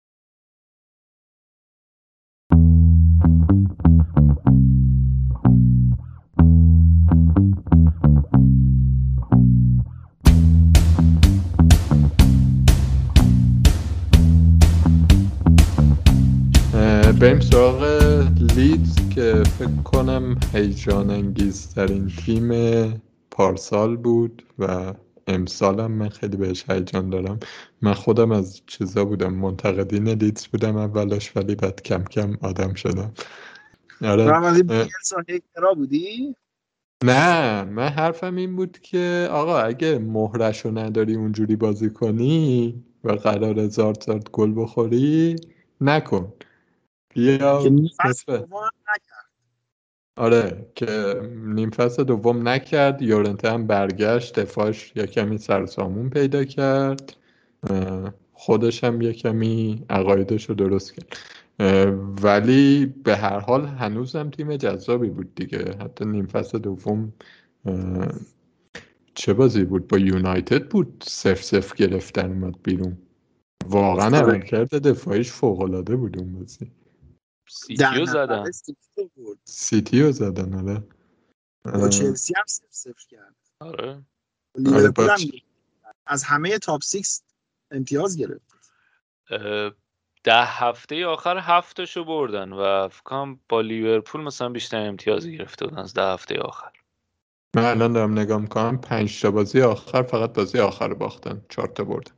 [17.22, 17.84] بریم سراغ
[18.56, 22.52] لیدز که فکر کنم هیجان انگیزترین تیم
[23.32, 24.94] پارسال بود و
[25.28, 27.40] امسالم من خیلی بهش هیجان دارم.
[27.82, 33.14] من خودم از چیزا بودم منتقدین لیدز بودم اولش ولی بعد کم کم آدم شدم.
[34.02, 34.26] آره
[35.74, 36.36] بودی؟
[37.04, 43.60] نه من حرفم این بود که آقا اگه مهرشو نداری اونجوری بازی کنی و قرار
[43.60, 45.36] هزار زارد گل بخوری
[45.82, 46.34] نکن.
[47.16, 47.64] بیا
[50.18, 53.02] آره که نیم فصل دوم نکرد.
[53.02, 57.14] یورنته هم برگشت دفاعش یه کمی سرسامون پیدا کرد.
[58.34, 61.18] خودش هم یه کمی عقایدش رو درست کرد.
[62.24, 65.76] ولی به هر حال هنوزم تیم جذابی بود دیگه.
[65.82, 67.14] حتی نیم فصل دوم
[69.14, 72.98] چه بازی بود؟ با یونایتد بود سف سف گرفتن اومد بیرون.
[73.66, 74.18] واقعا.
[74.18, 76.72] عملکرد دفاعیش فوق العاده بود اون بازی.
[77.49, 78.51] سیتیو زدن.
[79.45, 80.84] سیتی رو زدن آره.
[81.80, 83.35] با چلسی هم صفر صفر کرد.
[83.59, 84.03] آره.
[84.57, 87.23] لیورپول هم با- از همه top six
[87.72, 88.55] امتیاز گرفت.
[90.23, 95.93] ده هفته آخر هفتشو بردن و کنم با لیورپول مثلا بیشتر امتیاز گرفته بودن از
[95.93, 96.72] ده هفته آخر.
[97.55, 101.45] من الان دارم نگاه می‌کنم پنج تا بازی آخر فقط بازی آخر باختن.
[101.49, 102.11] چهار تا بردن.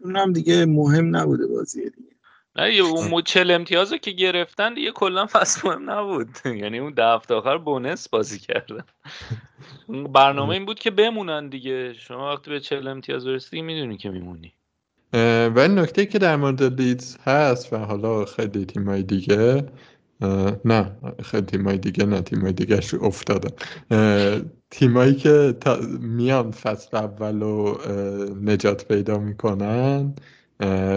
[0.00, 2.15] اون هم دیگه مهم نبوده بازی دیگه.
[2.58, 6.28] نه یه اون چل امتیازو که گرفتن دیگه کلا فصل مهم نبود.
[6.62, 8.84] یعنی اون ده هفته آخر بونس بازی کردن.
[9.86, 11.92] اون برنامه این بود که بمونن دیگه.
[11.92, 14.52] شما وقتی به چل امتیاز برسی می‌دونی که میمونی.
[15.54, 19.66] و نکته که در مورد لیدز هست و حالا خیلی تیمای دیگه
[20.64, 20.92] نه
[21.24, 23.50] خیلی تیمای دیگه نه تیمای دیگهش افتادن.
[23.90, 25.54] اه، تیمایی که
[26.00, 27.78] میان فصل اول و
[28.42, 30.14] نجات پیدا می‌کنن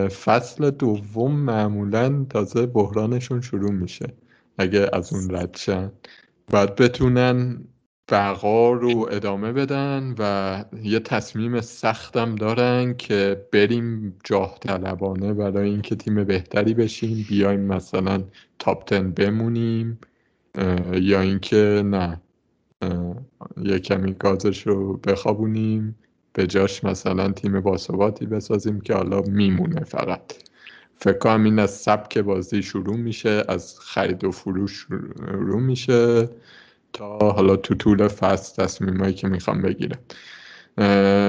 [0.07, 4.14] فصل دوم معمولا تازه بحرانشون شروع میشه
[4.57, 5.91] اگه از اون رد شن.
[6.52, 7.64] باید بتونن
[8.11, 15.95] بقا رو ادامه بدن و یه تصمیم سختم دارن که بریم جاه طلبانه برای اینکه
[15.95, 18.23] تیم بهتری بشیم بیایم مثلا
[18.60, 19.99] تاپ تن بمونیم
[20.91, 22.22] یا اینکه نه
[23.64, 25.95] یه کمی گازش رو بخوابونیم.
[26.40, 30.22] به جاش مثلا تیم باثباتی بسازیم که حالا میمونه فقط.
[30.95, 34.88] فکر کنم این از سبک بازی شروع میشه از خرید و فروش
[35.20, 36.30] شروع میشه
[36.94, 39.99] تا حالا تو طول فصل تصمیمایی که می‌خوام بگیرم.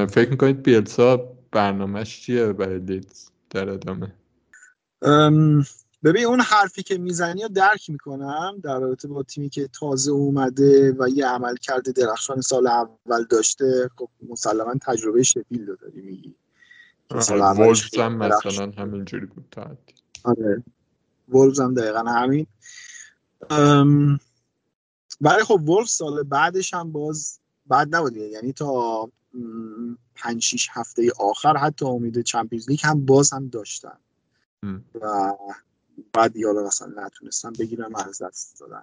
[0.07, 4.13] فکر می‌کنید بیلسا برنامهش چیه؟ برای لیدز در ادامه.
[5.03, 5.65] ام،
[6.05, 10.93] ببین اون حرفی که می‌زنی رو درک می‌کنم در رابطه با تیمی که تازه اومده
[10.99, 13.91] و یه عمل کرده درخشان سال اول داشته.
[13.97, 16.35] خب مسلما تجربه شفیل رو داری میگی.
[17.11, 19.77] اولش وولفز هم مثلا همینجوری بود تا
[20.25, 20.63] آره
[21.29, 22.47] وولفز هم دقیقا همین.
[25.21, 29.09] ولی خب وولفز سال بعدش هم باز بعد نبود یعنی تا
[30.15, 33.99] پنج شیش هفته آخر حتی امید چمپیونز لیگ هم باز هم داشتن.
[35.01, 35.33] و
[36.13, 38.83] بعد یالا مثلا نتونستن بگیرن از دست دادن.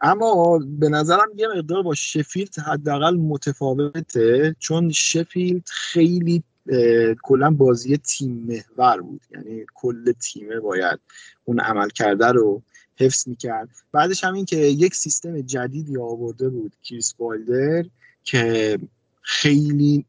[0.00, 6.42] اما به نظرم یه مقدار با شفیلد حداقل متفاوته چون شفیلد خیلی
[7.22, 9.20] کلا بازی تیم محور بود.
[9.30, 10.98] یعنی کل تیمه باید
[11.44, 12.62] اون عمل کرده رو
[12.96, 13.68] حفظ می‌کرد.
[13.92, 17.84] بعدش هم این که یک سیستم جدیدی آورده بود کریس والدر
[18.24, 18.78] که
[19.22, 20.04] خیلی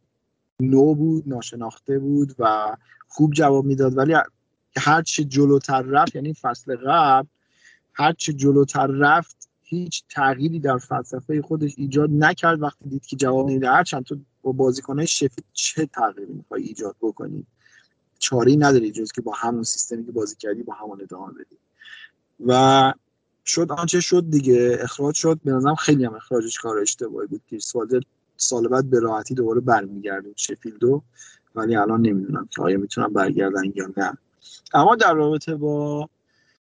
[0.60, 2.76] نو بود ناشناخته بود و
[3.08, 3.98] خوب جواب می‌داد.
[3.98, 4.16] ولی
[4.80, 7.28] هر چه جلوتر رفت یعنی فصل قبل
[7.94, 12.62] هر چه جلوتر رفت هیچ تغییری در فلسفه خودش ایجاد نکرد.
[12.62, 16.96] وقتی دید که جواب نمیده هر چند تو با بازیکنهای شفید چه تغییری می‌خوای ایجاد
[17.02, 17.46] بکنی؟
[18.20, 21.58] چاره نداری جز که با همون سیستمی که بازی کردی با همون ادامه بدی.
[22.46, 22.94] و
[23.46, 24.78] شد آنچه شد دیگه.
[24.82, 25.40] اخراج شد.
[25.44, 27.42] به نظرم خیلی هم اخراجش کار اشتباهی بود.
[27.52, 28.02] کریس والدر
[28.38, 31.04] سال بعد به راحتی دوباره برمیگردون شفیلدو.
[31.56, 34.18] ولی الان نمی‌دونم که آیا می‌تونم برگردن یا نه.
[34.74, 36.10] اما در رابطه با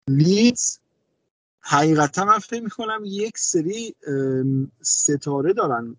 [0.08, 0.78] لیدز
[1.60, 3.96] حقیقتا من فکر می‌کنم یک سری
[4.82, 5.96] ستاره دارن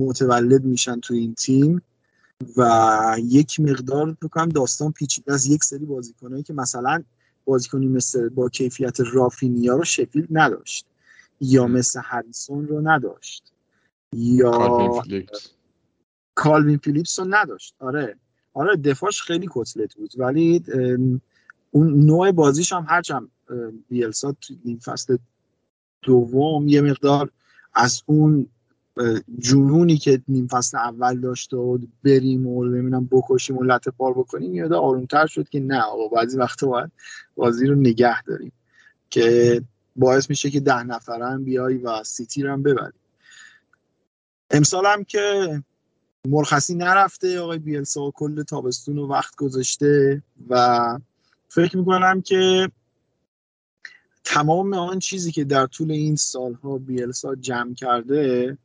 [0.00, 1.82] متولد میشن تو این تیم
[2.56, 7.02] و یک مقدار بکنم داستان پیچیده از یک سری بازیکنایی که مثلا
[7.44, 10.86] بازیکنی مثل با کیفیت رافینیا رو شفیلد نداشت
[11.40, 11.66] یا.
[11.66, 13.52] مثل هریسون رو نداشت
[14.12, 14.50] یا
[16.34, 17.74] کالوین فیلیپس رو نداشت.
[17.78, 18.16] آره.
[18.54, 20.12] آره دفاعش خیلی کتلت بود.
[20.16, 20.64] ولی
[21.70, 23.28] اون نوع بازیش هم هرچند
[23.88, 25.16] بیلسا تو این فصل
[26.02, 27.30] دوم یه مقدار
[27.74, 28.48] از اون
[29.38, 34.54] جنونی که نیم فصل اول داشته و بریم و نمی‌دونم بکشیم و لطه پار بکنیم
[34.54, 36.90] یاد آرومتر شد که نه آقا بعضی وقتا باید
[37.36, 38.52] بازی رو نگه داریم
[39.10, 39.62] که
[39.96, 42.98] باعث میشه که ده نفره هم بیای و سیتی رو هم ببری
[44.50, 45.62] امسال هم که
[46.28, 50.98] مرخصی نرفته آقای بیلسا کل تابستون و وقت گذاشته و
[51.48, 52.70] فکر می‌کنم که
[54.24, 58.58] تمام آن چیزی که در طول این سالها بیلسا جمع کرده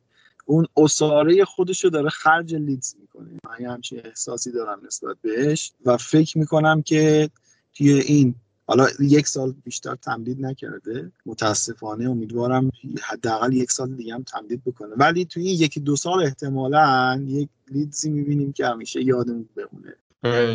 [0.46, 3.38] اون اصاره خودش رو داره خرج لیدز می‌کنه.
[3.44, 7.30] من همچین احساسی دارم نسبت بهش و فکر می‌کنم که
[7.74, 8.34] توی این
[8.70, 11.12] حالا یک سال بیشتر تمدید نکرده.
[11.26, 12.70] متاسفانه امیدوارم
[13.02, 14.94] حداقل یک سال دیگه هم تمدید بکنه.
[14.96, 19.94] ولی توی این یکی دو سال احتمالا یک لیدزی می‌بینیم که همیشه یادمون بمونه.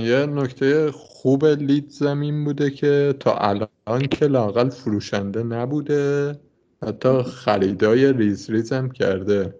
[0.07, 6.35] یه نکته خوب لیدز همین بوده که تا الان که لاقل فروشنده نبوده.
[6.83, 9.55] حتی خریدای ریز ریز هم کرده.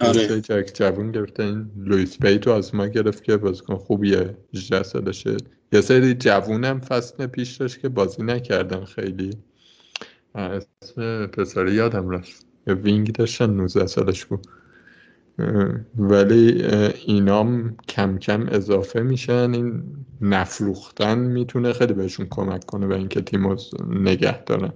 [0.00, 0.40] آره.
[0.40, 4.36] جک جوون گرفته این لویس بیتو از ما گرفت که بازیکن خوبیه.
[4.54, 5.36] 18 سالشه
[5.72, 9.30] یه سری جوونم فصل پیش داشت که بازی نکردن خیلی.
[10.34, 12.46] اسم پسر یادم رفت.
[12.66, 14.46] یه وینگ داشتن 19 سالش بود.
[15.98, 16.64] ولی
[17.06, 19.50] اینام کم کم اضافه میشن.
[19.54, 19.82] این
[20.20, 23.56] نفروختن می‌تونه خیلی بهشون کمک کنه به اینکه تیم
[23.88, 24.72] نگه دارن.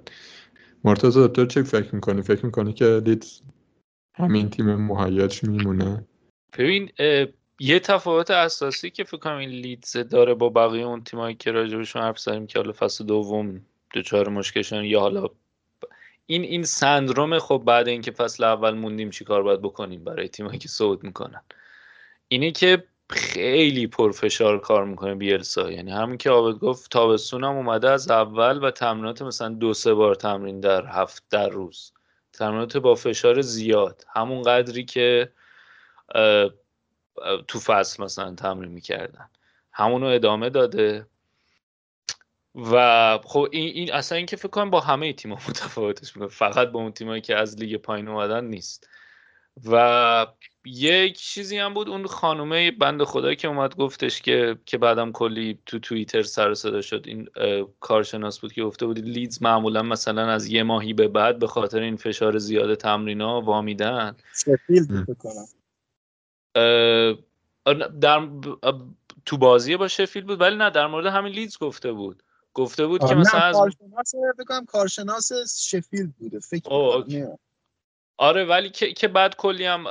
[0.84, 3.40] مرتضی تو چه فکر می‌کنی؟ فکر می‌کنی که لیدز
[4.14, 6.06] همین تیم مهیج میمونه؟
[6.58, 6.90] ببین
[7.64, 12.02] یه تفاوت اساسی که فکر کنم این لیدز داره با بقیه اون تیمایی که راجبشون
[12.02, 13.60] حرف زدیم که حالا فصل دوم
[13.94, 15.28] دچار مشکلشون یا حالا
[16.26, 20.68] این این سندروم خب بعد اینکه فصل اول موندیم چیکار باید بکنیم برای تیمایی که
[20.68, 21.42] صعود می‌کنن.
[22.28, 25.70] اینه که خیلی پرفشار کار می‌کنه بیلسا.
[25.70, 29.94] یعنی همین که آبد گفت تابستون هم اومده از اول و تمرینات مثلا دو سه
[29.94, 31.92] بار تمرین در هفت در روز.
[32.32, 34.04] تمرینات با فشار زیاد.
[34.08, 35.32] همون قدری که
[37.48, 39.28] تو فصل مثلا تمرین می‌کردن.
[39.72, 41.06] همونو ادامه داده.
[42.54, 46.28] و خب این, این اصلا اینکه فکر کنم با همه تیم‌ها متفاوتش می‌کنه.
[46.28, 48.88] فقط با اون تیمایی که از لیگ پایین اومدن نیست.
[49.70, 50.26] و
[50.64, 55.58] یک چیزی هم بود اون خانومه بند خدایی که اومد گفتش که که بعدم کلی
[55.66, 57.04] تو توییتر سر صدا شد.
[57.06, 57.28] این
[57.80, 61.80] کارشناس بود که گفته بود لیدز معمولا مثلا از یه ماهی به بعد به خاطر
[61.80, 64.16] این فشار زیاد تمرینا وامیدن.
[64.34, 65.46] شفیلد بکنم
[68.00, 68.28] در
[69.26, 72.22] تو بازی با شفیلد بود ولی نه در مورد همین لیدز گفته بود.
[72.54, 75.32] گفته بود که مثلا از کارشناس بگم کارشناس
[75.68, 76.68] شفیلد بوده فکر
[78.16, 79.84] آره ولی که, که بعد کلی هم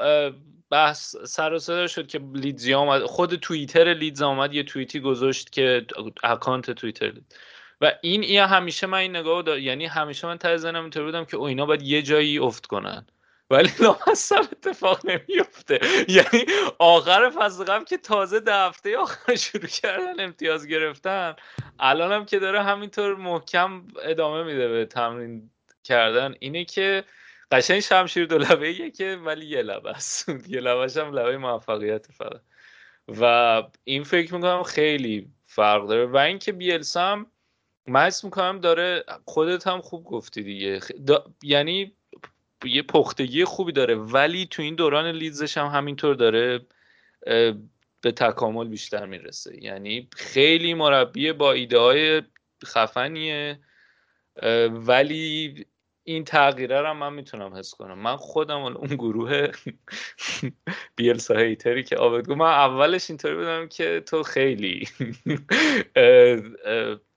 [0.70, 5.52] بحث سر و صدا شد که لیدزی آمد خود توییتر لیدز آمد یه توییتی گذاشت
[5.52, 5.86] که
[6.24, 7.14] اکانت توییتر
[7.82, 9.60] و این این همیشه من این نگاه دار...
[9.60, 13.06] یعنی همیشه من ته زنم اینطور بودم که اینا باید یه جایی افت کنن.
[13.52, 16.46] ولی لامصب اتفاق نمیفته یعنی
[16.80, 21.36] آخر فصل قبل که تازه ده هفته آخر شروع کردن امتیاز گرفتن
[21.80, 25.50] الان هم که داره همینطور محکم ادامه میده به تمرین
[25.84, 26.36] کردن.
[26.40, 27.04] اینه که
[27.52, 30.30] قشنگ شمشیر دو لبه که ولی یه لبه است.
[30.48, 32.42] یه لبهش هم لبه موفقیت فقط.
[33.08, 36.06] و این فکر می‌کنم خیلی فرق داره.
[36.06, 37.26] و اینکه بیلسا هم
[37.88, 40.80] من می‌کنم داره خودت هم خوب گفتی دیگه.
[41.44, 41.96] یعنی
[42.66, 46.66] یه پختگی خوبی داره ولی تو این دوران لیدزش هم همینطور داره
[48.02, 49.64] به تکامل بیشتر می‌رسه.
[49.64, 52.22] یعنی خیلی مربی با ایده های
[52.66, 53.60] خفنیه
[54.70, 55.66] ولی
[56.04, 58.00] این تغییره رو من می‌تونم حس کنم.
[58.00, 59.48] من خودم اون گروه
[60.96, 64.88] بیل هیتری که آبد من اولش اینطوری بودم که تو خیلی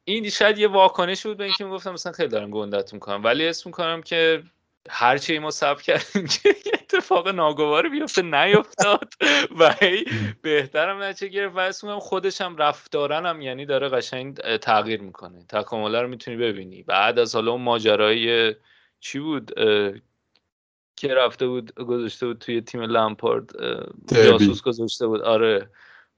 [0.04, 3.70] این شاید یه واکنش بود به اینکه می‌گفتم مثلا خیلی دارم گندت می‌کنم ولی اسم
[3.70, 4.42] می‌کنم که
[4.90, 9.12] هرچی ما سب کردیم که اتفاق ناگواری بیفته نیفتاد.
[9.58, 9.74] و
[10.42, 11.56] بهترم نچه گرفت.
[11.56, 15.44] و اسم خودش هم رفتارن یعنی داره قشنگ تغییر می‌کنه.
[15.48, 16.82] تکامله رو می‌تونی ببینی.
[16.82, 18.54] بعد از حالا اون ماجرای
[19.00, 19.52] چی بود؟
[20.96, 23.50] که رفته بود گذاشته بود توی تیم لمپارد
[24.08, 25.20] جاسوس گذاشته بود.
[25.20, 25.70] آره.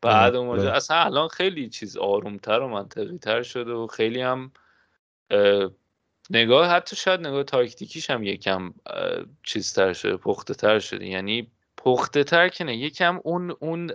[0.02, 0.72] بعد اون ماجرا.
[0.72, 4.52] اصلا الان خیلی چیز آرومتر و منطقی تر شده و خیلی هم
[6.31, 8.74] نگاه حتی شاید نگاه تاکتیکیش هم یکم
[9.43, 11.07] چیزتر شده پخته تر شده.
[11.07, 13.90] یعنی پخته تر که نه یکم اون اون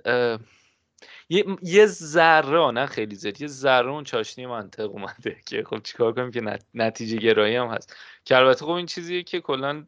[1.30, 6.14] یه, یه ذره نه خیلی زیاد یه ذره اون چاشنی منطق اومده که خب چیکار
[6.14, 7.96] کنیم که نتیجه گرایی هم هست.
[8.26, 9.86] که البته خب این چیزیه که کلا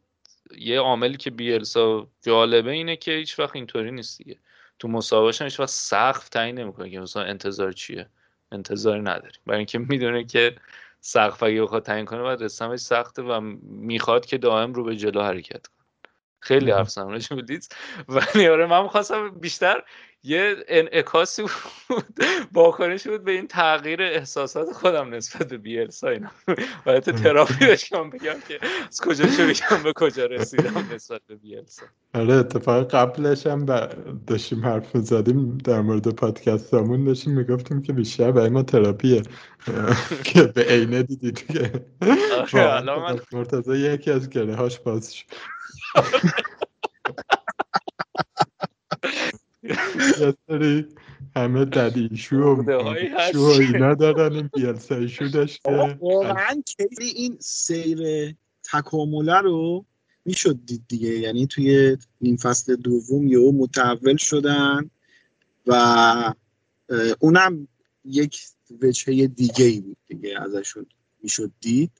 [0.57, 4.37] یه عاملی که بیلسا جالبه اینه که هیچ وقت اینطوری نیست دیگه.
[4.79, 8.09] تو مسابقه هیچ وقت سقف تعیین نمی‌کنه که مثلا انتظار چیه؟
[8.51, 9.41] انتظاری نداریم.
[9.45, 10.55] برای اینکه می‌دونه که
[11.05, 15.21] سقف اگه بخواد تعیین کنه باید رسمش سخته و می‌خواد که دائم رو به جلو
[15.21, 15.82] حرکت کنه.
[16.43, 17.75] خیلی حرف زنش بودید
[18.09, 19.83] ولی آره من می‌خواستم بیشتر
[20.23, 21.43] یه انعکاسی
[21.89, 22.05] بود
[22.53, 26.31] واکنشی بود به این تغییر احساسات خودم نسبت به بیلسا اینا.
[26.85, 32.33] باید تراپی داشتم بگم که از کجا شروع به کجا رسیدم نسبت به بیلسا آره
[32.33, 33.65] اتفاق قبلش هم
[34.27, 39.21] داشتیم حرف زدیم در مورد پادکست همون داشتیم می‌گفتیم که بیشتر برای ما تراپیه.
[40.25, 41.71] که به عینه دیدید که
[42.53, 45.25] آره، مرتضی یکی از گله هاش باز شد.
[50.19, 50.87] یه سری
[51.35, 55.97] همه ددی شو عقده‌هایی هست شو اینا دارن این بیلسای شو داشته.
[56.01, 58.33] واقعا کلی این سیر
[58.71, 59.85] تکامله رو
[60.25, 61.09] می‌شد دید دیگه.
[61.09, 64.89] یعنی توی این فصل دوم یهو متحول شدن
[65.67, 66.33] و
[67.19, 67.67] اونم
[68.05, 68.39] یک
[68.81, 70.85] وجهه دیگه ای بود دیگه ازشون
[71.23, 71.91] می‌شد دید.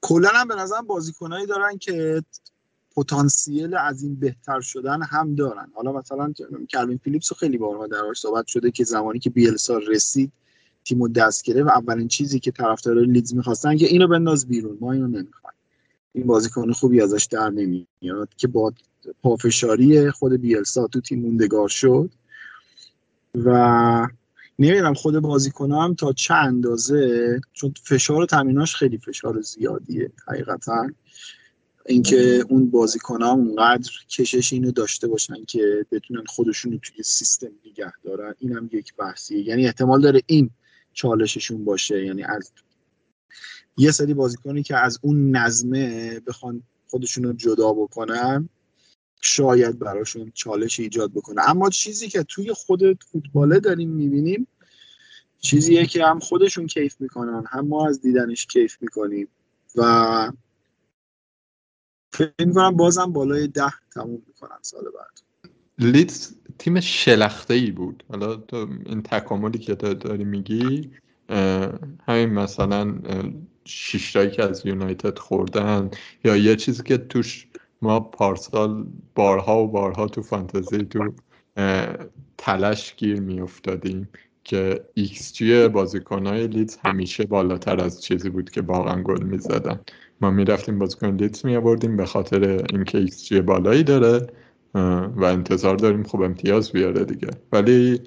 [0.00, 2.22] کلا هم به نظرم بازیکنایی دارن که
[2.96, 5.68] پتانسیل از این بهتر شدن هم دارن.
[5.74, 6.32] حالا مثلا
[6.70, 10.32] کلوین فیلیپس رو خیلی بارها دربارش صحبت شده که زمانی که بیلسا رسید
[10.84, 14.78] تیمو دست گرفت و اولین چیزی که طرفدارای لیدز می‌خواستن که اینو بنداز بیرون.
[14.80, 15.56] ما اینو نمی‌خوایم.
[16.12, 18.72] این بازیکن خوبی ازش در نمیاد که با
[19.22, 22.10] پافشاری خود بیلسا تو تیم موندگار شد.
[23.34, 24.08] و
[24.58, 30.90] نمی‌دونم خود بازیکن هم تا چه اندازه چون فشار تمریناش خیلی فشار زیادیه حقیقتا.
[31.86, 37.50] اینکه اون بازیکن ها اونقدر کشش اینو داشته باشن که بتونن خودشون رو توی سیستم
[37.66, 39.48] نگه دارن این هم یک بحثیه.
[39.48, 40.50] یعنی احتمال داره این
[40.92, 42.04] چالششون باشه.
[42.04, 42.52] یعنی از
[43.76, 48.48] یه سری بازیکنی که از اون نظمه بخوان خودشون رو جدا بکنن
[49.20, 51.50] شاید براشون چالش ایجاد بکنه.
[51.50, 54.46] اما چیزی که توی خود فوتباله داریم می‌بینیم
[55.40, 59.28] چیزیه که هم خودشون کیف می‌کنن هم ما از دیدنش کیف می‌کنیم
[59.76, 60.32] و
[62.12, 65.22] فکر می‌کنم بازم بالای ده تموم می‌کنن سال بعد.
[65.78, 68.04] لیدز تیم شلخته ای بود.
[68.08, 70.90] حالا تو این تکاملی که داری میگی
[72.08, 72.94] همین مثلا
[73.64, 75.90] شیشتایی که از یونایتد خوردن
[76.24, 77.46] یا یه چیزی که توش
[77.82, 81.12] ما پارسال بارها و بارها تو فانتزی تو
[82.38, 84.08] تله‌ش گیر میافتادیم
[84.44, 89.80] که ایکس جی بازیکنهای لیدز همیشه بالاتر از چیزی بود که واقعا گل می‌زدن.
[90.22, 94.26] ما می‌رفتیم بازیکن لیدز میآوردیم به خاطر اینکه ایکس جی بالایی داره
[95.16, 98.00] و انتظار داریم خوب امتیاز بیاره دیگه ولی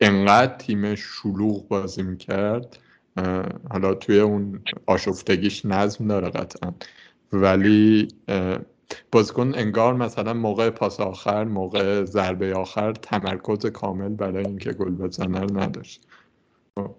[0.00, 2.78] انقدر تیم شلوغ بازی می‌کرد
[3.70, 6.72] حالا توی اون آشفتگیش نظم داره قطعا
[7.32, 8.08] ولی
[9.12, 15.40] بازیکن انگار مثلا موقع پاس آخر موقع ضربه آخر تمرکز کامل برای اینکه گل بزنه
[15.40, 16.06] نداشت
[16.78, 16.94] خب.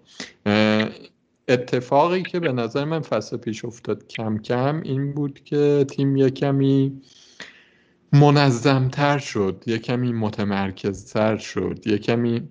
[1.48, 6.30] اتفاقی که به نظر من فصل پیش افتاد کم کم این بود که تیم یه
[6.30, 7.02] کمی
[8.12, 12.48] منظمتر شد یه کمی متمرکزتر شد یه کمی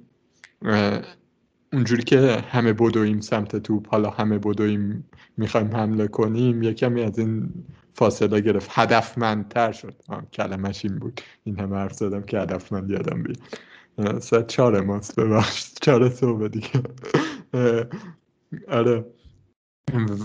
[1.73, 7.19] اونجوری که همه بدویم سمت توپ حالا همه بدویم می‌خوایم حمله کنیم یه کمی از
[7.19, 7.53] این
[7.93, 8.69] فاصله گرفت.
[8.73, 9.95] هدفمندتر شد.
[10.33, 11.21] کلمش این بود.
[11.43, 14.19] این همه حرف زدم که هدفمند یادم بیاد.
[14.19, 15.77] ساعت چهار ماست ببخشید.
[15.81, 16.69] چهار صبح دیگه.
[18.67, 19.05] آره.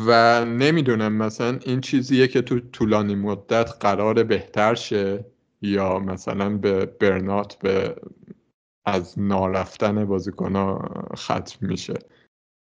[0.06, 5.24] و نمی‌دونم مثلا این چیزیه که تو طولانی مدت قرار بهتر شه
[5.62, 7.96] یا مثلا به برنات به
[8.84, 10.78] از نارفتن بازیکن
[11.16, 11.94] ختم میشه.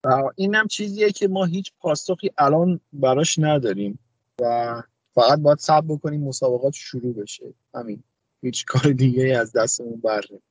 [0.04, 3.98] و اینم چیزیه که ما هیچ پاسخی الان براش نداریم
[4.40, 4.82] و
[5.14, 7.54] فقط باید صبر بکنیم مسابقات شروع بشه.
[7.74, 8.02] همین.
[8.42, 10.42] هیچ کار دیگه از دستمون بر نمیاد.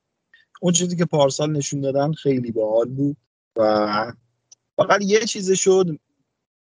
[0.62, 3.18] اون چیزی که پارسال نشون دادن خیلی باحال بود
[3.58, 4.14] و
[4.78, 5.98] فقط یه چیز شد.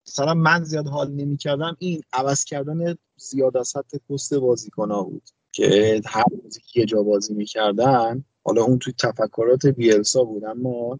[0.08, 6.02] مثلا من زیاد حال نمی‌کردم این عوض کردن زیاد از حد پست بازیکن بود که
[6.06, 11.00] هر بازی یه جا بازی می‌کردن حالا اون توی تفکرات بیلسا بود اما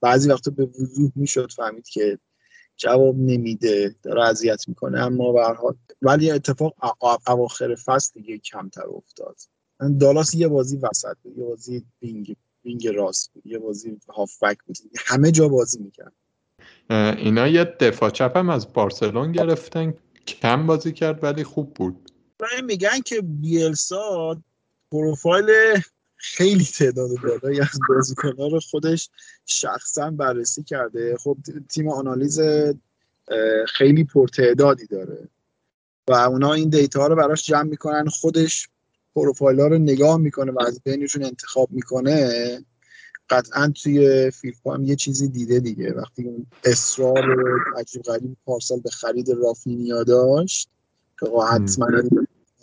[0.00, 2.18] بعضی وقتا به وضوح می‌شد فهمید که
[2.76, 6.74] جواب نمیده داره اذیت می‌کنه اما به ولی اتفاق
[7.26, 9.36] اواخر فصل دیگه کمتر افتاد.
[10.00, 14.76] دالاس یه بازی وسط بود یه بازی وینگ وینگ راست بود یه بازی هافبک بود
[14.96, 16.12] همه جا بازی می‌کرد.
[16.90, 19.94] اینا یه دفاع چپ هم از بارسلونا گرفتن
[20.26, 22.12] کم بازی کرد ولی خوب بود.
[22.38, 24.42] برای میگن که بیلسا
[24.92, 25.46] پروفایل
[26.16, 29.10] خیلی تعداد بالایی از بازیکن‌ها رو خودش
[29.46, 31.16] شخصا بررسی کرده.
[31.20, 31.36] خب
[31.68, 32.40] تیم آنالیز
[33.68, 35.28] خیلی پرتعدادی داره
[36.08, 38.68] و اونا این دیتا رو براش جمع می‌کنن خودش
[39.14, 42.58] پروفایل ها رو نگاه می‌کنه و از بینشون انتخاب می‌کنه.
[43.30, 45.92] قطعا توی فیفا هم یه چیزی دیده دیگه.
[45.92, 47.36] وقتی اون اصرار
[47.78, 50.70] عجیب غریب پارسال به خرید رافینیا داشت
[51.20, 51.86] که حتما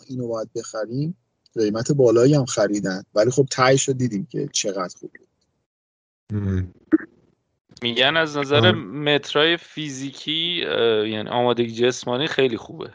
[0.06, 1.16] اینو باید بخریم.
[1.54, 3.02] قیمت بالایی هم خریدن.
[3.14, 6.74] ولی خب تهش رو دیدیم که چقدر خوب بود.
[7.82, 8.72] میگن از نظر.
[8.72, 10.62] مترای فیزیکی
[11.06, 12.90] یعنی آمادگی جسمانی خیلی خوبه.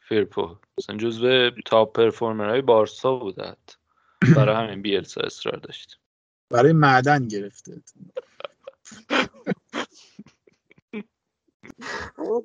[0.00, 0.56] فیرپو.
[0.78, 3.76] مثلا جزو تاپ پرفورمرهای بارسا بود حتی.
[4.36, 6.00] برای همین بیلسا اصرار داشت.
[6.50, 7.82] برای معدن گرفته.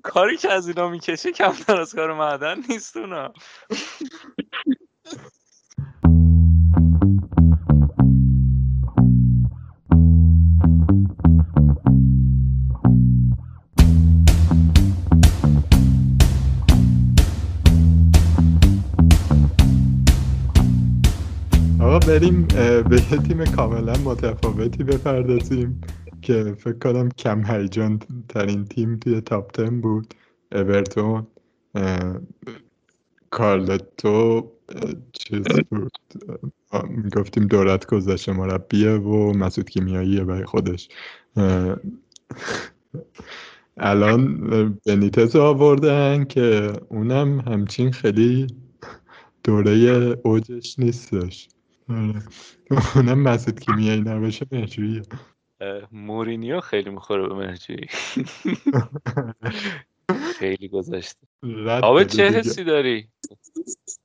[0.03, 3.34] کاری که از اینا می‌کشه کمتر از کار معدن نیست اونا.
[22.07, 22.47] بریم
[22.89, 25.81] به یه تیم کاملا متفاوتی بپردازیم
[26.21, 27.99] که فکر کنم کم هیجان
[28.30, 30.13] ترین تیم توی تاپ تن بود
[30.51, 31.27] اورتون
[33.30, 34.51] کارلتو
[35.13, 35.91] چیز بود
[36.89, 40.89] می‌گفتیم دورت گذشته مربیه و مسعود کیمیاییه برای خودش
[43.77, 44.39] الان
[44.85, 48.47] بنیتز آوردن که اونم همچین خیلی
[49.43, 49.71] دوره
[50.23, 51.49] اوجش نیستش.
[52.95, 55.01] اونم مسعود کیمیایی نباشه مهجوییه
[55.91, 57.87] مورینیو خیلی می‌خوره به مهجویی
[60.39, 61.27] خیلی گذشته.
[61.83, 63.07] آبه چه حسی داری؟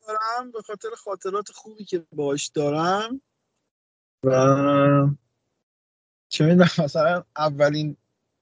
[0.06, 3.20] دارم به خاطر خاطرات خوبی که باش دارم.
[4.24, 5.09] و
[6.28, 7.97] چه می‌دونم مثلا اولین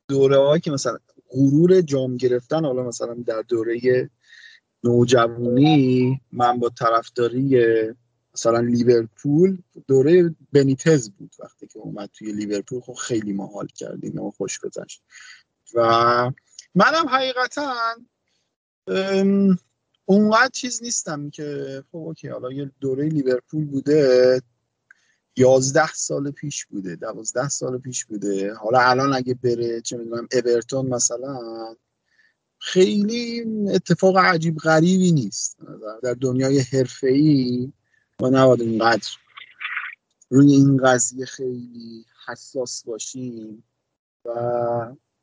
[0.09, 0.99] دوره که مثلا
[1.31, 4.11] غرور جام گرفتن حالا مثلا در دوره
[4.85, 7.59] نوجوانی من با طرفداری
[8.37, 12.81] مثلا لیورپول دوره بنیتز بود وقتی که اومد توی لیورپول.
[12.81, 15.03] خب خیلی ما حال کردیم و خوش گذشت.
[15.75, 15.81] و
[16.75, 17.75] منم حقیقتا
[20.05, 24.43] اونقدر چیز نیستم که خب اوکی حالا یه دوره لیورپول بوده
[25.37, 28.55] یازده سال پیش بوده دوازده سال پیش بوده.
[28.55, 31.39] حالا الان اگه بره چه می‌دونم اورتون مثلا
[32.59, 33.45] خیلی
[33.75, 35.57] اتفاق عجیب غریبی نیست.
[36.03, 37.73] در دنیای حرفه‌ای
[38.21, 39.09] ما نباید اینقدر
[40.31, 43.65] روی این قضیه خیلی حساس باشیم
[44.25, 44.31] و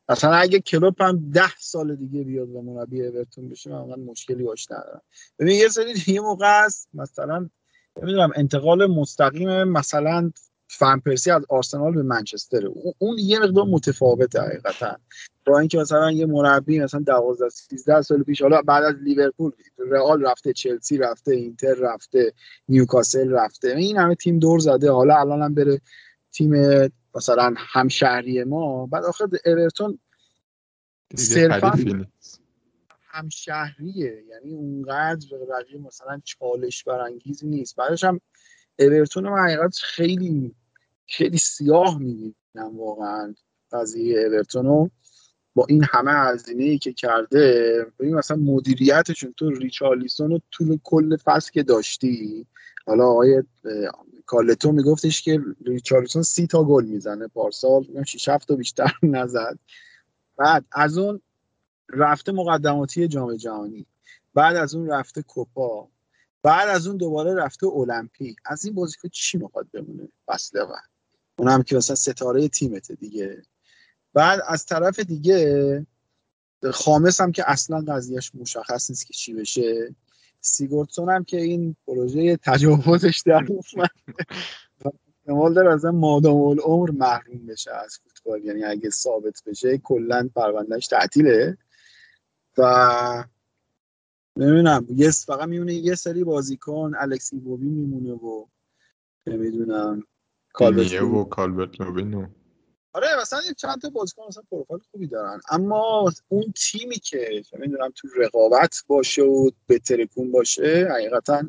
[0.09, 4.71] اصلا اگه کلوب هم ده سال دیگه بیاد و مربی اورتون بشه من مشکلی باش
[4.71, 5.01] ندارم.
[5.39, 7.49] ببین یه سری دیگه موقع است مثلا
[8.01, 10.31] نمی‌دونم انتقال مستقیم مثلا
[10.67, 12.65] فن پرسی از آرسنال به منچستر.
[12.99, 14.97] اون یه مقدار متفاوته حقیقتا.
[15.45, 20.25] با اینکه مثلا یه مربی مثلا 12 13 سال پیش حالا بعد از لیورپول رئال
[20.25, 22.33] رفته چلسی رفته اینتر رفته
[22.69, 24.91] نیوکاسل رفته این همه تیم دور زده.
[24.91, 25.81] حالا الان هم بره
[26.31, 26.53] تیم
[27.15, 28.85] مثلا همشهری ما.
[28.85, 29.99] بعد آخر اورتون
[31.15, 31.73] صرفا
[33.07, 34.23] همشهریه.
[34.29, 37.75] یعنی اونقدر رقیب مثلا چالش برانگیزی نیست.
[37.75, 38.21] بعدش هم
[38.79, 40.55] اورتون من حقیقت خیلی
[41.07, 43.35] خیلی سیاه می‌بینم واقعا.
[43.71, 44.91] قضیه اورتون
[45.55, 51.17] با این همه هزینه ای که کرده ببین مثلا مدیریتشون تو ریچارلیسون رو طول کل
[51.17, 52.45] فصل که داشتی
[52.85, 53.43] حالا آقای
[54.25, 59.59] کارلتو میگفتش که ریچارلیسون سی تا گل می‌زنه پارسال 6 7 تا بیشتر نزد.
[60.37, 61.21] بعد از اون
[61.89, 63.85] رفته مقدماتی جام جهانی
[64.33, 65.87] بعد از اون رفته کوپا
[66.43, 68.37] بعد از اون دوباره رفته المپیک.
[68.45, 70.89] از این بازیکن چی می‌خواد بمونه فصل بعد
[71.37, 73.41] اونم که مثلا ستاره تیمته دیگه.
[74.13, 75.87] بعد از طرف دیگه
[76.71, 79.95] خامس هم که اصلا قضیهش مشخص نیست که چی بشه.
[80.41, 83.89] سیگورتسون هم که این پروژه تجاوزش در اومد.
[85.19, 88.43] احتمال داره از مادام العمر محروم بشه از فوتبال.
[88.45, 91.57] یعنی اگه ثابت بشه کلا پروندهش تعطیله.
[92.57, 93.23] و
[94.37, 98.45] نمی‌دونم یه فقط میمونه یه سری بازیکن الکس ایووی میمونه و
[99.27, 100.03] نمی‌دونم
[100.53, 102.27] کالبرت و کالبرت لوبینو
[102.93, 105.39] آره مثلا چند تا بازیکن مثلا پروفایل خوبی دارن.
[105.49, 111.43] اما اون تیمی که نمی‌دونم تو رقابت باشه و بترکون باشه حقیقتا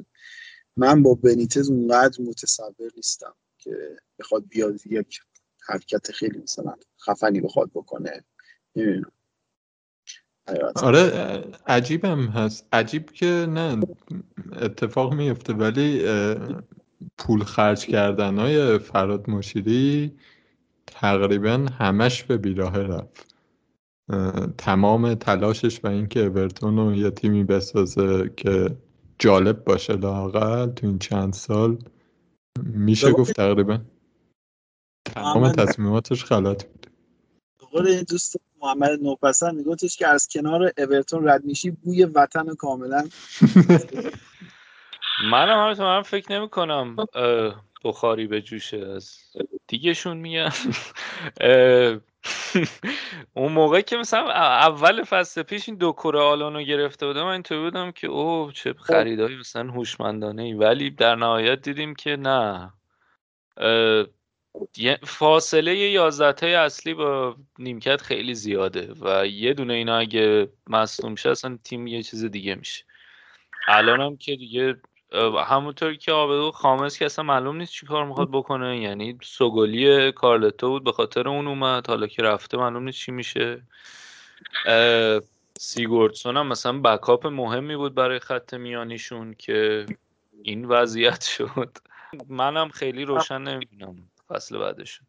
[0.77, 5.21] من با بنیتز اونقدر متصور نیستم که بخواد بیاد یک
[5.69, 6.75] حرکت خیلی مثلا
[7.07, 8.25] خفنی بخواد بکنه.
[8.77, 9.13] نمی‌دونم.
[10.77, 11.03] آره
[11.67, 12.67] عجیبم هست.
[12.73, 13.81] عجیب که نه
[14.63, 16.07] اتفاق میفته ولی
[17.19, 20.17] پول خرج کردن های فراد مشیری
[20.87, 23.35] تقریبا همش به بیراه رفت.
[24.59, 28.77] تمام تلاشش و اینکه اورتون رو یه تیمی بسازه که
[29.19, 31.79] جالب باشه لاقل تو این چند سال
[32.63, 33.81] میشه گفت تقریبا
[35.05, 36.87] تمام تصمیماتش غلط بود.
[37.73, 43.09] قول دوست محمد نوپسند میگفتش که از کنار اورتون رد میشی بوی وطن کاملا
[45.33, 46.97] منم همه من فکر نمی کنم
[47.85, 49.19] بخاری به جوشه از
[49.67, 50.51] دیگهشون میگن
[53.35, 57.61] اون موقع که مثلا اول فصل پیش این دو کره آلانو گرفته بودم من اینطوری
[57.61, 60.53] بودم که اوه چه خریدایی مثلا هوشمندانه ای.
[60.53, 62.73] ولی در نهایت دیدیم که نه.
[65.03, 71.59] فاصله یازده اصلی با نیمکت خیلی زیاده و یه دونه اینا اگه مصنوم میشه اصلا
[71.65, 72.85] تیم یه چیز دیگه میشه.
[73.69, 74.77] الان هم که دیگه
[75.47, 80.69] همونطور که آبدو خامس که اصلا معلوم نیست چی کار می‌خواد بکنه یعنی سوگلی کارلتو
[80.69, 83.63] بود به خاطر اون اومد حالا که رفته معلوم نیست چی میشه.
[85.59, 89.87] سیگوردسون هم مثلا بکاپ مهمی بود برای خط میانیشون که
[90.43, 91.79] این وضعیت شد.
[92.29, 93.97] منم خیلی روشن نمی‌بینم
[94.29, 95.07] فصل بعدشون.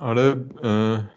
[0.00, 0.34] آره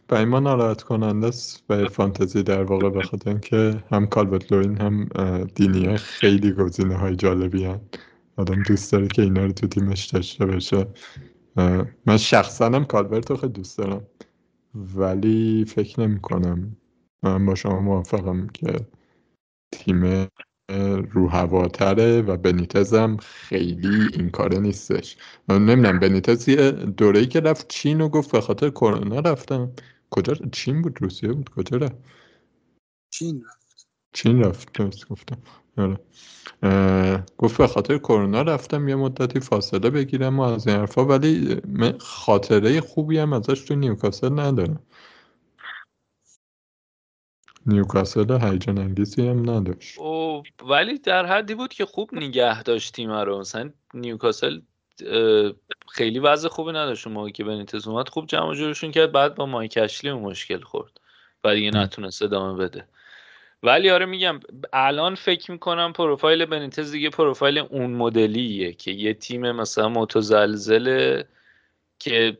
[0.07, 5.09] برای ما ناراحت کننده است برای فانتزی در واقع بخاطر اینکه هم کالبت لوین هم
[5.55, 7.81] دینیه خیلی گزینه های جالبی هم.
[8.37, 10.87] آدم دوست داره که اینا رو تو تیمش داشته باشه.
[12.05, 14.07] من شخصا هم کالبرت رو خیلی دوست دارم.
[14.75, 16.77] ولی فکر نمی کنم.
[17.23, 18.87] من با شما موافقم که
[19.71, 20.27] تیم
[21.11, 25.17] رو هواتره و بنیتز هم خیلی این کاره نیستش.
[25.47, 29.71] من نمی‌دونم بنیتز یه دوره‌ای که رفت چین و گفت به خاطر کرونا رفتم
[30.09, 31.95] کجا چین بود؟ روسیه بود؟ کجا رفت؟
[33.09, 33.87] چین رفت.
[34.13, 35.37] چین رفت گفتم.
[37.37, 41.61] گفت به خاطر کرونا رفتم یه مدتی فاصله بگیرم و از این حرفا ولی
[41.99, 44.83] خاطره خوبی هم ازش تو نیوکاسل ندارم.
[47.65, 49.99] نیوکاسل هیجان انگیزی هم نداشت.
[49.99, 54.61] او ولی در حدی بود که خوب نگه داشت تیم رو مثلا نیوکاسل
[55.89, 57.07] خیلی وضع خوبی نداشت.
[57.07, 59.11] موقعی که بنیتز اومد خوب جمع جورشون کرد.
[59.11, 61.01] بعد با مایک اشلی مشکل خورد.
[61.43, 62.87] و دیگه نتونست ادامه بده.
[63.63, 64.39] ولی آره میگم
[64.73, 71.25] الان فکر می‌کنم پروفایل بنیتز دیگه پروفایل اون مدلیه که یه تیم مثلا متزلزله
[71.99, 72.37] که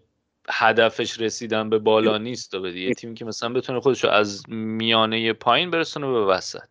[0.49, 4.49] هدفش رسیدن به بالا نیست و بده یه تیم که مثلا بتونه خودش رو از
[4.49, 6.68] میانه پایین برسونه به وسط.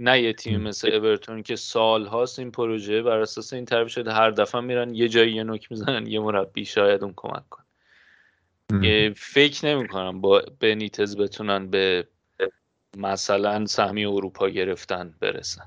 [0.00, 4.12] نه یه تیم مثل اورتون که سال هاست این پروژه بر اساس این طرف شده
[4.12, 7.64] هر دفعه میرن یه جایی یه نوک می‌زنن یه مربی شاید اون کمک کنه.
[9.16, 12.06] فکر نمی کنم با بنیتز بتونن به
[12.96, 15.64] مثلا سهمی اروپا گرفتن برسن.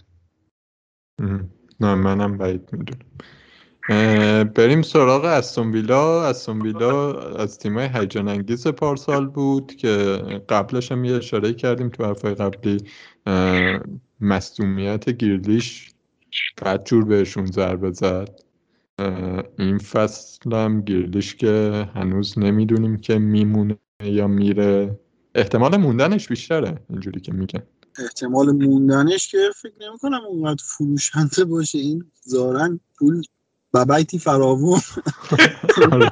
[1.80, 3.02] نه منم بعید می‌دونم.
[4.43, 6.30] بریم سراغ استون ویلا.
[6.30, 9.89] استون ویلا از تیمای هیجان انگیز پارسال بود که
[10.49, 12.77] قبلش هم یه اشاره کردیم تو حرفای قبلی.
[14.22, 15.91] مصدومیت گیرلیش
[16.61, 18.39] بد جور بهشون ضربه زد.
[19.60, 24.99] این فصل هم گیرلیش که هنوز نمی‌دونیم که میمونه یا میره.
[25.35, 27.63] احتمال موندنش بیشتره اینجوری که میگن
[27.99, 31.77] احتمال موندنش که فکر نمی کنم اونقدر فروشنده باشه.
[31.77, 33.21] این زارن پول
[33.73, 34.79] ببیتی فراوون.
[35.81, 36.11] آره,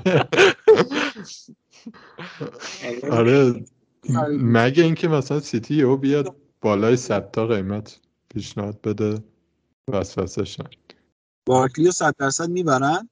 [3.12, 3.66] آره.
[4.30, 9.24] مگه اینکه مثلا سیتی او بیاد بالای صد تا قیمت پیشنهاد بده.
[9.88, 10.44] وسوسه
[11.46, 13.10] بارکلی رو صد درصد می‌برن؟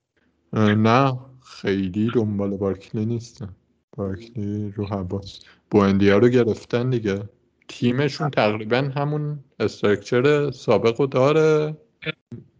[0.53, 3.55] نه خیلی دنبال بارکلی نیستن.
[3.97, 5.39] بارکلی رو حواس.
[5.71, 7.29] بوندیا رو گرفتن دیگه.
[7.67, 11.77] تیمشون تقریبا همون استرکچر سابق رو داره.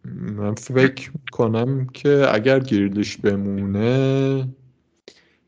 [0.06, 4.48] من فکر کنم که اگر گیرلیش بمونه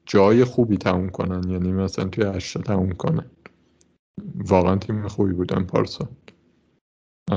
[0.05, 1.49] جای خوبی تموم کنن.
[1.49, 3.31] یعنی مثلا توی هشتا تموم کنن.
[4.35, 6.09] واقعا تیم خوبی بودن پارسا.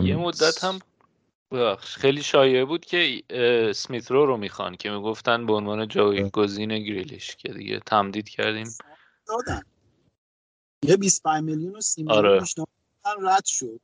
[0.03, 0.79] یه مدت هم
[1.79, 3.23] خیلی شایعه بود که
[3.75, 8.69] سمیترو رو می‌خوان که می‌گفتن به عنوان جایگزین گریلیش که دیگه تمدید کردیم.
[9.29, 9.63] دادن.
[10.85, 12.41] یه 25 میلیون و 30 میلیون آره.
[13.23, 13.81] رد شد.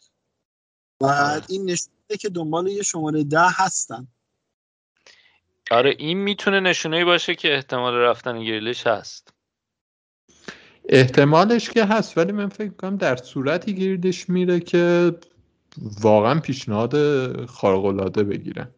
[1.01, 1.07] و
[1.49, 4.09] این نشونه که دنبال یه شماره ده هستن.
[5.71, 9.33] آره این می‌تونه نشونه باشه که احتمال رفتن گریلیش هست.
[10.89, 15.15] احتمالش که هست ولی من فکر کنم در صورتی گیردش میره که
[16.01, 16.95] واقعا پیشنهاد
[17.47, 18.71] خارق العاده بگیرن.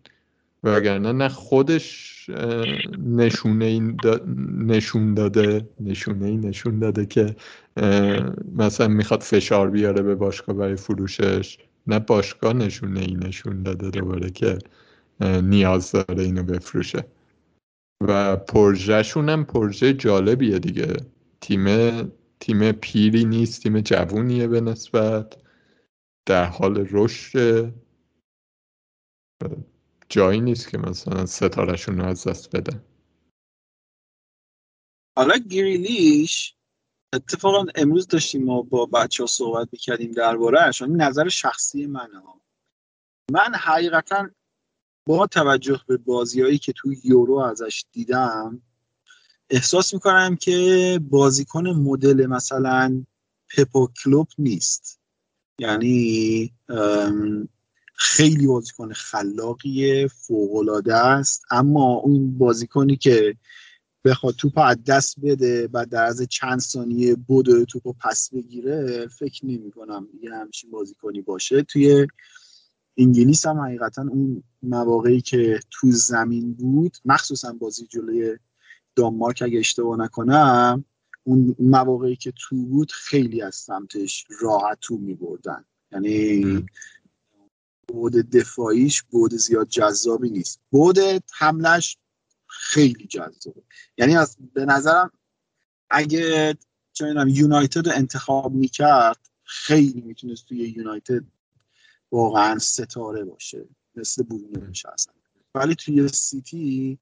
[0.64, 2.10] وگرنه نه خودش
[2.98, 3.96] نشونه این
[4.66, 7.36] نشون داده نشونه ای نشون داده که
[8.54, 14.30] مثلا می‌خواد فشار بیاره به باشگاه برای فروشش نه باشگاه نشونه ای نشون داده دوباره
[14.30, 14.58] که
[15.42, 17.04] نیاز داره اینو بفروشه.
[18.02, 20.96] و پرژهشون هم پرژه جالبیه دیگه.
[21.40, 21.66] تیم
[22.40, 25.36] تیم پیری نیست تیم جوونیه به نسبت.
[26.26, 27.72] در حال رشد.
[30.08, 32.84] جایی نیست که مثلا ستارشون رو از دست بدن.
[35.16, 36.54] حالا گریلیش
[37.12, 42.22] اتفاقا امروز داشتیم ما با بچه ها صحبت می‌کردیم دربارهش این نظر شخصی منه.
[43.30, 44.28] من حقیقتا
[45.06, 48.62] با توجه به بازیهایی که تو یورو ازش دیدم
[49.50, 53.04] احساس می‌کنم که بازیکن مدل مثلا
[53.56, 55.00] پپو کلوب نیست.
[55.58, 56.52] یعنی
[57.94, 61.44] خیلی بازیکن خلاقیه فوقالعاده است.
[61.50, 63.36] اما اون بازیکنی که
[64.04, 69.46] بخواد توپ از دست بده و در از چند ثانیه بود توپ پس بگیره فکر
[69.46, 71.62] نمی کنم یه همچین بازیکنی باشه.
[71.62, 72.06] توی
[72.96, 78.38] انگلیس هم حقیقتا اون مواقعی که تو زمین بود مخصوصا بازی جلوی
[78.96, 80.84] دانمارک اگه اشتباه نکنم
[81.24, 86.64] اون مواقعی که تو بود خیلی از سمتش راحت تو می بردن یعنی
[87.88, 90.60] بود دفاعیش بود زیاد جذابی نیست.
[90.70, 90.98] بود
[91.32, 91.98] حملش
[92.50, 93.62] خیلی جذابه.
[93.98, 95.10] یعنی از به نظرم
[95.90, 96.56] اگه
[96.92, 101.22] چه یونایتد رو انتخاب می‌کرد خیلی می‌تونست توی یونایتد
[102.12, 103.68] واقعا ستاره باشه.
[103.94, 105.12] مثل برونوش هستن
[105.54, 106.98] ولی توی سیتی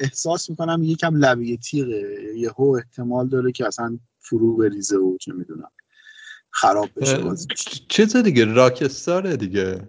[0.00, 2.32] احساس می‌کنم یکم لبه تیغه.
[2.36, 5.70] یهو احتمال داره که اصلا فرو بریزه و چه می‌دونم
[6.50, 7.46] خراب بشه
[7.88, 9.88] چیز دیگه راکستاره دیگه.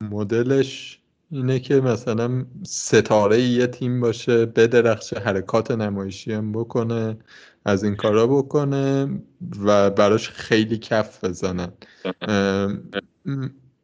[0.00, 1.01] مدلش
[1.32, 7.16] اینه که مثلا ستاره یه تیم باشه بدرخشه حرکات نمایشی هم بکنه
[7.64, 9.20] از این کارا بکنه
[9.64, 11.72] و براش خیلی کف بزنن.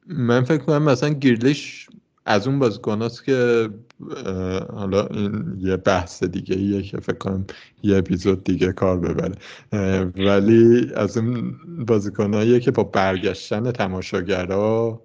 [0.06, 1.86] من فکر کنم مثلا گیرلیش
[2.26, 3.70] از اون بازیکناست که
[4.72, 7.46] حالا این یه بحث دیگه ایه که فکر کنم
[7.82, 9.34] یه اپیزود دیگه کار ببره.
[10.16, 11.56] ولی از اون
[11.86, 15.02] بازیکناییه که با برگشتن تماشاگرها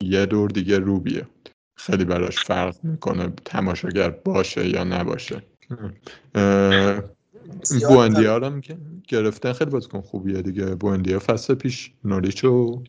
[0.00, 1.53] یه دور دیگه رو بیاد.
[1.76, 5.42] خیلی براش فرق می‌کنه تماشاگر باشه یا نباشه.
[7.88, 8.78] بوندیا هم که
[9.08, 10.74] گرفتن خیلی بازیکن خوبیه دیگه.
[10.74, 12.82] بوندیا فصل پیش نوریچو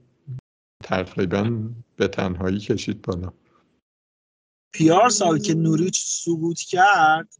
[0.83, 3.33] تقریبا به تنهایی کشید بالا.
[4.73, 7.35] پیار سال که نوریچ سقوط کرد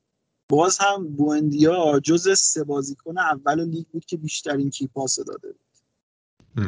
[0.50, 5.60] باز هم بوندیا جز سه بازیکن اول لیگ بود که بیشترین کیپاس داده بود.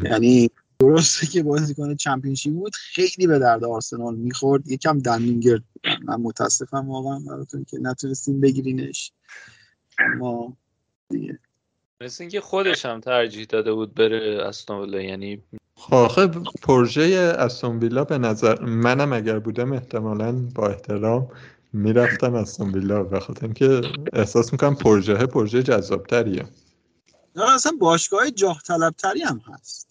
[0.03, 0.49] یعنی
[0.79, 4.67] درسته که بازیکن چمپیونشیپ بود خیلی به درد آرسنال می‌خورد.
[4.67, 9.11] یکم دنینگرد بودن من متاسفم واقعا براتون که نتونستیم بگیرینش.
[9.99, 10.57] اما
[11.09, 11.39] دیگه.
[12.01, 15.43] مثل اینکه خودش هم ترجیح داده بود بره استون یعنی
[15.91, 16.27] آخه
[16.61, 17.01] پروژه
[17.39, 21.29] استون ویلا به نظر منم اگر بودم احتمالا با احترام
[21.73, 23.03] می‌رفتم استون ویلا.
[23.03, 23.81] به خاطر اینکه
[24.13, 26.45] احساس می‌کنم پروژه پروژه جذابتریه.
[27.35, 29.86] نه اصلا باشگاه جاه طلبتری هم هست.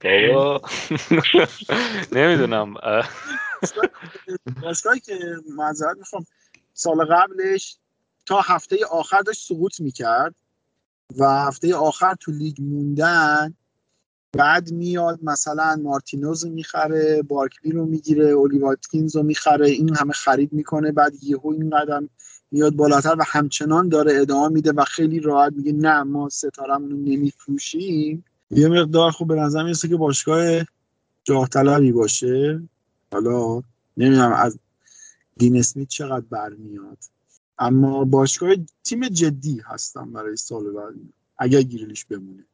[0.00, 0.60] بابا.
[2.12, 2.74] نمی‌دونم.
[4.62, 5.18] باشگاهی که
[5.56, 6.24] معذرت می‌خوام
[6.74, 7.76] سال قبلش
[8.26, 10.34] تا هفته آخر داشت سقوط می‌کرد
[11.18, 13.54] و هفته آخر تو لیگ موندن
[14.32, 20.52] بعد میاد مثلا مارتینوز رو می‌خره بارکلی رو می‌گیره اولیواتکینز رو می‌خره این همه خرید
[20.52, 22.10] می‌کنه بعد یهو این قدم
[22.50, 26.96] میاد بالاتر و همچنان داره ادامه میده و خیلی راحت میگه نه ما ستارمون رو
[26.96, 28.24] نمیفروشیم.
[28.50, 30.64] یه مقدار خوب به نظر می‌رسه که باشگاه
[31.24, 32.62] جاه طلبی باشه.
[33.12, 33.62] حالا
[33.96, 34.58] نمی‌دونم از
[35.36, 36.98] دین اسمیت چقدر برمیاد.
[37.58, 38.50] اما باشگاه
[38.84, 40.94] تیم جدی هستم برای سال بعد.
[41.38, 42.44] اگر گیرلیش بمونه.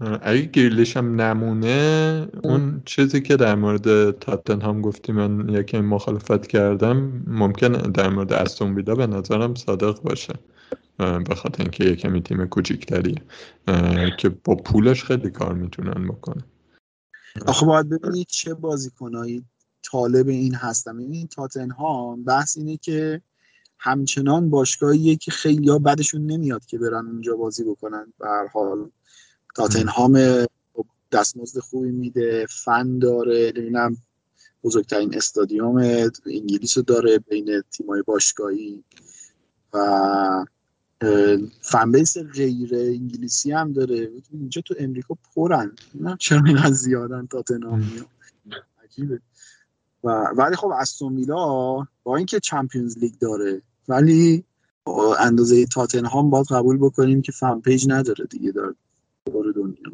[0.00, 7.22] اگه گیرلیش هم نمونه اون چیزی که در مورد تاتنهام گفتی من یکی مخالفت کردم
[7.26, 10.34] ممکن در مورد استون ویلا به نظرم صادق باشه.
[10.98, 13.22] به خاطر اینکه یه کمی تیم کوچیکتریه
[14.18, 16.44] که با پولش خیلی کار می‌تونن بکنن.
[17.46, 19.44] آخه باید ببینید چه بازیکنایی
[19.82, 23.22] طالب این هستم این تاتنهام بحث اینه که
[23.78, 28.12] همچنان باشگاهیه که خیلی ها بدشون نمیاد که برن اونجا بازی بکنن.
[28.18, 28.90] به هر حال
[29.54, 30.44] تاتنهام
[31.12, 33.96] دستمزد خوبی میده فن داره نمی‌دونم
[34.64, 35.76] بزرگترین استادیوم
[36.26, 38.84] انگلیس رو داره بین تیمای باشگاهی
[39.74, 40.44] و
[41.62, 44.10] fan base غیر انگلیسی هم داره.
[44.32, 45.72] اینجا تو امریکا پرن.
[45.94, 48.06] نه چرا اینقدر زیادن تاتنهام
[48.84, 49.20] عجیبه.
[50.04, 54.44] و ولی خب استون ویلا با اینکه Champions League داره ولی
[55.18, 58.52] اندازه تاتنهام باید قبول بکنیم که fan base نداره دیگه.
[58.52, 58.74] داره
[59.32, 59.90] دور دنیا.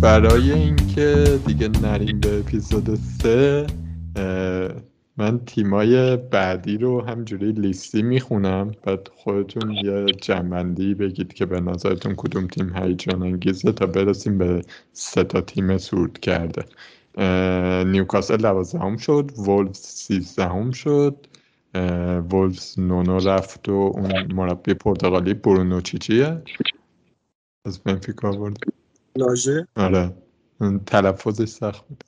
[0.00, 3.66] برای اینکه دیگه نریم به اپیزود سه
[5.18, 8.72] من تیمای بعدی رو همجوری لیستی می‌خونم.
[8.82, 14.62] بعد خودتون یه جنبندی بگید که به نظرتون کدوم تیم هیجان انگیزه تا برسیم به
[14.92, 16.64] سه تا تیم سورد کرده.
[17.84, 21.26] نیوکاسل دوازدهم شد وولفز سیزدهم شد
[22.30, 26.42] وولفز نونو رفت و اون مربی پرتغالی برونو چیچیه؟
[27.66, 28.56] از بنفیکا آورد
[29.16, 29.66] لاژه.
[29.76, 30.25] آره.
[30.86, 32.04] تلفظش سخت بود.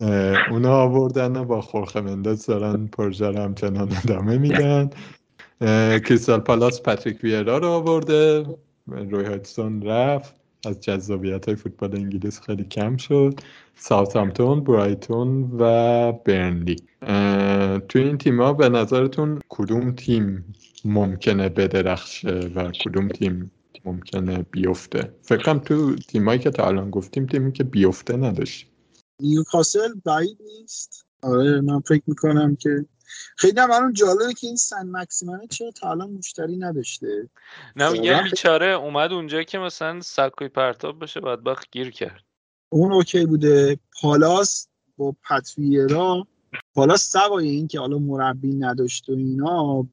[0.51, 4.91] اونا آوردن و با خورخه مندز دارن پروژه رو همچنان ادامه میدن.
[5.99, 8.47] کریستال پالاس پاتریک ویرا رو آورده.
[8.87, 10.35] روی هایتسون رفت.
[10.67, 13.41] از جذابیت های فوتبال انگلیس خیلی کم شد.
[13.75, 16.77] ساوثهامپتون برایتون و برنلی.
[17.89, 20.55] توی این تیما به نظرتون کدوم تیم
[20.85, 23.51] ممکنه بدرخشه و کدوم تیم
[23.85, 25.15] ممکنه بیفته.
[25.23, 28.67] فکرم تو تیمایی که تا الان گفتیم تیمی که بیفته نداشت
[29.21, 32.87] نیوکاسل بعید نیست؟ آره من فکر می‌کنم که
[33.37, 37.29] خیلی هم برام جالبه که این سن مکسیمانه چرا تا الان مشتری نداشته؟
[37.77, 42.25] نه واقعا بیچاره اومد اونجا که مثلا سکوی پرتاب بشه بدبخت گیر کرد.
[42.69, 43.79] اون اوکی بوده.
[44.01, 46.27] پالاس با پتویرا
[46.75, 49.87] پالاس سوای این که حالا مربی نداشت و اینا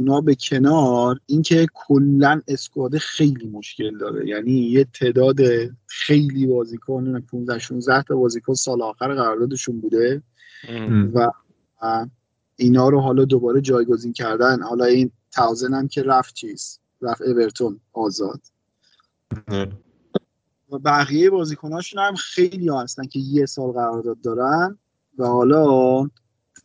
[0.00, 4.28] اونا به کنار اینکه کلا اسکواد خیلی مشکل داره.
[4.28, 5.36] یعنی یه تعداد
[5.86, 10.22] خیلی بازیکن 15 16 تا بازیکن سال آخر قراردادشون بوده
[10.68, 11.14] ام.
[11.14, 11.30] و
[11.82, 12.06] و
[12.56, 14.62] اینا رو حالا دوباره جایگزین کردن.
[14.62, 18.40] حالا این تاوزن هم که رفت چیز؟ رفت اورتون آزاد.
[20.72, 24.78] و بقیه بازیکناشون هم خیلی ها هستن که یه سال قرارداد دارن
[25.18, 26.02] و حالا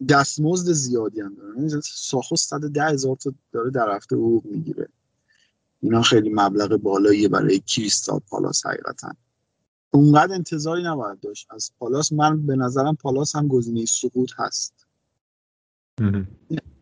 [0.10, 4.88] دستمزد زیادی هم دارن یعنی ساخو 110 هزار تا داره در هفته حقوق می‌گیره.
[5.82, 9.14] اینا خیلی مبلغ بالاییه برای کریستال پالاس حقیقتا.
[9.92, 11.48] اونقدر انتظاری نباید داشت.
[11.50, 14.74] از پالاس من به نظرم پالاس هم گزینه سقوط هست.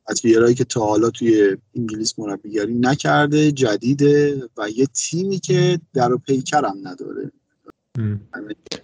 [0.08, 6.14] از ویرایی که تا حالا توی انگلیس مربیگری نکرده جدیده و یه تیمی که در
[6.14, 7.32] و پیکر هم نداره.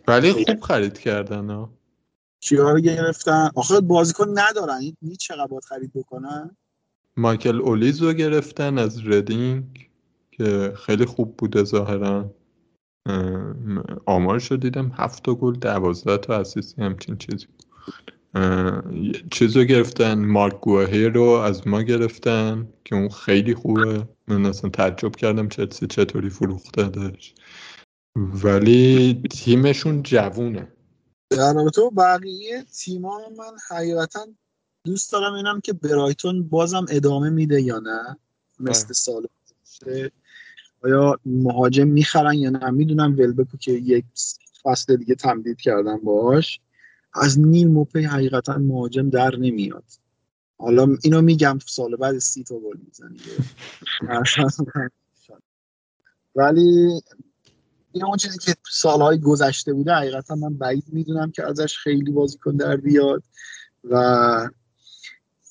[0.08, 1.79] ولی خوب خرید کردن ها.
[2.40, 4.78] چیا رو گرفتن؟ آخه بازیکن ندارن.
[4.82, 6.58] این می چقدر باید خرید بکنن؟
[7.18, 9.90] مایکل اولیز رو گرفتن از ردینگ
[10.32, 12.32] که خیلی خوب بوده ظاهرا.
[13.06, 13.54] اه،
[14.06, 14.92] آمارش رو دیدم.
[14.96, 17.48] هفت تا گل دوازده تا اسیستی همچین چیزی
[19.32, 20.26] چیز رو گرفتن.
[20.26, 24.08] مارک گواهی رو از ما گرفتن که اون خیلی خوبه.
[24.28, 27.34] من اصلا تعجب کردم چلسی چطوری فروختدش
[28.16, 30.68] ولی تیمشون جوونه.
[31.30, 34.28] در رابطه با بقیه تیما من حقیقتا
[34.84, 38.18] دوست دارم اینم که برایتون بازم ادامه میده یا نه؟
[38.60, 40.12] مثل سال گذشته
[40.84, 44.06] آیا مهاجم می‌خرن یا نه؟ می‌دونم ولبکو که یک
[44.64, 46.60] فصل دیگه تمدید کردن باش
[47.14, 49.84] از نیل موپی حقیقتا مهاجم در نمیاد.
[50.58, 53.18] حالا اینو میگم سال بعد سی تا گل می‌زنه.
[56.36, 57.02] ولی
[57.92, 62.56] این اون چیزی که سالهای گذشته بوده حقیقتا من بعید می‌دونم که ازش خیلی بازیکن
[62.56, 63.24] در بیاد
[63.84, 64.50] و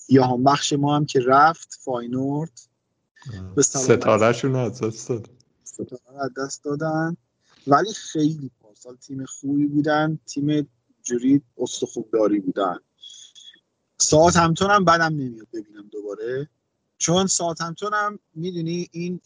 [0.08, 2.60] یاهان بخش ما هم که رفت فاینورد.
[3.60, 5.30] ستارهشون رو از دست داد.
[5.64, 7.16] ستاره از دست دادن.
[7.66, 10.68] ولی خیلی پارسال تیم خوبی بودن تیم
[11.02, 12.78] جوری استخوبداری بودن.
[13.98, 16.48] ساعت همتون هم بدم نمیاد ببینم دوباره.
[16.98, 19.20] چون ساعت همتون هم می‌دونی این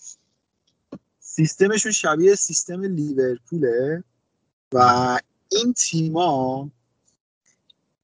[1.35, 4.05] سیستمشون شبیه سیستم لیورپوله
[4.73, 5.19] و
[5.49, 6.71] این تیما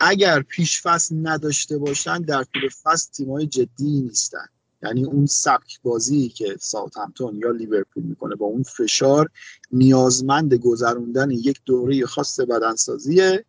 [0.01, 4.47] اگر پیش فصل نداشته باشن در طول فصل تیمای جدی نیستن.
[4.83, 9.31] یعنی اون سبک بازی که ساوثهمپتون یا لیورپول می‌کنه با اون فشار
[9.73, 13.45] نیازمند گذروندن یک دوره خاص بدنسازیه.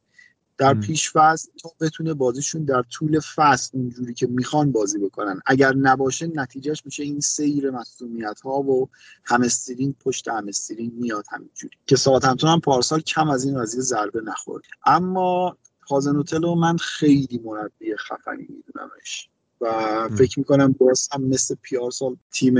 [0.59, 0.73] در.
[0.73, 5.41] پیش فصل تا بتونه بازیشون در طول فصل اونجوری که می‌خوان بازی بکنن.
[5.45, 8.89] اگر نباشه نتیجهش میشه این سیر مصومیت ها و
[9.23, 11.77] همسترینگ پشت همسترینگ میاد همینجوری.
[11.87, 14.63] که ساوثهمپتون هم پارسال کم از این قضیه ضربه نخورد.
[14.85, 15.57] اما
[15.89, 19.29] هازنوتل رو من خیلی مربی خفنی میدونمش.
[19.61, 22.55] و فکر می‌کنم باز هم مثل پیارسال تیم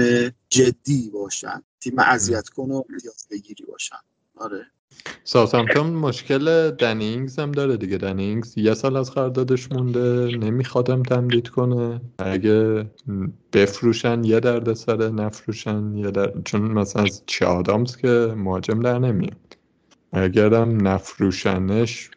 [0.49, 1.63] جدی باشن.
[1.79, 3.95] تیم اذیت کن و امتیاز بگیری باشن.
[4.35, 4.65] آره.
[5.23, 7.97] ساوثهمپتون مشکل دنینگز هم داره دیگه.
[7.97, 12.01] دنینگز یه سال از قراردادش مونده نمیخوادم تمدید کنه.
[12.19, 12.85] اگه
[13.53, 16.33] بفروشن یه درد سره نفروشن یه در...
[16.45, 19.57] چون مثلا از چه آدامز که مهاجم در نمیاد.
[20.11, 22.09] اگرم نفروشنش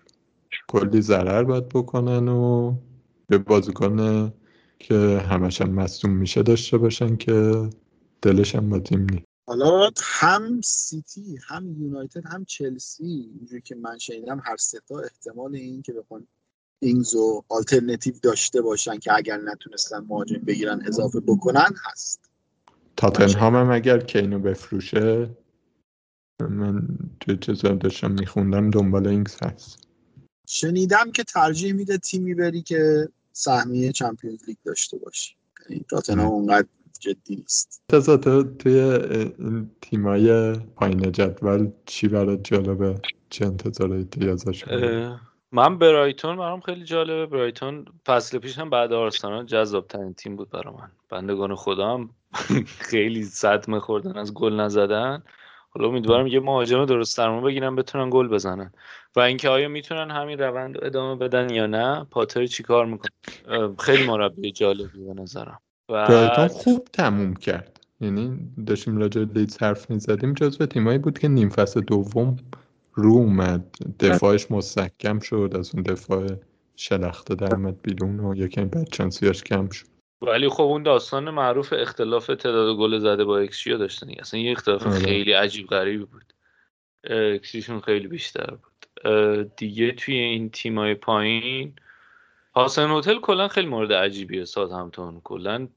[0.68, 2.74] کلی ضرر باید بکنن و
[3.28, 4.32] به بازیکن
[4.78, 7.68] که همش هم مصدوم میشه داشته باشن که
[8.22, 9.31] دلش هم با تیم نیست.
[9.52, 13.30] حالا هم سیتی هم یونایتد هم چلسی.
[13.38, 16.26] اینجوری که من شنیدم هر سه تا احتمال این که بخوان
[16.78, 22.20] اینگز و آلترنتیو داشته باشن که اگر نتونستن مهاجم بگیرن اضافه بکنن هست.
[22.96, 25.30] تاتنهام هم اگر کین و بفروشه
[26.40, 26.88] من
[27.20, 29.88] توی چیزا داشتم میخوندم دنبال اینگز هست.
[30.48, 35.34] شنیدم که ترجیح میده تیمی بری که سهمیه Champions League داشته باشی.
[35.68, 36.66] یعنی تاتنهام اونقدر
[37.00, 37.82] جدی نیست.
[37.88, 38.80] تازه تو توی
[39.38, 43.00] این تیمای پایین جدول چی برات جالبه؟
[43.30, 45.20] چه انتظاراتی ازش اه،
[45.52, 47.26] من برایتون برام خیلی جالبه.
[47.26, 50.90] برایتون فصل پیش هم بعد آرسنال جذاب ترین تیم بود برا من.
[51.08, 52.10] بندگان خدا هم
[52.90, 55.22] خیلی صدمه خوردن از گل نزدن.
[55.70, 58.72] حالا امیدوارم یه مهاجم درست درمون بگیرن بتونن گل بزنن.
[59.16, 63.10] و اینکه آیا می‌تونن همین روند رو ادامه بدن یا نه پاتر چیکار می‌کنه؟
[63.78, 65.60] خیلی مربی جالبی به نظرم.
[65.88, 67.80] برایتون و خوب تموم کرد.
[68.00, 72.36] یعنی داشتیم راجع لیدز حرف می‌زدیم جزو تیمایی بود که نیم فصل دوم
[72.94, 73.76] رو اومد.
[74.00, 76.26] دفاعش مستحکم شد از اون دفاع
[76.76, 79.86] شلخته در اومد بیرون و یکم بدچانسیاش کم شد.
[80.22, 84.86] ولی خب اون داستان معروف اختلاف تعداد گل زده با اکسیو داشتن اصلا یه اختلاف
[84.86, 84.98] آره.
[84.98, 86.32] خیلی عجیب غریبی بود.
[87.34, 88.86] اکسیشون خیلی بیشتر بود.
[89.56, 91.72] دیگه توی این تیمای پایین
[92.54, 95.20] هاسن هتل کلا خیلی مورد عجیبیه ساز همتون.
[95.24, 95.68] کلا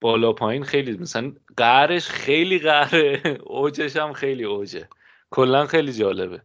[0.00, 4.88] بالا پایین خیلی مثلا قهرش خیلی قهره اوجش هم خیلی اوجه.
[5.30, 6.42] کلا خیلی جالبه.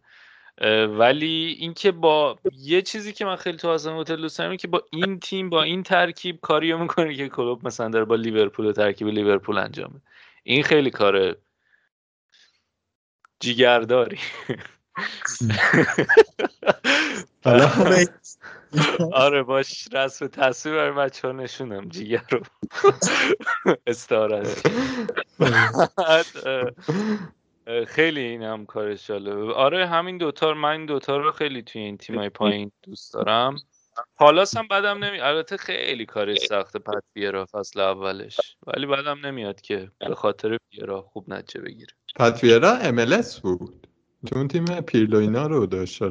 [0.88, 4.84] ولی اینکه با یه چیزی که من خیلی تو هستم هتل دوست دارم که با
[4.92, 9.08] این تیم با این ترکیب کاریو می‌کنه که کلوب مثلا داره با لیورپول و ترکیب
[9.08, 10.02] لیورپول انجامه
[10.44, 11.36] این خیلی کار
[13.40, 14.20] جیگرداری.
[19.14, 22.42] آره باش رسم تصویر برای بچه ها نشونم جیگر رو.
[27.88, 29.54] خیلی این هم کارش جالبه.
[29.54, 33.56] آره همین دوتا من این دوتا رو خیلی توی این تیمای پایین دوست دارم.
[34.16, 38.40] پالاس هم بدم نمی البته خیلی کارش سخته پت بیرا فصل اولش.
[38.68, 41.94] ولی بدم نمیاد که به خاطر بیرا خوب نتیجه بگیره.
[42.16, 43.88] پت بیرا MLS بود.
[44.34, 46.04] چون تیم پیرلو اینا رو داشت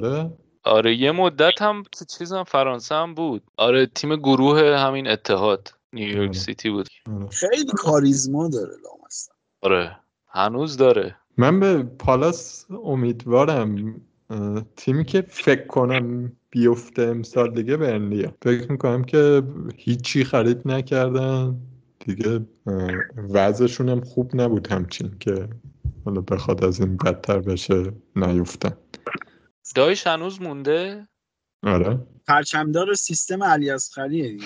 [0.65, 3.43] آره آره یه مدت هم تو چیز هم فرانسه هم بود.
[3.57, 6.89] آره تیم گروه همین اتحاد نیویورک سیتی بود.
[7.31, 9.33] خیلی کاریزما داره لامصب.
[9.61, 9.97] آره
[10.29, 11.17] هنوز داره.
[11.37, 14.01] من به پالاس امیدوارم
[14.77, 19.43] تیمی که فکر کنم بیفته امسال دیگه برنلیه فکر می‌کنم که
[19.77, 21.57] هیچی خرید نکردن.
[22.01, 22.41] دیگه
[23.31, 25.49] وضعشون هم خوب نبود همچین که
[26.05, 28.77] حالا بخواد از این بدتر بشه نیفتن.
[29.75, 31.09] دایش هنوز مونده؟
[31.63, 31.99] آره.
[32.27, 34.39] پرچمدار سیستم علی اصغریه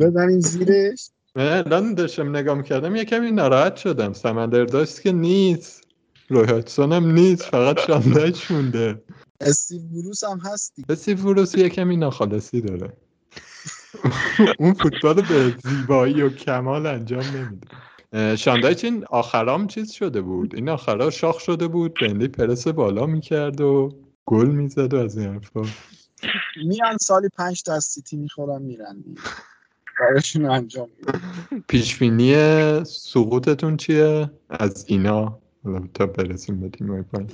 [0.00, 1.10] بزنیم زیرش.
[1.36, 4.12] الان داشتم نگاه می‌کردم یه کمی ناراحت شدم.
[4.12, 5.82] سمندر داشت که نیست.
[6.28, 9.02] روی هم نیست فقط شاندایچ مونده.
[9.40, 12.96] استیو بروس هم هستی استیو بروس یه کمی ناخالصی داره.
[14.58, 17.68] اون فوتبال به زیبایی و کمال انجام نمیده.
[18.38, 20.54] شاندایچ این آخرام چیز شده بود.
[20.54, 21.94] این آخرا شاخ شده بود.
[21.94, 23.92] بندی پرس بالا می‌کرد و
[24.26, 25.62] گل می‌زد و از این حرفا.
[26.64, 29.04] میان سالی پنج تا از سیتی می‌خورن میرن
[29.98, 30.88] کارشون انجام
[31.68, 35.38] پیشبینی سقوطتون چیه؟ از اینا.
[35.94, 37.30] تا برسیم به تیم پایین.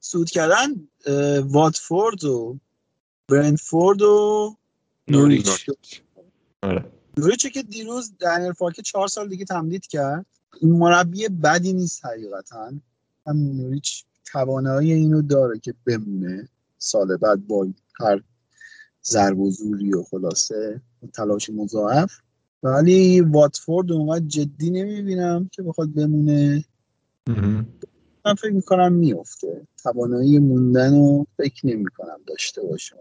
[0.00, 0.88] سود کردن
[1.40, 2.58] واتفورد و
[3.28, 4.56] برنفورد و
[5.08, 5.70] نوریچ.
[6.62, 6.84] آره.
[7.16, 10.26] نوریچه که دیروز دنیل فاکه چهار سال دیگه تمدید کرد
[10.62, 12.72] مربی بدی نیست حقیقتا.
[13.26, 16.48] هم نوریچ توانایی اینو داره که بمونه
[16.78, 17.66] سال بعد با
[18.00, 18.22] هر
[19.04, 20.80] ضرب و زوری و خلاصه
[21.14, 22.12] تلاش مضاعف.
[22.62, 26.64] ولی واتفورد اونقدر جدی نمی‌بینم که بخواد بمونه.
[28.24, 32.96] من فکر می‌کنم میفته توانایی موندن رو فکر نمی‌کنم داشته باشه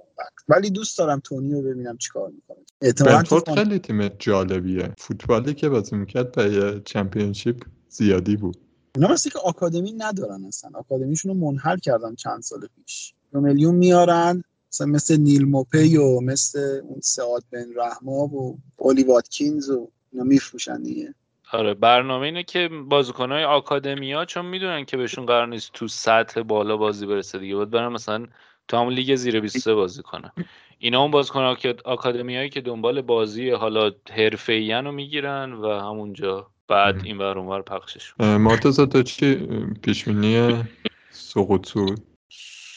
[0.48, 2.93] ولی دوست دارم تونی رو ببینم چیکار می‌کنه.
[3.06, 4.93] برنفورد خیلی تیم جالبیه.
[4.98, 8.57] فوتبالی که بازی می‌کرد به چمپیونشیپ زیادی بود.
[8.95, 10.72] اونا مثل که آکادمی ندارن اصلا.
[10.73, 13.14] آکادمیشون رو منحل کردن چند سال پیش.
[13.31, 14.43] دو میلیون میارن
[14.73, 20.23] مثلا مثل نیل موپی و مثل اون سعاد بن رحما و اولی واتکینز و اینا
[20.23, 21.14] میفروشن دیگه.
[21.52, 26.78] آره برنامه اینه که بازیکنهای آکادمیا چون می‌دونن که بهشون قرار نیست تو سطح بالا
[26.78, 28.28] بازی برسه دیگه باید برن مثلا
[28.68, 30.32] تو همون لیگ زیر 23 بازی کنن.
[30.80, 31.56] اینا اون بازیکن
[31.86, 38.14] آکادمیایی که دنبال بازی حالا حرفه‌ای رو می‌گیرن و همونجا بعد این ور اونور پخشش
[38.19, 39.36] مرتضی تو چی؟
[39.82, 40.64] پیش بینی
[41.10, 42.11] سقوط سود؟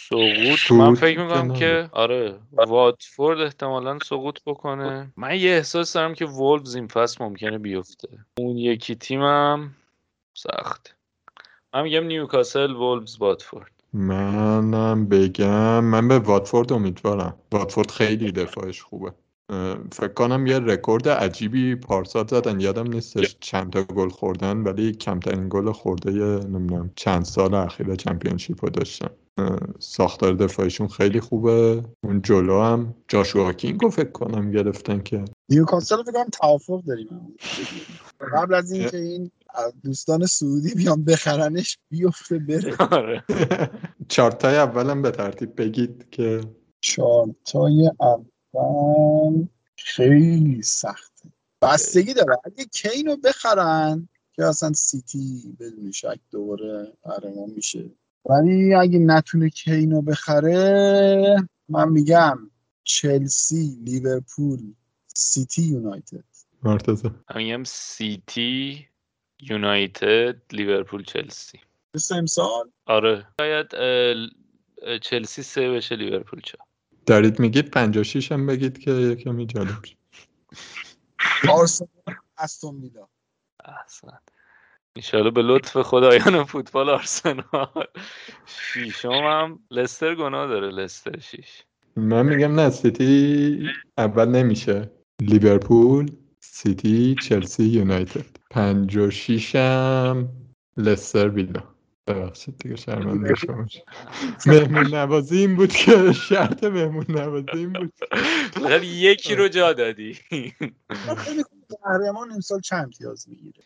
[0.08, 5.12] سقوط من فکر می‌کنم که آره واتفورد احتمالا سقوط بکنه.
[5.16, 8.08] من یه احساس دارم که وولفز این فصل ممکنه بیفته.
[8.38, 9.74] اون یکی تیمم
[10.34, 10.96] سخت.
[11.74, 13.70] من میگم نیوکاسل وولفز واتفورد.
[13.92, 17.38] منم بگم من به واتفورد امیدوارم.
[17.52, 19.12] واتفورد خیلی دفاعش خوبه.
[19.92, 22.60] فکر کنم یه رکورد عجیبی پارسال زدن.
[22.60, 26.10] یادم نیستش چند تا گل خوردن ولی کمترین گل خورده
[26.48, 29.08] نمی‌دونم چند سال اخیر Championship رو داشتن.
[29.78, 31.82] ساختار دفاعشون خیلی خوبه.
[32.04, 35.24] اون جلو هم جاشوا کینگ رو فکر کنم گرفتن که.
[35.48, 37.36] نیوکاسل فکر کنم توافق داریم.
[38.34, 39.30] قبل از اینکه این
[39.84, 43.24] دوستان سعودی بیان بخرنش بیفته بره.
[44.08, 46.40] چارتای اولم به ترتیب بگید که
[46.80, 48.24] چارتای اول.
[49.76, 51.28] خیلی سخته.
[51.62, 52.36] بستگی داره.
[52.44, 57.90] اگه کینو بخرن که اصلا سیتی بدون شک دوباره قهرمان میشه.
[58.30, 61.36] ولی اگه نتونه کینو بخره
[61.68, 62.50] من میگم
[62.84, 64.74] چلسی لیورپول
[65.16, 66.24] سیتی یونایتد.
[66.62, 67.08] مرتضی.
[67.08, 68.86] من میگم سیتی
[69.40, 71.60] یونایتد لیورپول چلسی.
[71.94, 73.26] مثل امسال؟ آره.
[73.40, 73.66] شاید
[75.00, 76.58] چلسی سه بشه لیورپول چهار
[77.06, 79.96] دارید میگید 56 هم بگید که یکمی جالب شه.
[81.48, 81.88] آرسنال
[82.38, 83.08] استون ویلا.
[83.64, 84.18] احسن
[84.96, 87.86] ایشالا به لطف خدایان فوتبال آرسنال.
[88.46, 91.64] شیشم هم لستر گناه داره لستر شیش
[91.96, 93.68] من میگم نه سیتی
[93.98, 94.90] اول نمیشه.
[95.20, 96.10] لیورپول
[96.40, 98.26] سیتی چلسی یونایتد.
[98.50, 100.28] 56 هم
[100.76, 101.73] لستر ویلا.
[102.06, 103.66] ببخشید دیگه شرمنده شما.
[104.46, 107.92] مهمون نوازی این بود که شرط مهمون نوازی این بود.
[108.52, 110.18] فقط یکی رو جا دادی.
[110.30, 113.64] می‌کنم قهرمان امسال چند امتیاز می‌گیره؟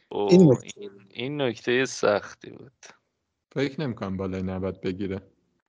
[1.10, 1.84] این نکته.
[1.84, 2.86] سختی بود.
[3.54, 5.20] فکر نمی‌کنم بالای 90 بگیره.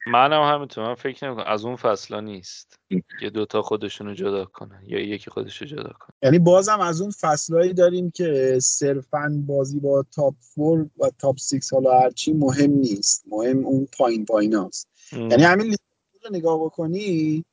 [0.08, 2.80] منم همینطور من فکر نمی‌کنم از اون فصلا نیست.
[3.22, 7.74] یه دوتا خودشونو جدا کنن یا یکی خودشو جدا کنه یعنی بازم از اون فصلهایی
[7.74, 13.24] داریم که صرفا بازی با top four و top six حالا هرچی مهم نیست.
[13.28, 14.88] مهم اون پایین پایین هاست.
[15.12, 15.76] یعنی همین
[16.24, 17.46] رو نگاه بکنی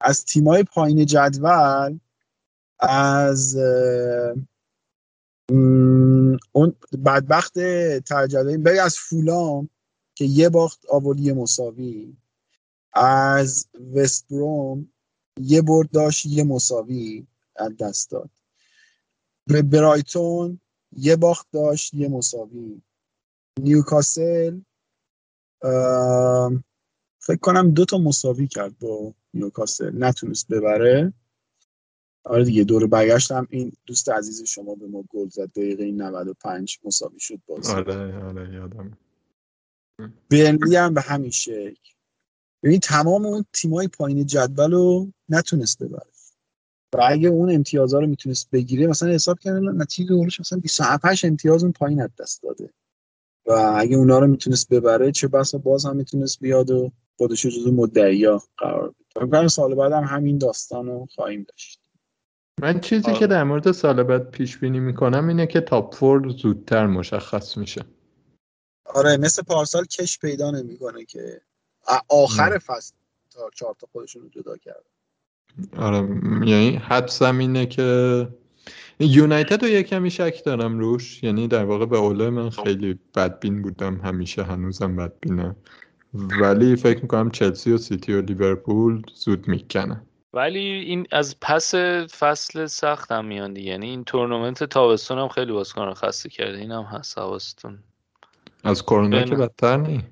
[0.00, 1.98] از تیمای پایین جدول
[2.80, 3.56] از
[6.52, 6.74] اون
[7.04, 7.54] بدبخت
[8.00, 9.70] ترجله بری از فولام.
[10.18, 12.16] که یه باخت آورد یه مساوی.
[12.92, 14.92] از وست بروم
[15.40, 17.26] یه برد داشت یه مساوی
[17.56, 18.30] از دست داد.
[19.46, 20.60] به برایتون
[20.92, 22.82] یه باخت داشت یه مساوی.
[23.60, 24.60] نیوکاسل
[27.18, 30.04] فکر کنم دو تا مساوی کرد با نیوکاسل.
[30.04, 31.12] نتونست ببره.
[32.24, 33.46] آره دیگه دور برگشتم.
[33.50, 35.50] این دوست عزیز شما به ما گل زد.
[35.50, 38.98] دقیقه 95 مساوی شد بازی آره آره یادم.
[40.30, 41.92] برنلی هم به همین شکل.
[42.62, 46.10] ببین تمام اون تیمای پایین جدول رو نتونست ببره.
[46.94, 51.62] و اگه اون امتیازها رو می‌تونست بگیره مثلا حساب کردن نتیجه اولش مثلا 27 امتیاز
[51.62, 52.70] اون پایین از دست داده.
[53.46, 57.50] و اگه اونا رو می‌تونست ببره چه بسا باز هم می‌تونست بیاد و خودش رو
[57.50, 59.48] جزو مدعیا قرار بده.
[59.48, 61.80] سال بعد هم همین داستان رو خواهیم داشت.
[62.60, 63.18] من چیزی آره.
[63.18, 67.84] که در مورد سال بعد پیش بینی می‌کنم اینه که تاپ فور زودتر مشخص میشه.
[68.94, 71.40] آره مثل پارسال کش پیدا نمی‌کنه که.
[72.08, 72.94] آخر فصل
[73.30, 74.84] تا چهار تا خودشون رو جدا کرد.
[75.76, 75.98] آره
[76.48, 78.28] یعنی حدسم اینه که
[79.00, 81.22] یونایتد رو یه کمی شک دارم روش.
[81.22, 83.96] یعنی در واقع به اوله من خیلی بدبین بودم.
[83.96, 85.56] همیشه هنوزم بدبینم
[86.14, 90.02] ولی فکر می‌کنم چلسی و سیتی و لیورپول زود می‌کنن
[90.32, 91.74] ولی این از پس
[92.18, 93.70] فصل سخت هم میان دیگه.
[93.70, 96.58] یعنی این تورنمنت تابستون هم خیلی بازیکن رو خسته کرده.
[96.58, 97.78] این هم هست حواستون.
[98.64, 99.34] از کرونا که.
[99.34, 100.04] بدتر نی.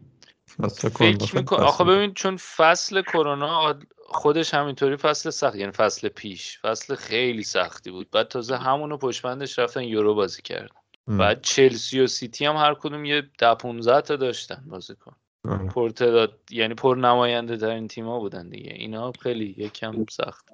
[0.62, 1.84] فصل کرونا فکر فصل آخه.
[1.84, 3.78] ببین چون فصل کرونا
[4.08, 6.58] خودش همینطوری فصل سخت یعنی فصل پیش.
[6.58, 8.10] فصل خیلی سختی بود.
[8.10, 10.76] بعد تازه همونو پشت بندش رفتن یورو بازی کردن.
[11.08, 11.18] ام.
[11.18, 15.16] بعد چلسی و سیتی هم هر کدوم یه ده 15 تا داشتن بازیکن.
[15.48, 15.66] آره.
[15.66, 18.72] پرتعداد یعنی پر نماینده ترین تیما بودن دیگه.
[18.72, 20.48] اینا خیلی یکم سخت.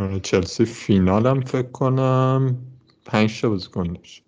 [0.00, 2.58] آره، چلسی فینالم فکر کنم
[3.06, 4.24] پنج تا بازیکن داشت.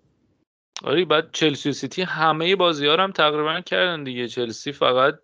[0.84, 4.28] آره بعد چلسی و سیتی همه بازی ها رو هم تقریبا کردن دیگه.
[4.28, 5.14] چلسی فقط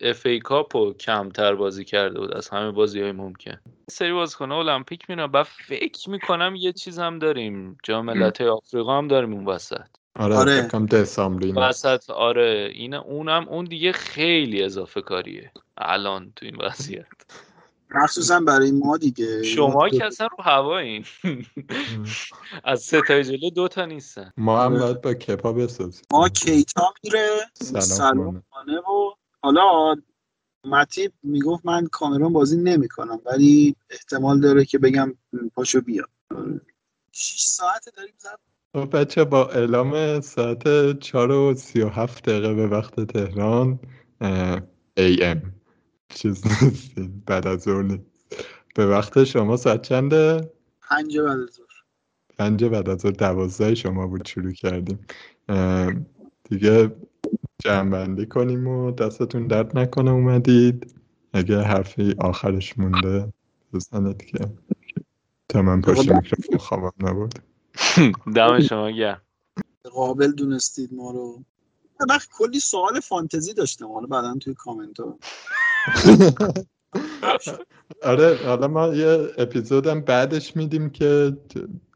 [0.00, 3.50] FA Cup رو کمتر بازی کرده بود از همه بازی های ممکن.
[3.50, 7.78] یه سری بازیکن المپیک میرن بعد فکر می‌کنم یه چیز هم داریم.
[7.82, 9.86] جام ملت‌های آفریقا هم داریم اون وسط.
[10.18, 10.68] آره آره.
[10.90, 12.70] دسامبرین وسط آره.
[12.74, 15.52] این اونم اون دیگه خیلی اضافه کاریه.
[15.78, 17.06] الان تو این وضعیت.
[17.94, 19.42] مخصوصا برای ما دیگه.
[19.42, 21.04] شما ما که اصلا رو هوایین
[22.64, 24.32] از سه تا جلو دو تا نیستن.
[24.36, 24.80] ما هم آره.
[24.80, 26.04] باید با کپا بسازیم.
[26.10, 28.44] ما کیتا میره سلام.
[28.50, 29.10] کنه و
[29.42, 29.96] حالا
[30.64, 35.14] متیب می‌گفت من کامرون بازی نمی‌کنم ولی احتمال داره که بگم
[35.54, 36.04] پاشو بیا
[37.12, 38.38] 6 ساعت داریم زب
[38.74, 43.78] خب بچه با اعلام ساعت 4 و 37 دقیقه به وقت تهران
[44.98, 45.38] AM
[46.08, 48.36] چیز نیستین بعد از ظهر نیست.
[48.74, 50.52] به وقت شما ساعت چنده؟
[50.90, 51.66] پنج بعد از ظهر.
[52.38, 53.12] پنج بعد از ظهر.
[53.12, 55.06] دوازده شما بود شروع کردیم.
[56.44, 56.96] دیگه
[57.58, 60.94] جمعبندی کنیم و دستتون درد نکنه اومدید.
[61.32, 63.32] اگه حرفی آخرش مونده
[63.72, 64.38] بزنید که
[65.48, 67.34] تا من پشت میکروفون خوابم نبود.
[68.34, 69.22] دم شما گرم.
[69.92, 71.44] قابل دونستید ما رو.
[72.00, 73.92] من وقت کلی سوال فانتزی داشتم.
[73.92, 75.18] حالا بعدا توی کامنت ها
[78.02, 81.36] آره حالا ما یه اپیزودم بعدش میدیم که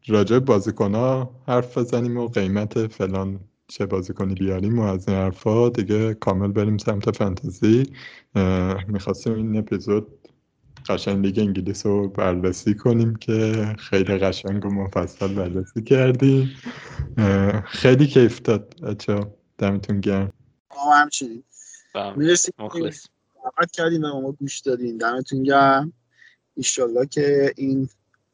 [0.07, 5.69] راجع به بازیکنها حرف بزنیم و قیمت فلان چه بازیکنی بیاریم و از این حرفا
[5.69, 7.93] دیگه کامل بریم سمت فانتزی.
[8.89, 10.07] می‌خواستیم این اپیزود
[10.89, 16.51] قشنگ لیگ انگلیس رو بررسی کنیم که خیلی قشنگ و مفصل بررسی کردیم.
[17.65, 19.27] خیلی کیف داد بچه
[19.59, 20.33] دمتون گرم.
[20.77, 21.43] ما همچنین.
[22.17, 22.53] مرسی.
[22.59, 23.07] مخلص.
[23.57, 24.97] دعوت کردین و ما گوش دادین.
[24.97, 25.93] دمتون گرم.
[26.57, 27.89] ایشالله که این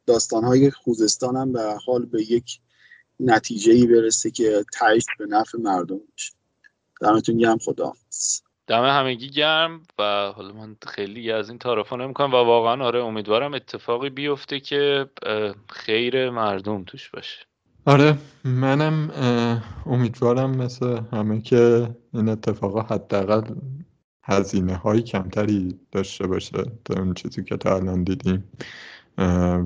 [0.05, 2.59] داستانهای خوزستان هم به حال به یک
[3.19, 6.33] نتیجه ای برسه که تایید به نفع مردم میشه.
[7.01, 7.57] دمتون گرم.
[7.57, 7.93] خدا
[8.67, 13.53] دم همگی گرم و حالا من خیلی از این تعارفا نمی‌کنم و واقعا آره امیدوارم
[13.53, 15.09] اتفاقی بیفته که
[15.69, 17.45] خیر مردم توش باشه.
[17.85, 19.11] آره منم
[19.85, 23.55] امیدوارم مثل همه که این اتفاقا حداقل
[24.29, 28.43] هزینه های کمتری داشته باشه تا اون چیزی که تا الان دیدیم.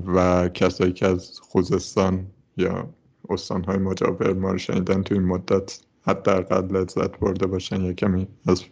[0.06, 2.26] و کسایی که از خوزستان
[2.56, 2.88] یا
[3.30, 8.64] استانهای مجاور ما رو شنیدن تو این مدت حداقل لذت برده باشن یا کمی از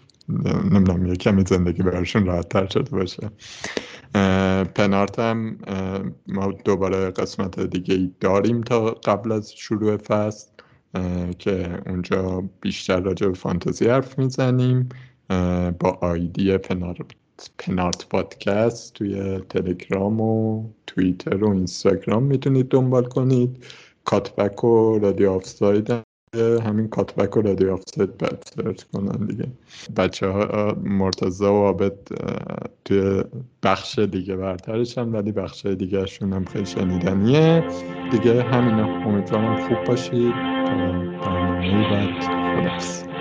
[0.73, 3.31] نمی‌دونم یه کمی زندگی براشون راحت تر شده باشه.
[4.75, 5.59] پنارت هم
[6.27, 10.51] ما دوباره قسمت دیگه ای داریم تا قبل از شروع فصل
[11.39, 14.89] که اونجا بیشتر راجع به فانتزی حرف می‌زنیم.
[15.79, 17.07] با آیدی پنارت
[17.59, 23.65] پنارت پادکست توی تلگرام و توییتر و اینستاگرام می‌تونید دنبال کنید.
[24.05, 25.93] کاتبک و رادیو آفساید
[26.65, 29.47] همین کاتبک و رادیو آفساید بعد سرچ کنن دیگه.
[29.97, 31.93] بچه ها مرتزا و عابد
[32.85, 33.25] توی
[33.63, 37.65] بخش دیگه برترشن ولی بخش دیگه شون هم خیلی شنیدنیه.
[38.11, 40.33] دیگه همین امیدوارم خوب باشید.
[41.25, 43.20] تا برنامه بعد خداحافظ.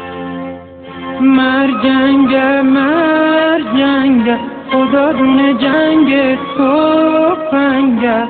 [1.22, 4.38] مرجنگ مرجنگ
[4.72, 8.24] خدا دونه جنگ تو پنگه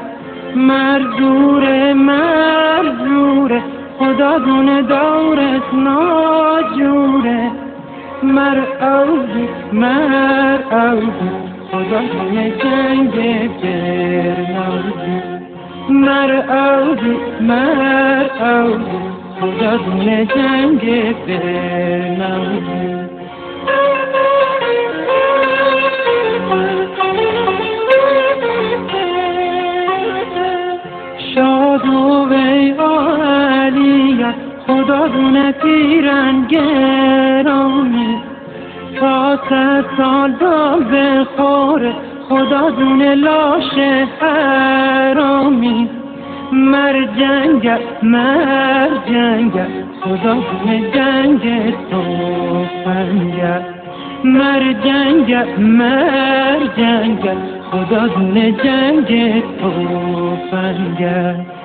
[0.55, 3.61] مردور مردور
[3.99, 7.51] خدا دونه دورت ناجوره
[8.23, 11.31] مر اوزی مر اوزی
[11.71, 13.15] خدا دونه جنگ
[13.61, 15.21] فرنوزی
[15.89, 23.09] مر اوزی مر اوزی دونه جنگ فرنوزی
[31.35, 34.35] شاد و وی علیت
[34.67, 38.17] خدا دونه پیرن گرامی
[38.99, 41.93] تا صد سال با بخوره
[42.29, 43.73] خدا دونه لاش
[44.21, 45.89] حرامی
[46.51, 47.69] مر جنگ
[48.03, 49.51] مر جنگ
[50.01, 50.35] خدا
[50.93, 52.01] جنگ تو
[52.85, 53.43] فنگ.
[54.23, 57.29] مر جنگ مر جنگ
[57.71, 58.07] خدا
[58.63, 59.71] جنگ تو
[60.51, 61.58] فنگ.